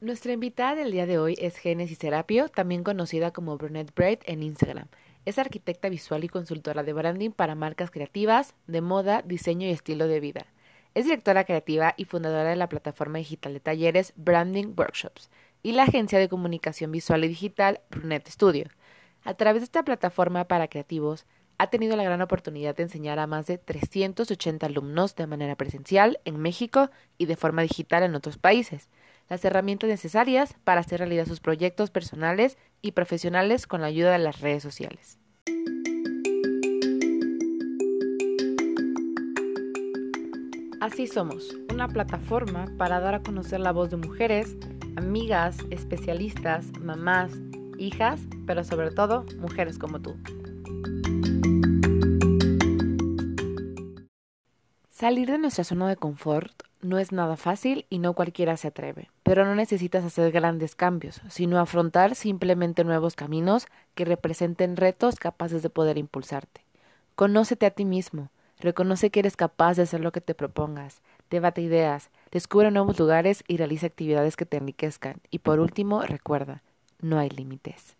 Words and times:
Nuestra 0.00 0.32
invitada 0.32 0.76
del 0.76 0.92
día 0.92 1.06
de 1.06 1.18
hoy 1.18 1.34
es 1.40 1.56
Genesis 1.56 1.98
Serapio, 1.98 2.48
también 2.48 2.84
conocida 2.84 3.32
como 3.32 3.58
Brunette 3.58 3.92
Braid 3.96 4.20
en 4.26 4.44
Instagram. 4.44 4.86
Es 5.24 5.40
arquitecta 5.40 5.88
visual 5.88 6.22
y 6.22 6.28
consultora 6.28 6.84
de 6.84 6.92
branding 6.92 7.30
para 7.30 7.56
marcas 7.56 7.90
creativas, 7.90 8.54
de 8.68 8.80
moda, 8.80 9.22
diseño 9.22 9.66
y 9.66 9.70
estilo 9.70 10.06
de 10.06 10.20
vida. 10.20 10.46
Es 10.94 11.06
directora 11.06 11.42
creativa 11.42 11.94
y 11.96 12.04
fundadora 12.04 12.50
de 12.50 12.54
la 12.54 12.68
plataforma 12.68 13.18
digital 13.18 13.54
de 13.54 13.58
talleres 13.58 14.12
Branding 14.14 14.72
Workshops 14.76 15.30
y 15.64 15.72
la 15.72 15.82
agencia 15.82 16.20
de 16.20 16.28
comunicación 16.28 16.92
visual 16.92 17.24
y 17.24 17.28
digital 17.28 17.80
Brunette 17.90 18.28
Studio. 18.28 18.68
A 19.24 19.34
través 19.34 19.62
de 19.62 19.64
esta 19.64 19.82
plataforma 19.82 20.44
para 20.44 20.68
creativos, 20.68 21.26
ha 21.58 21.70
tenido 21.70 21.96
la 21.96 22.04
gran 22.04 22.22
oportunidad 22.22 22.76
de 22.76 22.84
enseñar 22.84 23.18
a 23.18 23.26
más 23.26 23.48
de 23.48 23.58
380 23.58 24.64
alumnos 24.64 25.16
de 25.16 25.26
manera 25.26 25.56
presencial 25.56 26.20
en 26.24 26.38
México 26.38 26.88
y 27.18 27.26
de 27.26 27.34
forma 27.34 27.62
digital 27.62 28.04
en 28.04 28.14
otros 28.14 28.38
países 28.38 28.88
las 29.28 29.44
herramientas 29.44 29.90
necesarias 29.90 30.54
para 30.64 30.80
hacer 30.80 31.00
realidad 31.00 31.26
sus 31.26 31.40
proyectos 31.40 31.90
personales 31.90 32.56
y 32.82 32.92
profesionales 32.92 33.66
con 33.66 33.80
la 33.80 33.88
ayuda 33.88 34.12
de 34.12 34.18
las 34.18 34.40
redes 34.40 34.62
sociales. 34.62 35.18
Así 40.80 41.06
somos, 41.06 41.54
una 41.70 41.88
plataforma 41.88 42.66
para 42.78 43.00
dar 43.00 43.14
a 43.14 43.22
conocer 43.22 43.60
la 43.60 43.72
voz 43.72 43.90
de 43.90 43.96
mujeres, 43.96 44.56
amigas, 44.96 45.58
especialistas, 45.70 46.66
mamás, 46.80 47.32
hijas, 47.78 48.20
pero 48.46 48.64
sobre 48.64 48.90
todo 48.90 49.26
mujeres 49.38 49.78
como 49.78 50.00
tú. 50.00 50.16
Salir 54.88 55.30
de 55.30 55.38
nuestra 55.38 55.62
zona 55.62 55.88
de 55.88 55.96
confort 55.96 56.67
no 56.80 56.98
es 56.98 57.12
nada 57.12 57.36
fácil 57.36 57.86
y 57.90 57.98
no 57.98 58.14
cualquiera 58.14 58.56
se 58.56 58.68
atreve, 58.68 59.10
pero 59.22 59.44
no 59.44 59.54
necesitas 59.54 60.04
hacer 60.04 60.32
grandes 60.32 60.74
cambios, 60.74 61.20
sino 61.28 61.58
afrontar 61.58 62.14
simplemente 62.14 62.84
nuevos 62.84 63.16
caminos 63.16 63.66
que 63.94 64.04
representen 64.04 64.76
retos 64.76 65.16
capaces 65.16 65.62
de 65.62 65.70
poder 65.70 65.98
impulsarte. 65.98 66.64
Conócete 67.14 67.66
a 67.66 67.70
ti 67.70 67.84
mismo, 67.84 68.30
reconoce 68.60 69.10
que 69.10 69.20
eres 69.20 69.36
capaz 69.36 69.76
de 69.76 69.82
hacer 69.82 70.00
lo 70.00 70.12
que 70.12 70.20
te 70.20 70.34
propongas, 70.34 71.02
debate 71.30 71.60
ideas, 71.60 72.10
descubre 72.30 72.70
nuevos 72.70 72.98
lugares 72.98 73.44
y 73.48 73.56
realiza 73.56 73.86
actividades 73.86 74.36
que 74.36 74.46
te 74.46 74.56
enriquezcan. 74.56 75.20
Y 75.30 75.40
por 75.40 75.60
último, 75.60 76.02
recuerda, 76.02 76.62
no 77.00 77.18
hay 77.18 77.28
límites. 77.30 77.97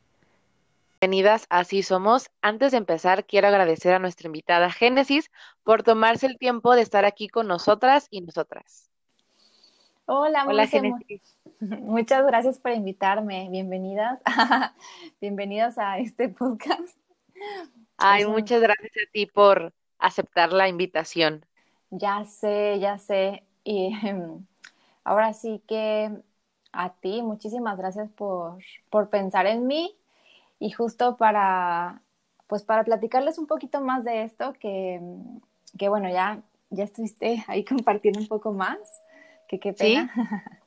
Bienvenidas 1.01 1.47
Así 1.49 1.85
Somos. 1.85 2.29
Antes 2.43 2.73
de 2.73 2.79
empezar, 2.79 3.25
quiero 3.25 3.47
agradecer 3.47 3.95
a 3.95 4.01
nuestra 4.01 4.27
invitada 4.27 4.69
Génesis 4.69 5.31
por 5.63 5.85
tomarse 5.85 6.27
el 6.27 6.39
tiempo 6.39 6.75
de 6.75 6.83
estar 6.83 7.05
aquí 7.05 7.29
con 7.29 7.47
nosotras 7.47 8.09
y 8.11 8.21
nosotras. 8.21 8.91
Hola, 10.07 10.45
Hola 10.45 10.67
Génesis. 10.67 11.39
Muchas 11.61 12.27
gracias 12.27 12.59
por 12.59 12.73
invitarme. 12.73 13.49
Bienvenidas. 13.49 14.19
Bienvenidas 15.21 15.79
a 15.79 15.99
este 15.99 16.31
podcast. 16.31 16.99
Ay, 17.97 18.27
muchas 18.27 18.61
gracias 18.61 18.91
a 18.91 19.13
ti 19.13 19.27
por 19.27 19.73
aceptar 20.01 20.53
la 20.53 20.67
invitación. 20.67 21.47
Ya 21.91 22.25
sé, 22.25 22.81
ya 22.81 22.99
sé. 22.99 23.45
Y 23.63 23.93
ahora 25.05 25.33
sí 25.33 25.63
que 25.69 26.11
a 26.73 26.93
ti, 26.95 27.23
muchísimas 27.23 27.79
gracias 27.79 28.11
por, 28.11 28.59
por 28.91 29.11
pensar 29.11 29.47
en 29.47 29.69
mí 29.69 29.95
y 30.59 30.71
justo 30.71 31.17
para, 31.17 32.03
pues 32.47 32.63
para 32.63 32.85
platicarles 32.85 33.39
un 33.39 33.47
poquito 33.47 33.81
más 33.81 34.05
de 34.05 34.23
esto, 34.23 34.53
que, 34.55 35.01
que 35.79 35.89
bueno, 35.89 36.09
ya, 36.11 36.41
ya 36.71 36.85
estuviste 36.85 37.45
ahí 37.47 37.65
compartiendo 37.65 38.21
un 38.21 38.29
poco 38.29 38.53
más, 38.53 38.79
que 39.49 39.59
qué 39.59 39.73
pena. 39.73 40.13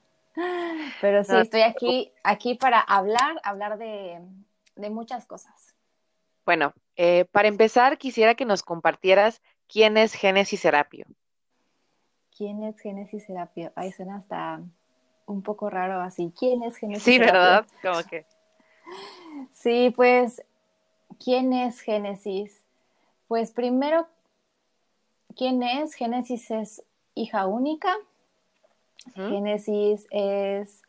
Pero 1.01 1.23
sí, 1.23 1.35
estoy 1.35 1.61
aquí, 1.61 2.11
aquí 2.23 2.55
para 2.55 2.79
hablar, 2.79 3.39
hablar 3.43 3.77
de, 3.77 4.19
de 4.75 4.89
muchas 4.89 5.25
cosas. 5.25 5.75
Bueno, 6.45 6.73
eh, 6.95 7.25
para 7.31 7.47
empezar, 7.47 7.97
quisiera 7.97 8.35
que 8.35 8.45
nos 8.45 8.63
compartieras 8.63 9.41
quién 9.67 9.97
es 9.97 10.13
Génesis 10.13 10.61
Serapio. 10.61 11.05
¿Quién 12.35 12.63
es 12.63 12.79
Génesis 12.79 13.25
Serapio? 13.25 13.71
Ahí 13.75 13.91
suena 13.91 14.17
hasta 14.17 14.61
un 15.25 15.41
poco 15.43 15.69
raro 15.69 16.01
así. 16.01 16.33
¿Quién 16.37 16.63
es 16.63 16.77
Génesis 16.77 17.03
Sí, 17.03 17.19
¿verdad? 17.19 17.65
Como 17.81 18.01
que. 18.03 18.25
Sí, 19.53 19.93
pues, 19.95 20.43
¿quién 21.23 21.53
es 21.53 21.81
Génesis? 21.81 22.61
Pues 23.27 23.51
primero, 23.51 24.07
¿quién 25.35 25.63
es? 25.63 25.93
Génesis 25.93 26.51
es 26.51 26.83
hija 27.15 27.45
única. 27.45 27.93
Génesis 29.15 30.05
es, 30.11 30.81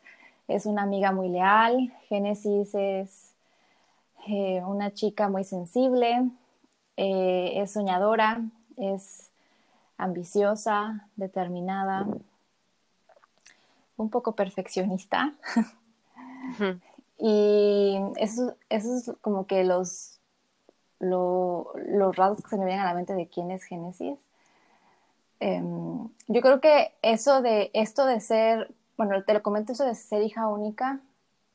es, 0.47 0.65
una 0.65 0.83
amiga 0.83 1.11
muy 1.11 1.29
leal. 1.29 1.93
Génesis 2.09 2.73
es 2.75 3.33
eh, 4.27 4.61
una 4.65 4.93
chica 4.93 5.29
muy 5.29 5.43
sensible. 5.43 6.29
Eh, 6.97 7.53
es 7.55 7.71
soñadora. 7.71 8.41
Es 8.77 9.29
ambiciosa, 9.97 11.07
determinada. 11.15 12.07
Un 13.97 14.09
poco 14.09 14.33
perfeccionista. 14.33 15.33
Y 17.25 17.97
eso, 18.17 18.53
eso 18.67 18.97
es 18.97 19.11
como 19.21 19.47
que 19.47 19.63
los, 19.63 20.19
los 20.99 22.15
rasgos 22.17 22.43
que 22.43 22.49
se 22.49 22.57
me 22.57 22.65
vienen 22.65 22.83
a 22.83 22.89
la 22.89 22.93
mente 22.93 23.13
de 23.13 23.29
quién 23.29 23.49
es 23.49 23.63
Génesis. 23.63 24.19
Em, 25.39 26.09
yo 26.27 26.41
creo 26.41 26.59
que 26.59 26.93
eso 27.01 27.41
de 27.41 27.71
esto 27.73 28.05
de 28.05 28.19
ser, 28.19 28.73
bueno, 28.97 29.23
te 29.23 29.33
lo 29.33 29.41
comento 29.41 29.71
eso 29.71 29.85
de 29.85 29.95
ser 29.95 30.21
hija 30.21 30.49
única, 30.49 30.99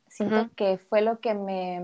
siento 0.06 0.48
que 0.56 0.78
fue 0.78 1.02
lo 1.02 1.20
que 1.20 1.34
me... 1.34 1.82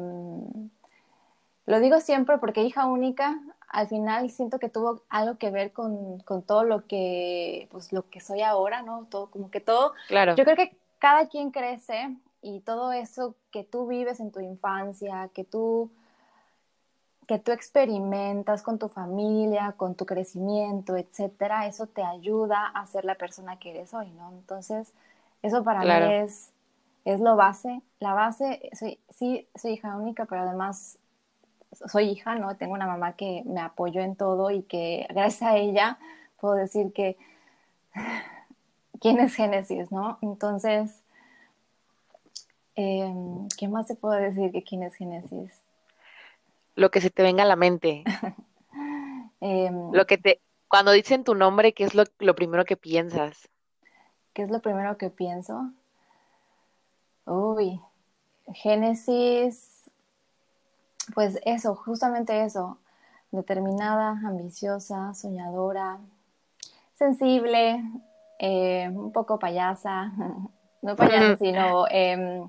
Lo 1.67 1.79
digo 1.79 2.01
siempre 2.01 2.39
porque 2.39 2.63
hija 2.63 2.87
única, 2.87 3.39
al 3.69 3.87
final 3.87 4.31
siento 4.31 4.59
que 4.59 4.71
tuvo 4.71 5.03
algo 5.11 5.37
que 5.37 5.51
ver 5.51 5.73
con, 5.73 6.21
con 6.21 6.41
todo 6.41 6.65
lo 6.65 6.87
que, 6.87 7.69
pues 7.71 7.93
lo 7.93 8.09
que 8.09 8.21
soy 8.21 8.41
ahora, 8.41 8.81
¿no? 8.81 9.07
Todo, 9.11 9.31
como 9.31 9.51
que 9.51 9.61
todo. 9.61 9.93
Claro. 10.09 10.37
Yo 10.37 10.45
creo 10.45 10.57
que 10.57 10.75
cada 10.99 11.29
quien 11.29 11.51
crece 11.51 12.17
y 12.45 12.61
todo 12.61 12.93
eso 12.93 13.35
que 13.51 13.65
tú 13.65 13.87
vives 13.87 14.21
en 14.21 14.31
tu 14.31 14.41
infancia, 14.41 15.31
que 15.33 15.45
tú 15.45 15.91
que 17.27 17.39
tú 17.39 17.53
experimentas 17.53 18.63
con 18.63 18.79
tu 18.79 18.89
familia, 18.89 19.73
con 19.79 19.95
tu 19.95 20.05
crecimiento, 20.05 20.95
etcétera, 20.95 21.67
eso 21.67 21.87
te 21.87 22.03
ayuda 22.03 22.67
a 22.67 22.85
ser 22.85 23.07
la 23.07 23.15
persona 23.15 23.59
que 23.59 23.71
eres 23.71 23.95
hoy, 23.95 24.11
¿no? 24.11 24.31
Entonces, 24.33 24.93
eso 25.43 25.65
para 25.65 25.81
mí 25.81 26.15
es, 26.17 26.53
es 27.07 27.21
lo 27.21 27.35
base. 27.35 27.81
La 27.99 28.13
base, 28.13 28.69
soy, 28.79 28.99
sí, 29.09 29.49
soy 29.55 29.73
hija 29.73 29.97
única, 29.97 30.27
pero 30.27 30.43
además 30.43 30.99
soy 31.73 32.11
hija, 32.11 32.35
¿no? 32.35 32.57
Tengo 32.57 32.75
una 32.75 32.87
mamá 32.87 33.15
que 33.15 33.43
me 33.47 33.61
apoyó 33.61 34.03
en 34.03 34.17
todo 34.17 34.51
y 34.51 34.63
que 34.63 35.07
gracias 35.15 35.51
a 35.51 35.57
ella 35.57 35.99
puedo 36.39 36.55
decir 36.55 36.93
que 36.93 37.17
quién 39.01 39.19
es 39.19 39.35
Génesis, 39.35 39.91
¿no? 39.91 40.19
Entonces, 40.21 41.04
Em, 42.77 43.49
¿Qué 43.57 43.69
más 43.69 43.87
se 43.87 43.95
puede 43.95 44.31
decir 44.31 44.51
que 44.53 44.63
quién 44.63 44.83
es 44.83 44.95
Génesis? 44.95 45.53
Lo 46.75 46.91
que 46.91 47.01
se 47.01 47.11
te 47.11 47.23
venga 47.23 47.43
a 47.45 47.47
la 47.47 47.57
mente. 47.57 48.05
Em, 49.41 49.93
lo 49.93 50.07
que 50.07 50.17
te, 50.17 50.41
cuando 50.69 50.91
dicen 50.93 51.23
tu 51.23 51.35
nombre, 51.35 51.75
¿qué 51.75 51.85
es 51.85 51.95
lo, 51.95 52.05
lo, 52.19 52.35
primero 52.35 52.65
que 52.65 52.79
piensas? 52.79 53.51
¿Qué 54.33 54.43
es 54.43 54.51
lo 54.51 54.61
primero 54.61 54.97
que 54.97 55.11
pienso? 55.11 55.71
Uy, 57.27 57.79
Génesis, 58.55 59.91
pues 61.15 61.39
eso, 61.45 61.75
justamente 61.75 62.43
eso, 62.43 62.79
determinada, 63.31 64.19
ambiciosa, 64.25 65.13
soñadora, 65.15 65.99
sensible, 66.95 67.83
eh, 68.39 68.89
un 68.89 69.13
poco 69.13 69.39
payasa, 69.39 70.13
no 70.83 70.97
payasa, 70.97 71.37
sino 71.37 71.87
eh, 71.91 72.49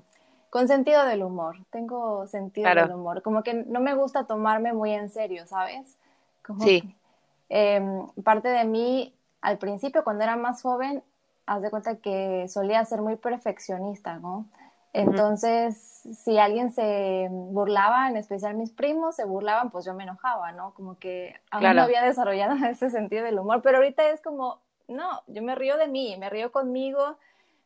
con 0.50 0.68
sentido 0.68 1.04
del 1.04 1.22
humor, 1.22 1.56
tengo 1.70 2.26
sentido 2.26 2.68
del 2.74 2.92
humor, 2.92 3.22
como 3.22 3.42
que 3.42 3.54
no 3.54 3.80
me 3.80 3.94
gusta 3.94 4.24
tomarme 4.24 4.72
muy 4.72 4.92
en 4.92 5.10
serio, 5.10 5.46
¿sabes? 5.46 5.96
sí. 6.60 6.94
Em, 7.48 8.06
parte 8.24 8.48
de 8.48 8.64
mí, 8.64 9.14
al 9.40 9.58
principio, 9.58 10.02
cuando 10.02 10.24
era 10.24 10.36
más 10.36 10.62
joven, 10.62 11.02
haz 11.46 11.62
de 11.62 11.70
cuenta 11.70 11.96
que 11.96 12.48
solía 12.48 12.84
ser 12.84 13.02
muy 13.02 13.16
perfeccionista, 13.16 14.18
¿no? 14.18 14.46
Entonces, 14.92 15.76
si 15.76 16.38
alguien 16.38 16.72
se 16.72 17.28
burlaba, 17.30 18.08
en 18.08 18.16
especial 18.16 18.54
mis 18.54 18.72
primos 18.72 19.14
se 19.14 19.26
burlaban, 19.26 19.70
pues 19.70 19.84
yo 19.84 19.92
me 19.92 20.04
enojaba, 20.04 20.52
¿no? 20.52 20.72
Como 20.72 20.98
que 20.98 21.34
aún 21.50 21.76
no 21.76 21.82
había 21.82 22.02
desarrollado 22.02 22.54
ese 22.66 22.90
sentido 22.90 23.24
del 23.24 23.38
humor, 23.38 23.60
pero 23.62 23.76
ahorita 23.76 24.08
es 24.08 24.22
como, 24.22 24.60
no, 24.88 25.22
yo 25.26 25.42
me 25.42 25.54
río 25.54 25.76
de 25.76 25.86
mí, 25.86 26.16
me 26.18 26.30
río 26.30 26.50
conmigo, 26.50 27.18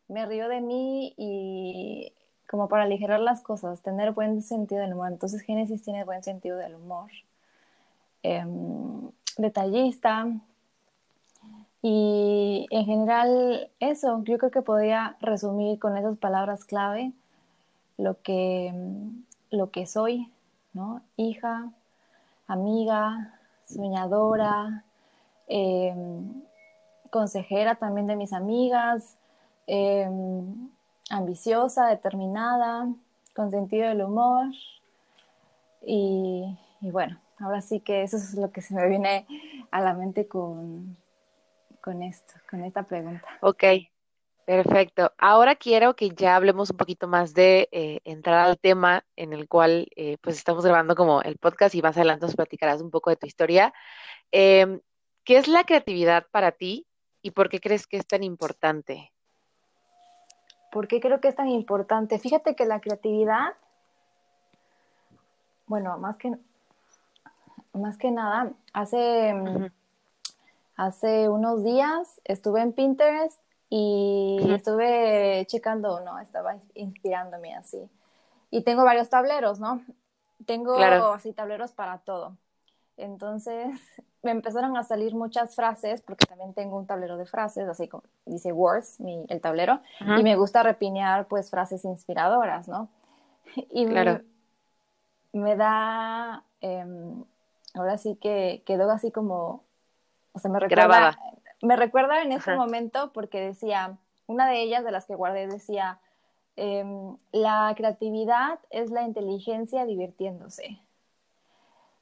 me 0.08 0.26
río 0.26 0.48
de 0.48 0.60
mí 0.60 1.14
y 1.16 2.12
como 2.50 2.68
para 2.68 2.82
aligerar 2.82 3.20
las 3.20 3.42
cosas, 3.42 3.80
tener 3.80 4.10
buen 4.10 4.42
sentido 4.42 4.80
del 4.80 4.94
humor. 4.94 5.12
Entonces 5.12 5.42
Génesis 5.42 5.84
tiene 5.84 6.04
buen 6.04 6.24
sentido 6.24 6.58
del 6.58 6.74
humor. 6.74 7.10
Em, 8.22 9.10
detallista, 9.38 10.26
Y 11.82 12.66
en 12.70 12.84
general 12.84 13.70
eso, 13.80 14.22
yo 14.24 14.36
creo 14.38 14.50
que 14.50 14.62
podría 14.62 15.16
resumir 15.20 15.78
con 15.78 15.96
esas 15.96 16.18
palabras 16.18 16.64
clave 16.66 17.12
lo 17.96 18.20
que, 18.22 18.74
lo 19.50 19.70
que 19.70 19.86
soy, 19.86 20.30
¿no? 20.74 21.02
Hija, 21.16 21.72
amiga, 22.48 23.38
soñadora, 23.64 24.84
em, 25.48 26.42
consejera 27.10 27.76
también 27.76 28.06
de 28.06 28.16
mis 28.16 28.32
amigas, 28.34 29.16
em, 29.66 30.70
ambiciosa, 31.10 31.88
determinada, 31.88 32.88
con 33.34 33.50
sentido 33.50 33.88
del 33.88 34.02
humor. 34.02 34.46
Y, 35.82 36.56
bueno, 36.80 37.20
ahora 37.38 37.60
sí 37.60 37.80
que 37.80 38.02
eso 38.02 38.16
es 38.16 38.34
lo 38.34 38.50
que 38.50 38.62
se 38.62 38.74
me 38.74 38.88
viene 38.88 39.26
a 39.70 39.80
la 39.80 39.92
mente 39.94 40.26
con, 40.26 40.96
con 41.82 42.02
esto, 42.02 42.34
con 42.48 42.64
esta 42.64 42.84
pregunta. 42.84 43.26
Ok, 43.40 43.64
perfecto. 44.44 45.12
Ahora 45.18 45.56
quiero 45.56 45.94
que 45.94 46.10
ya 46.10 46.36
hablemos 46.36 46.70
un 46.70 46.76
poquito 46.76 47.08
más 47.08 47.34
de 47.34 47.68
eh, 47.72 48.00
entrar 48.04 48.46
al 48.46 48.58
tema 48.58 49.04
en 49.16 49.32
el 49.32 49.48
cual 49.48 49.88
eh, 49.96 50.16
pues 50.20 50.36
estamos 50.36 50.64
grabando 50.64 50.94
como 50.94 51.22
el 51.22 51.36
podcast 51.38 51.74
y 51.74 51.82
más 51.82 51.96
adelante 51.96 52.26
nos 52.26 52.36
platicarás 52.36 52.80
un 52.80 52.90
poco 52.90 53.10
de 53.10 53.16
tu 53.16 53.26
historia. 53.26 53.72
Em, 54.30 54.80
¿Qué 55.24 55.36
es 55.36 55.48
la 55.48 55.64
creatividad 55.64 56.26
para 56.30 56.52
ti 56.52 56.86
y 57.22 57.32
por 57.32 57.48
qué 57.50 57.60
crees 57.60 57.86
que 57.86 57.98
es 57.98 58.06
tan 58.06 58.24
importante? 58.24 59.12
¿Por 60.70 60.88
qué 60.88 61.00
creo 61.00 61.20
que 61.20 61.28
es 61.28 61.36
tan 61.36 61.48
importante? 61.48 62.18
Fíjate 62.18 62.54
que 62.54 62.64
la 62.64 62.80
creatividad, 62.80 63.54
bueno, 65.66 65.98
más 65.98 66.16
que, 66.16 66.36
más 67.72 67.98
que 67.98 68.10
nada, 68.10 68.52
hace, 68.72 69.34
hace 70.76 71.28
unos 71.28 71.64
días 71.64 72.20
estuve 72.24 72.60
en 72.62 72.72
Pinterest 72.72 73.40
y 73.68 74.38
estuve 74.52 75.44
checando, 75.46 76.00
no, 76.00 76.18
estaba 76.18 76.56
inspirándome 76.74 77.54
así. 77.54 77.88
Y 78.50 78.62
tengo 78.62 78.84
varios 78.84 79.08
tableros, 79.08 79.60
¿no? 79.60 79.82
Tengo 80.46 80.74
así 81.12 81.32
tableros 81.32 81.72
para 81.72 81.98
todo. 81.98 82.36
Entonces 82.96 83.80
me 84.22 84.30
empezaron 84.30 84.76
a 84.76 84.84
salir 84.84 85.14
muchas 85.14 85.54
frases, 85.54 86.02
porque 86.02 86.26
también 86.26 86.52
tengo 86.52 86.76
un 86.76 86.86
tablero 86.86 87.16
de 87.16 87.26
frases, 87.26 87.68
así 87.68 87.88
como 87.88 88.04
dice 88.26 88.52
Words, 88.52 88.98
el 89.28 89.40
tablero, 89.40 89.80
y 90.00 90.22
me 90.22 90.36
gusta 90.36 90.62
repinear 90.62 91.26
pues 91.26 91.50
frases 91.50 91.84
inspiradoras, 91.84 92.68
¿no? 92.68 92.88
Y 93.70 93.86
claro. 93.86 94.20
me, 95.32 95.56
da, 95.56 96.44
em, 96.60 97.24
ahora 97.74 97.98
sí 97.98 98.16
que 98.20 98.62
quedó 98.64 98.90
así 98.90 99.10
como, 99.10 99.64
o 100.32 100.38
sea, 100.38 100.50
me 100.50 100.60
recuerda, 100.60 101.18
me 101.62 101.76
recuerda 101.76 102.22
en 102.22 102.32
ese 102.32 102.54
momento 102.54 103.12
porque 103.12 103.40
decía, 103.40 103.96
una 104.26 104.46
de 104.48 104.62
ellas 104.62 104.84
de 104.84 104.92
las 104.92 105.06
que 105.06 105.16
guardé 105.16 105.48
decía, 105.48 105.98
em, 106.56 107.16
la 107.32 107.72
creatividad 107.76 108.60
es 108.70 108.90
la 108.90 109.02
inteligencia 109.02 109.84
divirtiéndose. 109.84 110.78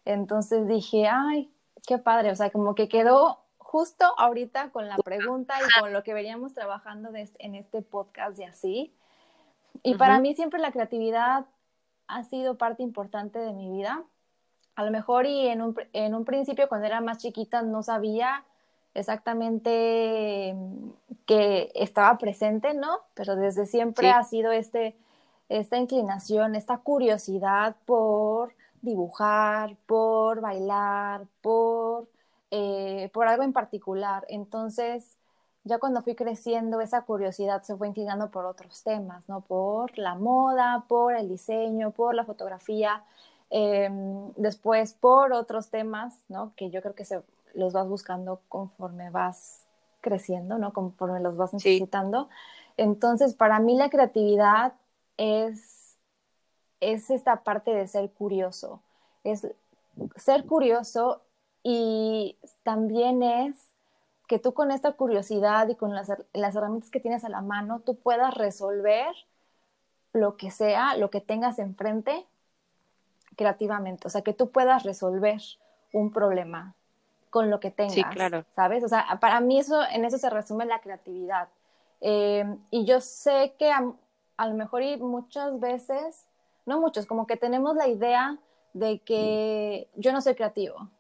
Entonces 0.05 0.67
dije, 0.67 1.09
ay, 1.09 1.51
qué 1.87 1.99
padre, 1.99 2.31
o 2.31 2.37
sea, 2.37 2.51
como 2.51 2.75
que 2.75 2.89
quedó 2.89 3.41
justo 3.59 4.07
ahorita 4.17 4.71
con 4.71 4.89
la 4.89 4.97
pregunta 4.97 5.55
y 5.61 5.81
con 5.81 5.93
lo 5.93 6.03
que 6.03 6.15
veníamos 6.15 6.55
trabajando 6.55 7.11
en 7.15 7.55
este 7.55 7.83
podcast 7.83 8.39
y 8.39 8.45
así. 8.45 8.95
Y 9.83 9.95
para 9.95 10.19
mí 10.21 10.35
siempre 10.35 10.61
la 10.61 10.73
creatividad 10.73 11.47
ha 12.07 12.25
sido 12.25 12.57
parte 12.57 12.83
importante 12.83 13.39
de 13.39 13.53
mi 13.53 13.71
vida. 13.71 14.03
A 14.75 14.85
lo 14.85 14.91
mejor 14.91 15.27
y 15.27 15.49
en 15.49 15.61
un, 15.61 15.77
en 15.93 16.15
un 16.15 16.25
principio 16.25 16.69
cuando 16.69 16.87
era 16.87 17.01
más 17.01 17.19
chiquita 17.19 17.63
no 17.63 17.83
sabía 17.83 18.45
exactamente 18.95 20.57
que 21.27 21.71
estaba 21.75 22.17
presente, 22.17 22.75
¿no? 22.75 23.01
Pero 23.15 23.37
desde 23.37 23.67
siempre 23.67 24.11
ha 24.11 24.25
sido 24.25 24.51
este, 24.51 24.97
esta 25.49 25.77
inclinación, 25.77 26.55
esta 26.55 26.79
curiosidad 26.79 27.77
por 27.85 28.55
dibujar, 28.83 29.77
por 29.87 30.41
bailar, 30.41 31.27
por, 31.43 32.09
eh, 32.51 33.11
por 33.13 33.29
algo 33.29 33.43
en 33.43 33.53
particular. 33.53 34.25
Entonces, 34.29 35.17
ya 35.65 35.79
cuando 35.79 36.03
fui 36.03 36.15
creciendo, 36.15 36.81
esa 36.81 37.03
curiosidad 37.03 37.63
se 37.63 37.77
fue 37.77 37.89
inclinando 37.89 38.31
por 38.31 38.47
otros 38.47 38.83
temas, 38.83 39.29
¿no? 39.29 39.43
Por 39.43 39.99
la 39.99 40.15
moda, 40.15 40.85
por 40.89 41.15
el 41.15 41.29
diseño, 41.29 41.91
por 41.91 42.15
la 42.15 42.25
fotografía, 42.25 43.05
em, 43.51 44.33
después 44.37 44.95
por 44.95 45.33
otros 45.33 45.71
temas, 45.71 46.15
¿no? 46.29 46.53
Que 46.57 46.71
yo 46.71 46.81
creo 46.83 46.95
que 46.95 47.05
se, 47.05 47.23
los 47.55 47.73
vas 47.73 47.89
buscando 47.89 48.41
conforme 48.49 49.11
vas 49.11 49.67
creciendo, 50.01 50.59
¿no? 50.59 50.73
Conforme 50.73 51.21
los 51.21 51.37
vas 51.37 51.53
necesitando. 51.53 52.29
Entonces, 52.77 53.35
para 53.35 53.59
mí 53.61 53.77
la 53.77 53.91
creatividad 53.91 54.75
es 55.17 55.78
es 56.81 57.11
esta 57.11 57.43
parte 57.43 57.73
de 57.73 57.87
ser 57.87 58.11
curioso, 58.11 58.81
es 59.25 59.47
ser 60.17 60.45
curioso 60.47 61.23
y 61.63 62.37
también 62.63 63.23
es 63.23 63.69
que 64.29 64.39
tú 64.39 64.53
con 64.53 64.71
esta 64.71 64.93
curiosidad 64.93 65.69
y 65.69 65.75
con 65.75 65.95
las, 65.95 66.11
herramientas 66.35 66.91
que 66.91 67.01
tienes 67.01 67.25
a 67.25 67.31
la 67.31 67.41
mano, 67.41 67.81
tú 67.81 67.97
puedas 67.97 68.35
resolver 68.35 69.15
lo 70.13 70.37
que 70.37 70.51
sea, 70.51 70.97
lo 70.97 71.11
que 71.11 71.21
tengas 71.21 71.59
enfrente 71.59 72.27
creativamente, 73.37 74.07
o 74.07 74.11
sea, 74.11 74.23
que 74.23 74.35
tú 74.35 74.51
puedas 74.51 74.83
resolver 74.83 75.41
un 75.93 76.13
problema 76.13 76.75
con 77.31 77.51
lo 77.51 77.61
que 77.61 77.71
tengas, 77.71 77.95
sí, 77.95 78.05
claro. 78.05 78.45
¿sabes? 78.55 78.85
O 78.85 78.89
sea, 78.89 79.19
para 79.21 79.41
mí 79.41 79.59
eso, 79.59 79.83
en 79.93 80.05
eso 80.05 80.19
se 80.19 80.31
resume 80.31 80.65
la 80.65 80.81
creatividad. 80.81 81.49
Eh, 82.01 82.45
y 82.71 82.85
yo 82.85 83.01
sé 83.01 83.55
que 83.59 83.71
a, 83.71 83.93
a, 84.37 84.49
lo 84.49 84.55
mejor 84.55 84.83
y 84.83 84.97
muchas 84.97 85.59
veces 85.61 86.28
no 86.69 86.81
muchos, 86.81 87.07
como 87.07 87.27
que 87.27 87.37
tenemos 87.37 87.75
la 87.75 87.89
idea 87.89 88.39
de 88.73 89.01
que 89.01 89.89
yo 89.97 90.13
no 90.13 90.21
soy 90.21 90.35
creativo. 90.35 90.91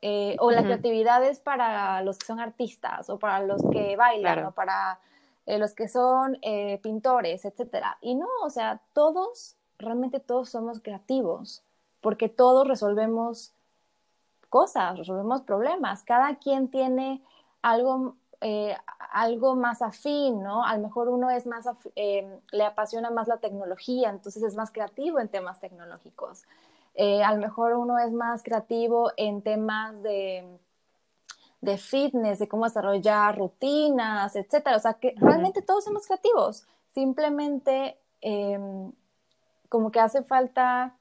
Eh, 0.00 0.36
o 0.38 0.52
la 0.52 0.62
creatividad 0.62 1.24
es 1.24 1.40
para 1.40 2.02
los 2.02 2.18
que 2.18 2.26
son 2.26 2.38
artistas, 2.38 3.10
o 3.10 3.18
para 3.18 3.40
los 3.40 3.60
que 3.72 3.96
bailan, 3.96 4.46
o 4.46 4.52
para 4.52 5.00
eh, 5.44 5.58
los 5.58 5.74
que 5.74 5.88
son 5.88 6.38
eh, 6.42 6.78
pintores, 6.82 7.44
etcétera. 7.44 7.98
Y 8.00 8.14
no, 8.14 8.28
o 8.44 8.50
sea, 8.50 8.80
todos, 8.92 9.56
realmente 9.78 10.20
todos 10.20 10.50
somos 10.50 10.80
creativos, 10.80 11.64
porque 12.00 12.28
todos 12.28 12.66
resolvemos 12.66 13.54
cosas, 14.48 14.96
resolvemos 14.98 15.42
problemas. 15.42 16.04
Cada 16.04 16.36
quien 16.36 16.68
tiene 16.68 17.22
algo 17.60 18.16
eh, 18.40 18.76
algo 19.12 19.56
más 19.56 19.82
afín, 19.82 20.42
¿no? 20.42 20.64
A 20.64 20.76
lo 20.76 20.82
mejor 20.82 21.08
uno 21.08 21.30
es 21.30 21.46
más, 21.46 21.66
eh, 21.96 22.40
le 22.52 22.64
apasiona 22.64 23.10
más 23.10 23.26
la 23.26 23.38
tecnología, 23.38 24.10
entonces 24.10 24.42
es 24.42 24.54
más 24.54 24.70
creativo 24.70 25.18
en 25.18 25.28
temas 25.28 25.60
tecnológicos. 25.60 26.44
Eh, 26.94 27.22
a 27.22 27.32
lo 27.34 27.40
mejor 27.40 27.74
uno 27.74 27.98
es 27.98 28.12
más 28.12 28.42
creativo 28.42 29.12
en 29.16 29.42
temas 29.42 30.02
de, 30.02 30.58
de 31.60 31.78
fitness, 31.78 32.38
de 32.38 32.48
cómo 32.48 32.64
desarrollar 32.64 33.36
rutinas, 33.36 34.36
etcétera. 34.36 34.76
O 34.76 34.80
sea, 34.80 34.94
que 34.94 35.14
realmente 35.16 35.62
todos 35.62 35.84
somos 35.84 36.06
creativos. 36.06 36.66
Simplemente 36.86 37.98
em, 38.20 38.92
como 39.68 39.90
que 39.90 40.00
hace 40.00 40.22
falta 40.22 40.96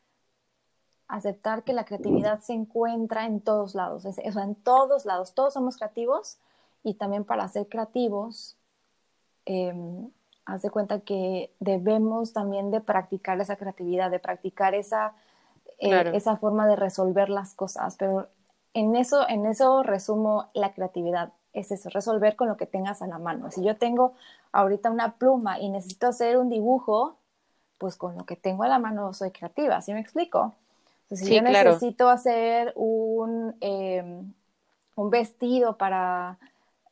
aceptar 1.07 1.63
que 1.63 1.73
la 1.73 1.85
creatividad 1.85 2.41
se 2.41 2.53
encuentra 2.53 3.25
en 3.25 3.41
todos 3.41 3.75
lados, 3.75 4.05
o 4.05 4.11
sea, 4.11 4.43
en 4.43 4.55
todos 4.55 5.05
lados, 5.05 5.33
todos 5.33 5.53
somos 5.53 5.77
creativos, 5.77 6.37
y 6.87 6.93
también 6.93 7.25
para 7.25 7.45
ser 7.49 7.67
creativos, 7.67 8.55
eh, 9.45 9.73
haz 10.45 10.61
de 10.61 10.69
cuenta 10.69 11.01
que 11.01 11.51
debemos 11.59 12.31
también 12.31 12.71
de 12.71 12.79
practicar 12.79 13.41
esa 13.41 13.57
creatividad, 13.57 14.09
de 14.09 14.19
practicar 14.19 14.73
esa, 14.73 15.13
eh, 15.79 16.11
esa 16.13 16.37
forma 16.37 16.65
de 16.65 16.77
resolver 16.77 17.29
las 17.29 17.53
cosas, 17.55 17.97
pero 17.97 18.29
en 18.73 18.95
eso, 18.95 19.27
en 19.27 19.45
eso 19.45 19.83
resumo 19.83 20.49
la 20.53 20.73
creatividad, 20.73 21.33
es 21.51 21.73
eso, 21.73 21.89
resolver 21.89 22.37
con 22.37 22.47
lo 22.47 22.55
que 22.55 22.67
tengas 22.67 23.01
a 23.01 23.07
la 23.07 23.19
mano. 23.19 23.51
Si 23.51 23.61
yo 23.61 23.75
tengo 23.75 24.13
ahorita 24.53 24.89
una 24.89 25.15
pluma 25.15 25.59
y 25.59 25.67
necesito 25.67 26.07
hacer 26.07 26.37
un 26.37 26.49
dibujo, 26.49 27.17
pues 27.79 27.97
con 27.97 28.15
lo 28.15 28.25
que 28.25 28.37
tengo 28.37 28.63
a 28.63 28.69
la 28.69 28.79
mano 28.79 29.13
soy 29.13 29.31
creativa, 29.31 29.81
¿sí 29.81 29.93
me 29.93 29.99
explico? 29.99 30.55
si 31.09 31.35
yo 31.35 31.41
necesito 31.41 32.09
hacer 32.09 32.73
un, 32.75 33.55
eh, 33.61 34.21
un 34.97 35.09
vestido 35.09 35.77
para 35.77 36.37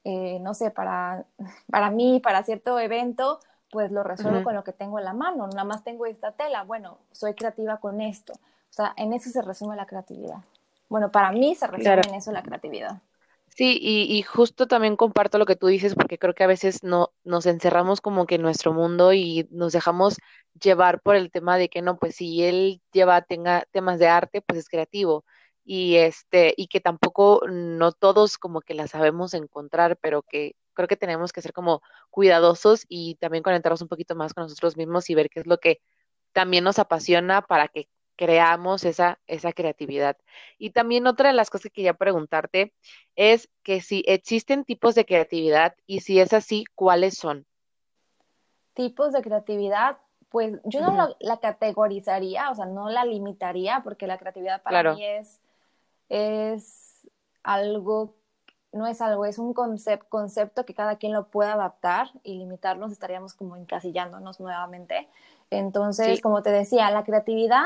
eh, 0.05 0.39
no 0.39 0.53
sé, 0.53 0.71
para, 0.71 1.25
para 1.69 1.89
mí, 1.89 2.21
para 2.21 2.43
cierto 2.43 2.79
evento, 2.79 3.39
pues 3.71 3.91
lo 3.91 4.03
resuelvo 4.03 4.43
con 4.43 4.55
lo 4.55 4.63
que 4.63 4.71
tengo 4.71 4.99
en 4.99 5.05
la 5.05 5.13
mano, 5.13 5.47
nada 5.47 5.65
más 5.65 5.83
tengo 5.83 6.05
esta 6.05 6.31
tela, 6.31 6.63
bueno, 6.63 6.99
soy 7.11 7.33
creativa 7.33 7.77
con 7.77 7.99
esto. 7.99 8.33
O 8.33 8.73
sea, 8.75 8.93
en 8.97 9.13
eso 9.13 9.29
se 9.29 9.41
resume 9.41 9.75
la 9.75 9.85
creatividad. 9.85 10.37
Bueno, 10.87 11.11
para 11.11 11.31
mí 11.31 11.55
se 11.55 11.67
resume 11.67 12.01
en 12.07 12.15
eso 12.15 12.31
la 12.31 12.43
creatividad. 12.43 13.01
Sí, 13.47 13.79
y, 13.81 14.03
y, 14.15 14.21
justo 14.21 14.67
también 14.67 14.97
comparto 14.97 15.37
lo 15.37 15.45
que 15.45 15.55
tú 15.55 15.67
dices, 15.67 15.95
porque 15.95 16.17
creo 16.17 16.35
que 16.35 16.43
a 16.43 16.47
veces 16.47 16.83
no 16.83 17.11
nos 17.23 17.45
encerramos 17.45 18.01
como 18.01 18.25
que 18.25 18.35
en 18.35 18.41
nuestro 18.41 18.73
mundo 18.73 19.13
y 19.13 19.47
nos 19.49 19.71
dejamos 19.71 20.17
llevar 20.61 21.01
por 21.01 21.15
el 21.15 21.31
tema 21.31 21.57
de 21.57 21.69
que 21.69 21.81
no, 21.81 21.97
pues 21.97 22.17
si 22.17 22.43
él 22.43 22.81
lleva 22.91 23.21
tenga 23.21 23.65
temas 23.71 23.97
de 23.97 24.07
arte, 24.07 24.41
pues 24.41 24.59
es 24.59 24.69
creativo 24.69 25.23
y 25.65 25.95
este 25.95 26.53
y 26.55 26.67
que 26.67 26.79
tampoco 26.79 27.41
no 27.49 27.91
todos 27.91 28.37
como 28.37 28.61
que 28.61 28.75
la 28.75 28.87
sabemos 28.87 29.33
encontrar, 29.33 29.97
pero 29.97 30.21
que 30.21 30.55
creo 30.73 30.87
que 30.87 30.97
tenemos 30.97 31.33
que 31.33 31.41
ser 31.41 31.53
como 31.53 31.81
cuidadosos 32.11 32.85
y 32.87 33.15
también 33.15 33.43
conectarnos 33.43 33.81
un 33.81 33.87
poquito 33.87 34.15
más 34.15 34.33
con 34.33 34.43
nosotros 34.43 34.77
mismos 34.77 35.09
y 35.09 35.15
ver 35.15 35.29
qué 35.29 35.39
es 35.39 35.47
lo 35.47 35.57
que 35.57 35.81
también 36.33 36.63
nos 36.63 36.79
apasiona 36.79 37.41
para 37.41 37.67
que 37.67 37.89
creamos 38.15 38.83
esa, 38.85 39.19
esa 39.27 39.53
creatividad. 39.53 40.17
Y 40.57 40.71
también 40.71 41.07
otra 41.07 41.29
de 41.29 41.35
las 41.35 41.49
cosas 41.49 41.65
que 41.65 41.71
quería 41.71 41.93
preguntarte 41.93 42.73
es 43.15 43.49
que 43.63 43.81
si 43.81 44.03
existen 44.07 44.63
tipos 44.63 44.95
de 44.95 45.05
creatividad 45.05 45.75
y 45.85 46.01
si 46.01 46.19
es 46.19 46.33
así, 46.33 46.65
¿cuáles 46.75 47.17
son? 47.17 47.45
Tipos 48.73 49.13
de 49.13 49.21
creatividad, 49.21 49.97
pues 50.29 50.59
yo 50.65 50.81
no 50.81 51.15
la, 51.19 51.39
categorizaría, 51.39 52.49
o 52.51 52.55
sea, 52.55 52.65
no 52.65 52.89
la 52.89 53.05
limitaría, 53.05 53.81
porque 53.83 54.07
la 54.07 54.17
creatividad 54.17 54.61
para 54.61 54.93
mí 54.93 55.05
es, 55.05 55.39
es 56.09 57.07
algo, 57.43 58.15
no 58.71 58.87
es 58.87 59.01
algo, 59.01 59.25
es 59.25 59.39
un 59.39 59.53
concepto, 59.53 60.07
concepto 60.09 60.65
que 60.65 60.73
cada 60.73 60.97
quien 60.97 61.13
lo 61.13 61.27
pueda 61.27 61.53
adaptar 61.53 62.09
y 62.23 62.37
limitarnos, 62.37 62.91
estaríamos 62.91 63.33
como 63.33 63.55
encasillándonos 63.55 64.39
nuevamente. 64.39 65.07
Entonces, 65.49 66.21
como 66.21 66.41
te 66.41 66.51
decía, 66.51 66.89
la 66.91 67.03
creatividad 67.03 67.65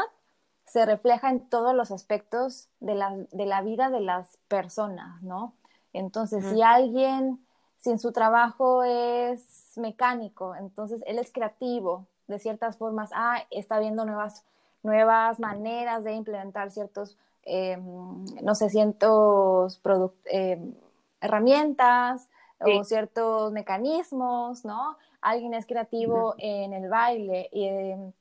se 0.66 0.86
refleja 0.86 1.30
en 1.30 1.50
todos 1.50 1.74
los 1.74 1.92
aspectos 1.92 2.70
de 2.80 2.96
la, 2.96 3.16
de 3.32 3.46
la 3.46 3.62
vida 3.62 3.90
de 3.90 4.02
las 4.02 4.38
personas, 4.48 5.22
¿no? 5.24 5.54
Entonces, 5.94 6.46
si 6.46 6.62
alguien, 6.62 7.44
si 7.78 7.90
en 7.90 8.00
su 8.00 8.12
trabajo 8.12 8.84
es 8.84 9.74
mecánico, 9.78 10.56
entonces 10.56 11.04
él 11.08 11.18
es 11.18 11.32
creativo, 11.32 12.06
de 12.28 12.38
ciertas 12.38 12.78
formas, 12.78 13.10
ah, 13.16 13.44
está 13.50 13.80
viendo 13.80 14.06
nuevas, 14.06 14.46
nuevas 14.84 15.40
maneras 15.40 16.04
de 16.04 16.14
implementar 16.14 16.70
ciertos, 16.70 17.18
em, 17.44 18.26
no 18.42 18.56
sé, 18.56 18.70
ciertos 18.70 19.82
em, 20.26 20.74
herramientas 21.22 22.30
o 22.60 22.84
ciertos 22.84 23.52
mecanismos, 23.52 24.66
¿no? 24.66 24.98
Alguien 25.22 25.54
es 25.54 25.66
creativo 25.66 26.36
en 26.38 26.74
el 26.74 26.90
baile 26.90 27.50
y 27.52 27.66
em, 27.66 28.12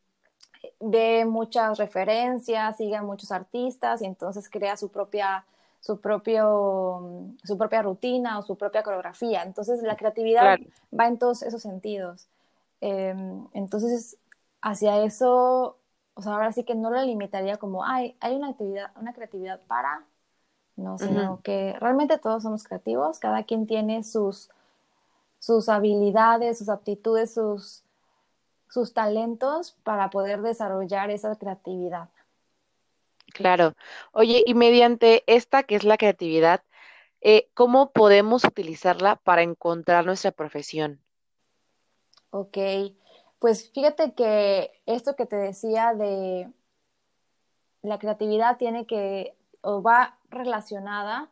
ve 0.81 1.25
muchas 1.25 1.79
referencias, 1.79 2.77
sigue 2.77 2.97
a 2.97 3.03
muchos 3.03 3.31
artistas 3.33 4.03
y 4.03 4.07
entonces 4.07 4.49
crea 4.49 4.77
su 4.77 4.91
propia 4.91 5.45
su 5.81 6.01
propio 6.01 7.31
su 7.45 7.57
propia 7.57 7.83
rutina 7.83 8.39
o 8.39 8.43
su 8.43 8.57
propia 8.57 8.83
coreografía. 8.83 9.43
Entonces 9.43 9.83
la 9.83 9.97
creatividad 9.97 10.59
va 10.99 11.07
en 11.07 11.19
todos 11.19 11.43
esos 11.43 11.63
sentidos. 11.63 12.27
Entonces 12.81 14.17
hacia 14.61 15.03
eso, 15.05 15.77
o 16.19 16.23
sea, 16.23 16.33
ahora 16.33 16.51
sí 16.51 16.65
que 16.65 16.75
no 16.75 16.91
lo 16.91 17.01
limitaría 17.01 17.59
como, 17.59 17.85
hay 17.85 18.17
una 18.23 18.49
actividad, 18.49 18.91
una 18.97 19.13
creatividad 19.13 19.61
para, 19.69 20.05
no, 20.75 20.99
sino 20.99 21.41
que 21.43 21.77
realmente 21.79 22.19
todos 22.19 22.43
somos 22.43 22.65
creativos, 22.65 23.21
cada 23.21 23.45
quien 23.45 23.69
tiene 23.69 24.03
sus 24.03 24.51
sus 25.39 25.69
habilidades, 25.69 26.59
sus 26.59 26.71
aptitudes, 26.71 27.35
sus 27.35 27.85
sus 28.69 28.95
talentos 28.95 29.77
para 29.85 30.11
poder 30.11 30.43
desarrollar 30.43 31.13
esa 31.13 31.37
creatividad. 31.37 32.09
Claro. 33.33 33.75
Oye, 34.11 34.43
y 34.45 34.55
mediante 34.55 35.23
esta 35.29 35.63
que 35.63 35.77
es 35.77 35.85
la 35.85 35.99
creatividad, 35.99 36.65
eh, 37.21 37.49
¿cómo 37.55 37.93
podemos 37.93 38.43
utilizarla 38.43 39.15
para 39.15 39.43
encontrar 39.43 40.05
nuestra 40.05 40.33
profesión? 40.33 41.01
Ok, 42.31 42.59
pues 43.39 43.71
fíjate 43.71 44.13
que 44.13 44.73
esto 44.87 45.17
que 45.17 45.27
te 45.27 45.37
decía 45.37 45.95
de 45.95 46.51
la 47.83 47.99
creatividad 47.99 48.57
tiene 48.57 48.87
que 48.87 49.37
o 49.61 49.83
va 49.83 50.17
relacionada 50.31 51.29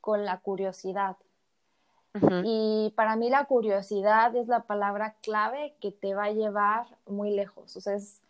con 0.00 0.24
la 0.24 0.38
curiosidad. 0.38 1.16
Y 2.44 2.92
para 2.96 3.14
mí 3.14 3.30
la 3.30 3.44
curiosidad 3.44 4.34
es 4.34 4.48
la 4.48 4.62
palabra 4.64 5.14
clave 5.22 5.76
que 5.80 5.92
te 5.92 6.14
va 6.14 6.24
a 6.24 6.32
llevar 6.32 6.86
muy 7.06 7.30
lejos. 7.30 7.76
O 7.76 7.80
sea, 7.80 7.94
es, 7.94 8.20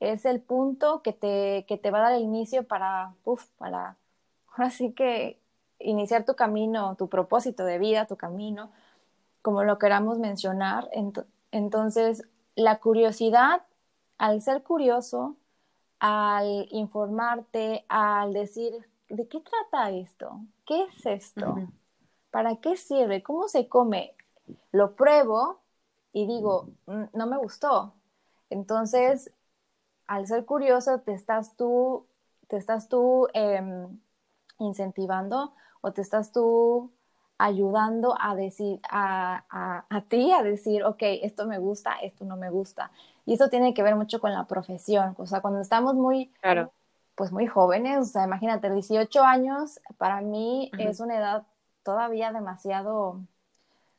es 0.00 0.24
el 0.24 0.40
punto 0.40 1.02
que 1.02 1.12
te, 1.12 1.66
que 1.68 1.76
te 1.76 1.90
va 1.90 1.98
a 1.98 2.02
dar 2.02 2.12
el 2.14 2.22
inicio 2.22 2.66
para, 2.66 3.12
uf, 3.24 3.46
para, 3.58 3.96
ahora 4.52 4.70
sí 4.70 4.92
que 4.92 5.38
iniciar 5.78 6.24
tu 6.24 6.34
camino, 6.34 6.96
tu 6.96 7.08
propósito 7.08 7.64
de 7.66 7.78
vida, 7.78 8.06
tu 8.06 8.16
camino, 8.16 8.70
como 9.42 9.64
lo 9.64 9.78
queramos 9.78 10.18
mencionar. 10.18 10.88
Entonces, 11.52 12.24
la 12.56 12.80
curiosidad, 12.80 13.62
al 14.18 14.42
ser 14.42 14.62
curioso, 14.62 15.36
al 16.00 16.66
informarte, 16.70 17.84
al 17.88 18.32
decir, 18.32 18.72
¿de 19.08 19.28
qué 19.28 19.40
trata 19.40 19.90
esto? 19.90 20.40
¿Qué 20.66 20.82
es 20.84 21.06
esto? 21.06 21.54
¿para 22.36 22.56
qué 22.56 22.76
sirve? 22.76 23.22
¿Cómo 23.22 23.48
se 23.48 23.66
come? 23.66 24.14
Lo 24.70 24.94
pruebo 24.94 25.60
y 26.12 26.26
digo, 26.26 26.68
mm, 26.84 27.04
no 27.14 27.26
me 27.26 27.38
gustó. 27.38 27.94
Entonces, 28.50 29.32
al 30.06 30.26
ser 30.26 30.44
curioso, 30.44 31.00
te 31.00 31.14
estás 31.14 31.56
tú, 31.56 32.06
te 32.48 32.58
estás 32.58 32.90
tú 32.90 33.26
em, 33.32 34.00
incentivando 34.58 35.54
o 35.80 35.92
te 35.92 36.02
estás 36.02 36.30
tú 36.30 36.92
ayudando 37.38 38.16
a 38.18 38.34
decir 38.34 38.80
a, 38.90 39.84
a, 39.88 40.00
ti 40.02 40.32
a 40.32 40.42
decir, 40.42 40.84
ok, 40.84 41.02
esto 41.22 41.46
me 41.46 41.58
gusta, 41.58 41.94
esto 42.02 42.24
no 42.24 42.36
me 42.36 42.50
gusta. 42.50 42.90
Y 43.24 43.34
eso 43.34 43.48
tiene 43.48 43.74
que 43.74 43.82
ver 43.82 43.96
mucho 43.96 44.20
con 44.20 44.32
la 44.32 44.46
profesión. 44.46 45.14
O 45.18 45.26
sea, 45.26 45.40
cuando 45.40 45.60
estamos 45.60 45.94
muy, 45.94 46.28
claro. 46.40 46.72
pues 47.14 47.32
muy 47.32 47.46
jóvenes, 47.46 47.98
o 47.98 48.04
sea, 48.04 48.24
imagínate, 48.24 48.70
18 48.70 49.22
años, 49.22 49.80
para 49.98 50.20
mí 50.20 50.70
es 50.78 51.00
una 51.00 51.16
edad 51.16 51.46
todavía 51.82 52.32
demasiado, 52.32 53.20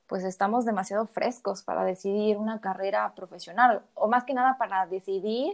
pues 0.08 0.24
estamos 0.24 0.66
demasiado 0.66 1.06
frescos 1.06 1.64
para 1.64 1.84
decidir 1.84 2.38
una 2.38 2.60
carrera 2.62 3.14
profesional, 3.16 3.84
o 3.94 4.08
más 4.08 4.24
que 4.24 4.34
nada 4.34 4.58
para 4.58 4.88
decidir 4.88 5.54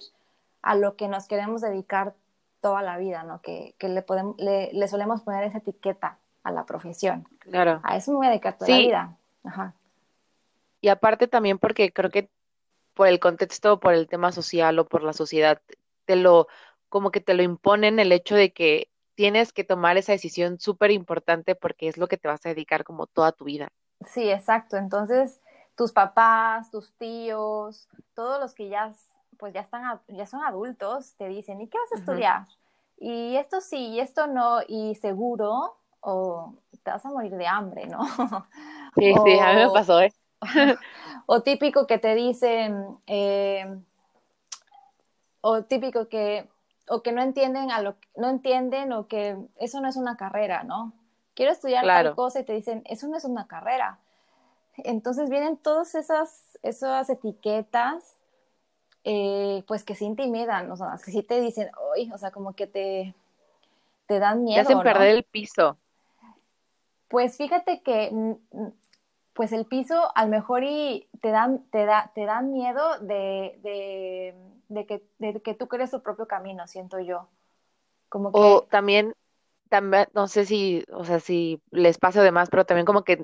a 0.61 0.75
lo 0.75 0.95
que 0.95 1.07
nos 1.07 1.27
queremos 1.27 1.61
dedicar 1.61 2.13
toda 2.61 2.81
la 2.81 2.97
vida, 2.97 3.23
¿no? 3.23 3.41
Que, 3.41 3.75
le, 3.79 4.01
podemos, 4.03 4.37
le, 4.37 4.87
solemos 4.87 5.21
poner 5.21 5.43
esa 5.43 5.57
etiqueta 5.57 6.17
a 6.43 6.51
la 6.51 6.65
profesión. 6.65 7.27
Claro. 7.39 7.79
A 7.83 7.97
eso 7.97 8.11
me 8.11 8.17
voy 8.17 8.27
a 8.27 8.29
dedicar 8.31 8.57
toda 8.57 8.69
la 8.69 8.77
vida. 8.77 9.17
Ajá. 9.43 9.73
Y 10.81 10.89
aparte 10.89 11.27
también 11.27 11.57
porque 11.57 11.91
creo 11.91 12.09
que 12.09 12.29
por 12.93 13.07
el 13.07 13.19
contexto, 13.19 13.79
por 13.79 13.93
el 13.93 14.07
tema 14.07 14.31
social 14.31 14.77
o 14.79 14.85
por 14.85 15.03
la 15.03 15.13
sociedad, 15.13 15.61
te 16.05 16.15
lo, 16.15 16.47
como 16.89 17.11
que 17.11 17.21
te 17.21 17.33
lo 17.33 17.43
imponen 17.43 17.99
el 17.99 18.11
hecho 18.11 18.35
de 18.35 18.53
que 18.53 18.89
tienes 19.15 19.53
que 19.53 19.63
tomar 19.63 19.97
esa 19.97 20.11
decisión 20.11 20.59
súper 20.59 20.91
importante 20.91 21.55
porque 21.55 21.87
es 21.87 21.97
lo 21.97 22.07
que 22.07 22.17
te 22.17 22.27
vas 22.27 22.45
a 22.45 22.49
dedicar 22.49 22.83
como 22.83 23.07
toda 23.07 23.31
tu 23.31 23.45
vida. 23.45 23.69
Sí, 24.05 24.29
exacto. 24.29 24.77
Entonces, 24.77 25.39
tus 25.75 25.91
papás, 25.91 26.69
tus 26.71 26.93
tíos, 26.93 27.87
todos 28.13 28.39
los 28.39 28.53
que 28.53 28.69
ya, 28.69 28.93
pues 29.37 29.53
ya 29.53 29.61
están, 29.61 30.01
ya 30.07 30.25
son 30.25 30.43
adultos, 30.43 31.15
te 31.15 31.27
dicen, 31.27 31.61
¿y 31.61 31.67
qué 31.67 31.77
vas 31.77 31.91
a 31.93 31.99
estudiar? 32.01 32.47
Y 32.97 33.35
esto 33.37 33.61
sí, 33.61 33.87
y 33.87 33.99
esto 33.99 34.27
no, 34.27 34.59
y 34.67 34.95
seguro, 34.95 35.77
o 36.03 36.53
te 36.83 36.91
vas 36.91 37.05
a 37.05 37.09
morir 37.09 37.35
de 37.35 37.47
hambre, 37.47 37.87
¿no? 37.87 37.99
Sí, 38.95 39.11
sí, 39.25 39.39
a 39.39 39.53
mí 39.53 39.55
me 39.55 39.69
pasó, 39.71 40.01
¿eh? 40.01 40.13
o 41.25 41.41
típico 41.41 41.87
que 41.87 41.97
te 41.97 42.13
dicen, 42.13 42.99
eh, 43.07 43.75
o 45.41 45.63
típico 45.63 46.07
que 46.09 46.47
o 46.89 47.01
que 47.01 47.11
no 47.11 47.23
entienden 47.23 47.71
a 47.71 47.81
lo 47.81 47.95
no 48.15 48.29
entienden 48.29 48.93
o 48.93 49.07
que 49.07 49.35
eso 49.57 49.81
no 49.81 49.87
es 49.87 49.95
una 49.95 50.15
carrera, 50.15 50.63
¿no? 50.63 50.93
Quiero 51.33 51.51
estudiar 51.51 51.85
tal 51.85 52.13
cosa 52.13 52.41
y 52.41 52.43
te 52.43 52.53
dicen, 52.53 52.83
eso 52.85 53.07
no 53.07 53.17
es 53.17 53.25
una 53.25 53.47
carrera. 53.47 53.97
Entonces 54.77 55.29
vienen 55.29 55.57
todas 55.57 55.95
esas, 55.95 56.59
esas 56.61 57.09
etiquetas, 57.09 58.17
eh, 59.03 59.63
pues 59.67 59.83
que 59.83 59.95
se 59.95 60.05
intimidan, 60.05 60.69
o 60.69 60.77
sea, 60.77 60.99
que 61.03 61.11
sí 61.11 61.23
te 61.23 61.41
dicen, 61.41 61.71
uy, 61.95 62.11
o 62.13 62.17
sea, 62.19 62.29
como 62.29 62.53
que 62.53 62.67
te, 62.67 63.15
te 64.05 64.19
dan 64.19 64.43
miedo. 64.43 64.61
Te 64.61 64.73
hacen 64.73 64.83
perder 64.83 65.15
el 65.15 65.23
piso. 65.23 65.77
Pues 67.13 67.37
fíjate 67.37 67.83
que, 67.83 68.11
pues 69.33 69.51
el 69.51 69.67
piso 69.67 70.11
a 70.15 70.25
lo 70.25 70.31
mejor 70.31 70.63
y 70.63 71.07
te 71.21 71.29
dan, 71.29 71.63
te 71.69 71.85
da, 71.85 72.11
te 72.15 72.25
dan 72.25 72.51
miedo 72.51 72.97
de 73.01 74.33
de 74.73 74.85
que, 74.85 75.03
de 75.19 75.41
que 75.41 75.53
tú 75.53 75.67
crees 75.67 75.91
tu 75.91 76.01
propio 76.01 76.27
camino, 76.27 76.67
siento 76.67 76.99
yo. 76.99 77.27
Como 78.09 78.31
que... 78.31 78.39
O 78.39 78.63
también, 78.63 79.13
también, 79.69 80.07
no 80.13 80.27
sé 80.27 80.45
si, 80.45 80.83
o 80.91 81.05
sea, 81.05 81.19
si 81.19 81.61
les 81.71 81.97
pasa 81.97 82.23
de 82.23 82.31
más, 82.31 82.49
pero 82.49 82.65
también 82.65 82.85
como 82.85 83.03
que 83.03 83.23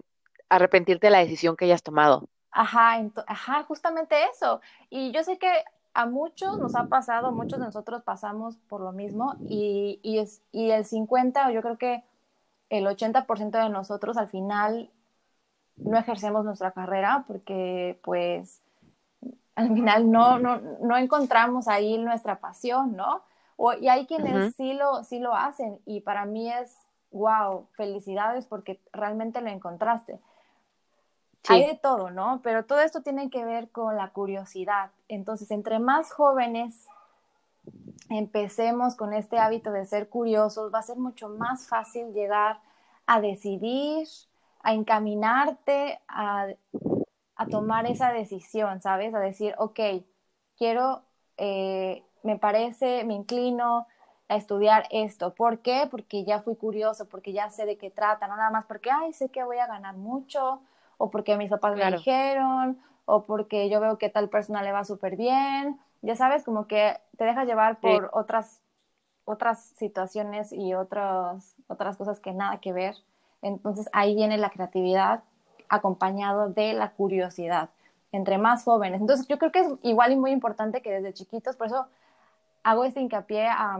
arrepentirte 0.49 1.07
de 1.07 1.11
la 1.11 1.19
decisión 1.19 1.55
que 1.55 1.65
hayas 1.65 1.83
tomado. 1.83 2.27
Ajá, 2.51 3.03
ajá, 3.27 3.63
justamente 3.63 4.15
eso. 4.31 4.61
Y 4.89 5.11
yo 5.11 5.23
sé 5.23 5.37
que 5.37 5.51
a 5.93 6.05
muchos 6.05 6.57
nos 6.59 6.75
ha 6.75 6.85
pasado, 6.85 7.31
muchos 7.31 7.59
de 7.59 7.65
nosotros 7.65 8.03
pasamos 8.03 8.57
por 8.67 8.81
lo 8.81 8.91
mismo 8.91 9.35
y, 9.47 9.99
y, 10.01 10.19
es, 10.19 10.41
y 10.51 10.71
el 10.71 10.85
50, 10.85 11.51
yo 11.51 11.61
creo 11.61 11.77
que 11.77 12.03
el 12.69 12.85
80% 12.85 13.63
de 13.63 13.69
nosotros 13.69 14.17
al 14.17 14.27
final 14.27 14.89
no 15.77 15.97
ejercemos 15.97 16.45
nuestra 16.45 16.71
carrera 16.71 17.23
porque 17.27 17.99
pues 18.03 18.61
al 19.55 19.73
final 19.73 20.11
no, 20.11 20.39
no, 20.39 20.61
no 20.81 20.97
encontramos 20.97 21.67
ahí 21.67 21.97
nuestra 21.97 22.39
pasión, 22.39 22.95
¿no? 22.95 23.23
O, 23.57 23.73
y 23.73 23.89
hay 23.89 24.05
quienes 24.05 24.55
sí, 24.55 24.73
lo, 24.73 25.03
sí 25.03 25.19
lo 25.19 25.35
hacen 25.35 25.79
y 25.85 25.99
para 26.01 26.25
mí 26.25 26.49
es, 26.51 26.73
wow, 27.11 27.67
felicidades 27.73 28.45
porque 28.45 28.79
realmente 28.93 29.41
lo 29.41 29.49
encontraste. 29.49 30.19
Hay 31.47 31.65
de 31.65 31.75
todo, 31.75 32.09
¿no? 32.09 32.41
Pero 32.43 32.65
todo 32.65 32.79
esto 32.79 33.01
tiene 33.01 33.29
que 33.29 33.43
ver 33.43 33.69
con 33.69 33.95
la 33.95 34.09
curiosidad. 34.09 34.91
Entonces, 35.07 35.51
entre 35.51 35.79
más 35.79 36.11
jóvenes 36.11 36.87
empecemos 38.09 38.95
con 38.95 39.13
este 39.13 39.37
hábito 39.37 39.71
de 39.71 39.85
ser 39.85 40.09
curiosos, 40.09 40.73
va 40.73 40.79
a 40.79 40.83
ser 40.83 40.97
mucho 40.97 41.29
más 41.29 41.67
fácil 41.67 42.13
llegar 42.13 42.59
a 43.05 43.21
decidir, 43.21 44.07
a 44.61 44.73
encaminarte, 44.73 45.99
a, 46.07 46.47
tomar 47.49 47.85
esa 47.85 48.11
decisión, 48.11 48.81
¿sabes? 48.81 49.15
A 49.15 49.19
decir, 49.19 49.55
ok, 49.57 49.79
quiero, 50.57 51.03
eh, 51.37 52.03
me 52.21 52.37
parece, 52.37 53.05
me 53.05 53.13
inclino 53.13 53.87
a 54.27 54.35
estudiar 54.35 54.85
esto. 54.91 55.33
¿Por 55.33 55.59
qué? 55.59 55.87
Porque 55.89 56.25
ya 56.25 56.41
fui 56.41 56.55
curioso, 56.55 57.07
porque 57.07 57.31
ya 57.31 57.49
sé 57.49 57.65
de 57.65 57.77
qué 57.77 57.89
trata, 57.89 58.27
no 58.27 58.35
nada 58.35 58.51
más 58.51 58.65
porque, 58.65 58.91
ay, 58.91 59.13
sé 59.13 59.29
que 59.29 59.43
voy 59.43 59.57
a 59.57 59.67
ganar 59.67 59.95
mucho, 59.95 60.61
o 60.97 61.09
porque 61.09 61.37
mis 61.37 61.49
papás 61.49 61.75
me 61.75 61.91
dijeron, 61.91 62.77
o 63.05 63.23
porque 63.23 63.69
yo 63.69 63.79
veo 63.79 63.97
que 63.97 64.09
tal 64.09 64.29
persona 64.29 64.61
le 64.61 64.71
va 64.71 64.83
súper 64.83 65.15
bien. 65.15 65.79
Ya 66.01 66.15
sabes, 66.15 66.43
como 66.43 66.67
que 66.67 66.97
te 67.17 67.25
dejas 67.25 67.47
llevar 67.47 67.79
por 67.79 68.09
otras, 68.13 68.61
otras 69.25 69.63
situaciones 69.77 70.51
y 70.53 70.73
otras, 70.73 71.55
otras 71.67 71.97
cosas 71.97 72.19
que 72.19 72.31
nada 72.31 72.59
que 72.59 72.73
ver. 72.73 72.95
Entonces 73.41 73.89
ahí 73.93 74.15
viene 74.15 74.37
la 74.37 74.49
creatividad 74.49 75.23
acompañado 75.67 76.49
de 76.49 76.73
la 76.73 76.91
curiosidad 76.91 77.69
entre 78.11 78.37
más 78.37 78.63
jóvenes. 78.63 79.01
Entonces 79.01 79.27
yo 79.27 79.37
creo 79.37 79.51
que 79.51 79.59
es 79.59 79.67
igual 79.83 80.11
y 80.11 80.15
muy 80.15 80.31
importante 80.31 80.81
que 80.81 80.91
desde 80.91 81.13
chiquitos, 81.13 81.55
por 81.55 81.67
eso 81.67 81.85
hago 82.63 82.83
este 82.85 83.01
hincapié 83.01 83.47
a, 83.47 83.77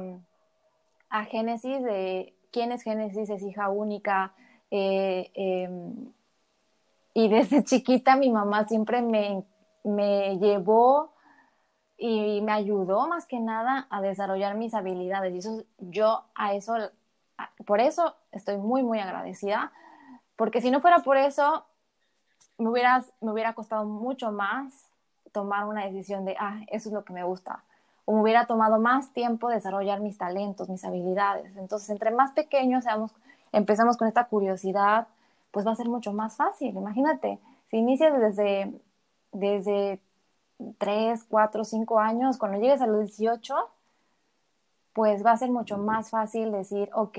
a 1.10 1.24
Génesis 1.26 1.84
de 1.84 2.34
quién 2.52 2.72
es 2.72 2.84
Génesis, 2.84 3.30
es 3.30 3.42
hija 3.44 3.70
única. 3.70 4.34
Eh, 4.72 5.32
em, 5.34 6.12
y 7.14 7.28
desde 7.28 7.64
chiquita 7.66 8.16
mi 8.16 8.30
mamá 8.30 8.66
siempre 8.66 9.02
me, 9.02 9.44
me 9.84 10.38
llevó 10.38 11.14
y 12.00 12.42
me 12.42 12.54
ayudó 12.54 13.08
más 13.08 13.26
que 13.26 13.40
nada 13.42 13.86
a 13.90 14.02
desarrollar 14.02 14.56
mis 14.56 14.74
habilidades. 14.74 15.36
Y 15.36 15.40
eso, 15.40 15.64
yo 15.78 16.24
a 16.34 16.54
eso, 16.54 16.76
por 17.66 17.82
eso 17.82 18.16
estoy 18.32 18.58
muy, 18.58 18.84
muy 18.84 19.00
agradecida, 19.00 19.74
porque 20.38 20.62
si 20.62 20.72
no 20.72 20.80
fuera 20.80 21.00
por 21.00 21.18
eso, 21.18 21.66
me, 22.58 22.70
hubieras, 22.70 23.12
me 23.20 23.32
hubiera 23.34 23.54
costado 23.54 23.86
mucho 23.86 24.32
más 24.32 24.88
tomar 25.34 25.66
una 25.66 25.86
decisión 25.86 26.24
de, 26.24 26.38
ah, 26.40 26.62
eso 26.68 26.88
es 26.88 26.94
lo 26.94 27.04
que 27.04 27.12
me 27.12 27.24
gusta. 27.24 27.66
O 28.06 28.14
me 28.14 28.22
hubiera 28.22 28.48
tomado 28.48 28.80
más 28.80 29.12
tiempo 29.12 29.50
desarrollar 29.50 30.00
mis 30.00 30.18
talentos, 30.18 30.70
mis 30.70 30.86
habilidades. 30.86 31.56
Entonces, 31.58 31.90
entre 31.90 32.12
más 32.12 32.32
pequeños 32.32 32.86
seamos, 32.86 33.12
empezamos 33.52 33.98
con 33.98 34.08
esta 34.08 34.24
curiosidad, 34.26 35.08
pues 35.52 35.68
va 35.68 35.72
a 35.74 35.76
ser 35.76 35.90
mucho 35.90 36.14
más 36.14 36.38
fácil. 36.38 36.70
Imagínate, 36.70 37.40
si 37.70 37.78
inicias 37.78 38.18
desde, 38.18 38.74
desde 39.34 40.00
3, 40.78 41.24
4, 41.24 41.64
5 41.64 42.00
años, 42.00 42.38
cuando 42.38 42.60
llegues 42.60 42.82
a 42.82 42.88
los 42.88 43.18
18, 43.18 43.56
pues 44.94 45.26
va 45.26 45.32
a 45.32 45.38
ser 45.38 45.50
mucho 45.52 45.78
más 45.78 46.10
fácil 46.10 46.52
decir, 46.52 46.90
ok, 46.94 47.18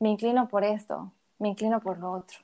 me 0.00 0.10
inclino 0.10 0.48
por 0.48 0.64
esto, 0.64 1.12
me 1.38 1.48
inclino 1.48 1.80
por 1.80 1.98
lo 1.98 2.12
otro. 2.12 2.38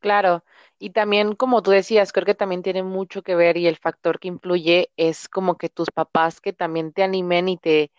Claro, 0.00 0.44
y 0.78 0.90
también 0.90 1.34
como 1.34 1.62
tú 1.62 1.70
decías, 1.72 2.12
creo 2.12 2.24
que 2.24 2.34
también 2.34 2.62
tiene 2.62 2.82
mucho 2.82 3.22
que 3.22 3.34
ver 3.34 3.56
y 3.56 3.66
el 3.66 3.76
factor 3.76 4.18
que 4.20 4.28
influye 4.28 4.90
es 4.96 5.28
como 5.28 5.56
que 5.56 5.68
tus 5.68 5.90
papás 5.90 6.40
que 6.40 6.52
también 6.52 6.92
te 6.92 7.02
animen 7.02 7.48
y 7.48 7.58
te, 7.58 7.90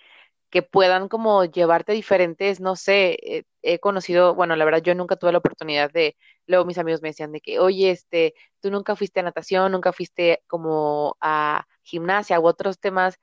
que 0.49 0.63
puedan 0.63 1.09
como 1.09 1.45
llevarte 1.45 1.93
diferentes, 1.93 2.59
no 2.59 2.75
sé, 2.75 3.17
eh, 3.21 3.43
he 3.61 3.79
conocido, 3.79 4.33
bueno, 4.33 4.55
la 4.55 4.65
verdad 4.65 4.81
yo 4.81 4.95
nunca 4.95 5.15
tuve 5.15 5.31
la 5.31 5.37
oportunidad 5.37 5.91
de, 5.91 6.17
luego 6.47 6.65
mis 6.65 6.77
amigos 6.77 7.01
me 7.01 7.09
decían 7.09 7.31
de 7.31 7.41
que, 7.41 7.59
oye, 7.59 7.91
este, 7.91 8.33
tú 8.59 8.71
nunca 8.71 8.95
fuiste 8.95 9.19
a 9.19 9.23
natación, 9.23 9.71
nunca 9.71 9.93
fuiste 9.93 10.43
como 10.47 11.17
a 11.21 11.65
gimnasia 11.83 12.39
u 12.39 12.47
otros 12.47 12.79
temas, 12.79 13.19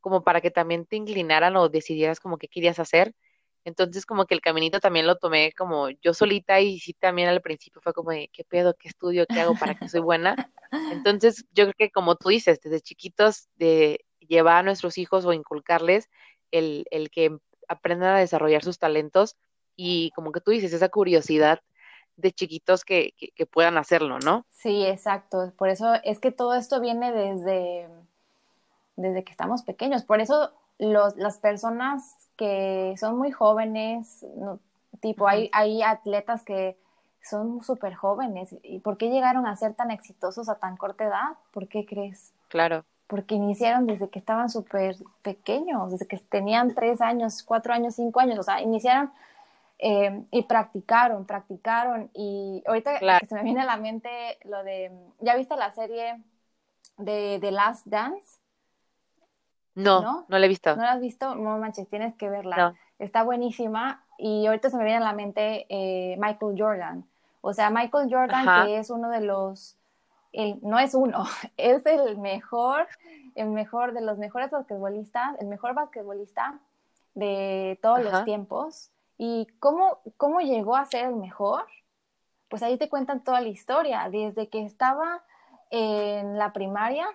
como 0.00 0.24
para 0.24 0.40
que 0.40 0.50
también 0.50 0.86
te 0.86 0.96
inclinaran 0.96 1.56
o 1.56 1.68
decidieras 1.68 2.20
como 2.20 2.38
qué 2.38 2.48
querías 2.48 2.78
hacer. 2.78 3.14
Entonces 3.64 4.06
como 4.06 4.24
que 4.24 4.34
el 4.34 4.40
caminito 4.40 4.80
también 4.80 5.06
lo 5.06 5.16
tomé 5.16 5.52
como 5.52 5.90
yo 5.90 6.14
solita 6.14 6.60
y 6.60 6.78
sí 6.78 6.94
también 6.94 7.28
al 7.28 7.42
principio 7.42 7.82
fue 7.82 7.92
como 7.92 8.10
de, 8.10 8.30
¿qué 8.32 8.42
pedo? 8.44 8.74
¿Qué 8.78 8.88
estudio? 8.88 9.26
¿Qué 9.26 9.40
hago 9.40 9.54
para 9.54 9.74
que 9.74 9.88
soy 9.88 10.00
buena? 10.00 10.34
Entonces 10.92 11.44
yo 11.52 11.64
creo 11.64 11.74
que 11.76 11.90
como 11.90 12.16
tú 12.16 12.30
dices, 12.30 12.58
desde 12.62 12.80
chiquitos 12.80 13.48
de 13.56 14.06
llevar 14.20 14.58
a 14.58 14.62
nuestros 14.62 14.96
hijos 14.96 15.26
o 15.26 15.32
inculcarles 15.34 16.08
el, 16.52 16.86
el 16.90 17.10
que 17.10 17.38
aprendan 17.68 18.16
a 18.16 18.18
desarrollar 18.18 18.64
sus 18.64 18.78
talentos 18.78 19.36
y 19.76 20.10
como 20.10 20.32
que 20.32 20.40
tú 20.40 20.50
dices, 20.50 20.72
esa 20.72 20.88
curiosidad 20.88 21.60
de 22.16 22.32
chiquitos 22.32 22.84
que, 22.84 23.14
que, 23.34 23.46
puedan 23.46 23.78
hacerlo, 23.78 24.18
¿no? 24.18 24.44
Sí, 24.50 24.84
exacto. 24.84 25.52
Por 25.56 25.70
eso 25.70 25.94
es 26.04 26.18
que 26.18 26.32
todo 26.32 26.54
esto 26.54 26.80
viene 26.80 27.12
desde, 27.12 27.88
desde 28.96 29.24
que 29.24 29.30
estamos 29.30 29.62
pequeños. 29.62 30.04
Por 30.04 30.20
eso 30.20 30.50
los, 30.78 31.16
las 31.16 31.38
personas 31.38 32.16
que 32.36 32.94
son 32.98 33.16
muy 33.16 33.30
jóvenes, 33.30 34.26
tipo, 35.00 35.28
hay, 35.28 35.48
hay 35.52 35.82
atletas 35.82 36.42
que 36.44 36.76
son 37.22 37.62
súper 37.62 37.94
jóvenes. 37.94 38.54
¿Y 38.62 38.80
por 38.80 38.98
qué 38.98 39.08
llegaron 39.08 39.46
a 39.46 39.56
ser 39.56 39.74
tan 39.74 39.90
exitosos 39.90 40.50
a 40.50 40.58
tan 40.58 40.76
corta 40.76 41.04
edad? 41.04 41.38
¿Por 41.52 41.68
qué 41.68 41.86
crees? 41.86 42.34
Claro 42.48 42.84
porque 43.10 43.34
iniciaron 43.34 43.88
desde 43.88 44.08
que 44.08 44.20
estaban 44.20 44.48
súper 44.48 44.94
pequeños, 45.22 45.90
desde 45.90 46.06
que 46.06 46.16
tenían 46.16 46.76
tres 46.76 47.00
años, 47.00 47.42
cuatro 47.42 47.74
años, 47.74 47.96
cinco 47.96 48.20
años, 48.20 48.38
o 48.38 48.44
sea, 48.44 48.62
iniciaron 48.62 49.10
eh, 49.80 50.22
y 50.30 50.42
practicaron, 50.44 51.26
practicaron. 51.26 52.08
Y 52.14 52.62
ahorita 52.68 53.00
que 53.00 53.26
se 53.26 53.34
me 53.34 53.42
viene 53.42 53.62
a 53.62 53.64
la 53.64 53.78
mente 53.78 54.08
lo 54.44 54.62
de, 54.62 54.92
¿ya 55.18 55.34
viste 55.34 55.56
la 55.56 55.72
serie 55.72 56.22
de 56.98 57.38
The 57.40 57.50
Last 57.50 57.84
Dance? 57.88 58.38
No, 59.74 60.02
no, 60.02 60.26
no 60.28 60.38
la 60.38 60.46
he 60.46 60.48
visto. 60.48 60.76
¿No 60.76 60.82
la 60.82 60.92
has 60.92 61.00
visto? 61.00 61.34
No 61.34 61.58
manches, 61.58 61.88
tienes 61.88 62.14
que 62.14 62.28
verla. 62.28 62.76
Está 63.00 63.24
buenísima. 63.24 64.04
Y 64.18 64.46
ahorita 64.46 64.70
se 64.70 64.76
me 64.76 64.84
viene 64.84 64.98
a 64.98 65.04
la 65.04 65.14
mente 65.14 65.66
eh, 65.68 66.16
Michael 66.18 66.54
Jordan. 66.56 67.04
O 67.40 67.52
sea, 67.54 67.70
Michael 67.70 68.08
Jordan, 68.08 68.66
que 68.66 68.78
es 68.78 68.88
uno 68.88 69.08
de 69.10 69.22
los 69.22 69.79
no 70.62 70.78
es 70.78 70.94
uno, 70.94 71.24
es 71.56 71.84
el 71.86 72.18
mejor, 72.18 72.86
el 73.34 73.48
mejor 73.48 73.92
de 73.92 74.00
los 74.00 74.18
mejores 74.18 74.50
basquetbolistas, 74.50 75.38
el 75.40 75.46
mejor 75.46 75.74
basquetbolista 75.74 76.60
de 77.14 77.78
todos 77.82 78.02
los 78.02 78.24
tiempos. 78.24 78.90
¿Y 79.18 79.46
cómo, 79.58 79.98
cómo 80.16 80.40
llegó 80.40 80.76
a 80.76 80.86
ser 80.86 81.06
el 81.06 81.16
mejor? 81.16 81.64
Pues 82.48 82.62
ahí 82.62 82.78
te 82.78 82.88
cuentan 82.88 83.22
toda 83.22 83.40
la 83.40 83.48
historia. 83.48 84.08
Desde 84.10 84.48
que 84.48 84.64
estaba 84.64 85.22
en 85.70 86.38
la 86.38 86.52
primaria, 86.52 87.06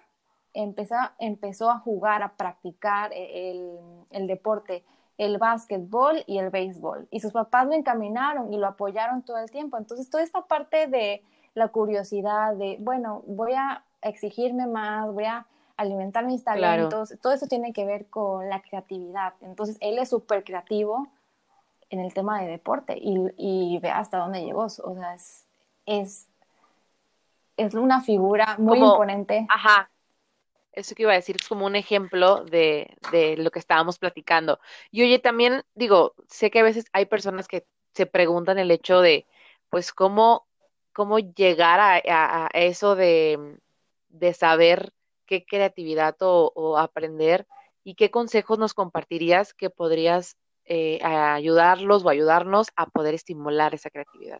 empezó, 0.54 0.95
empezó 1.17 1.69
a 1.69 1.80
jugar, 1.80 2.21
a 2.21 2.36
practicar 2.36 3.12
el, 3.13 3.80
el 4.12 4.28
deporte, 4.28 4.86
el 5.17 5.38
básquetbol 5.38 6.23
y 6.28 6.38
el 6.38 6.49
béisbol. 6.51 7.08
Y 7.10 7.21
sus 7.21 7.32
papás 7.32 7.65
lo 7.65 7.73
encaminaron 7.73 8.54
y 8.54 8.58
lo 8.58 8.67
apoyaron 8.67 9.23
todo 9.23 9.38
el 9.39 9.49
tiempo. 9.49 9.78
Entonces, 9.78 10.10
toda 10.10 10.23
esta 10.23 10.41
parte 10.43 10.88
de 10.88 11.23
la 11.55 11.69
curiosidad 11.69 12.53
de, 12.55 12.77
bueno, 12.79 13.23
voy 13.25 13.53
a 13.53 13.83
exigirme 14.01 14.67
más, 14.67 15.11
voy 15.11 15.23
a 15.23 15.47
alimentar 15.77 16.25
mis 16.25 16.43
talentos, 16.43 17.15
todo 17.21 17.33
eso 17.33 17.47
tiene 17.47 17.73
que 17.73 17.85
ver 17.85 18.05
con 18.07 18.49
la 18.49 18.61
creatividad. 18.61 19.33
Entonces, 19.41 19.77
él 19.79 19.97
es 19.97 20.09
súper 20.09 20.43
creativo 20.43 21.07
en 21.89 21.99
el 21.99 22.13
tema 22.13 22.41
de 22.41 22.47
deporte 22.47 22.97
y, 22.99 23.79
ve 23.79 23.89
hasta 23.89 24.17
dónde 24.17 24.43
llegó. 24.43 24.63
O 24.63 24.95
sea, 24.95 25.13
es, 25.15 25.45
es, 25.85 26.27
es 27.57 27.73
una 27.73 28.01
figura 28.01 28.55
muy 28.59 28.79
imponente. 28.79 29.47
Ajá. 29.49 29.89
Eso 30.73 30.93
que 30.93 31.03
iba 31.03 31.13
a 31.13 31.15
decir 31.15 31.37
es 31.39 31.47
como 31.47 31.65
un 31.65 31.77
ejemplo 31.77 32.43
de, 32.43 32.97
de 33.11 33.37
lo 33.37 33.49
que 33.49 33.59
estábamos 33.59 33.97
platicando. 33.97 34.59
Y 34.91 35.03
oye, 35.03 35.19
también 35.19 35.63
digo, 35.73 36.15
sé 36.27 36.51
que 36.51 36.59
a 36.59 36.63
veces 36.63 36.85
hay 36.91 37.05
personas 37.05 37.47
que 37.47 37.65
se 37.93 38.05
preguntan 38.05 38.59
el 38.59 38.71
hecho 38.71 38.99
de, 38.99 39.25
pues, 39.69 39.93
cómo 39.93 40.45
cómo 40.95 41.19
llegar 41.19 41.81
a, 41.81 42.47
eso 42.53 42.95
de, 42.95 43.60
saber 44.34 44.93
qué 45.25 45.45
creatividad 45.45 46.15
o, 46.21 46.77
aprender 46.77 47.45
y 47.84 47.95
qué 47.95 48.10
consejos 48.10 48.58
nos 48.58 48.73
compartirías 48.73 49.53
que 49.53 49.69
podrías 49.69 50.38
eh, 50.63 50.99
ayudarlos 51.03 52.05
o 52.05 52.10
ayudarnos 52.10 52.69
a 52.77 52.86
poder 52.86 53.13
estimular 53.13 53.75
esa 53.75 53.89
creatividad. 53.89 54.39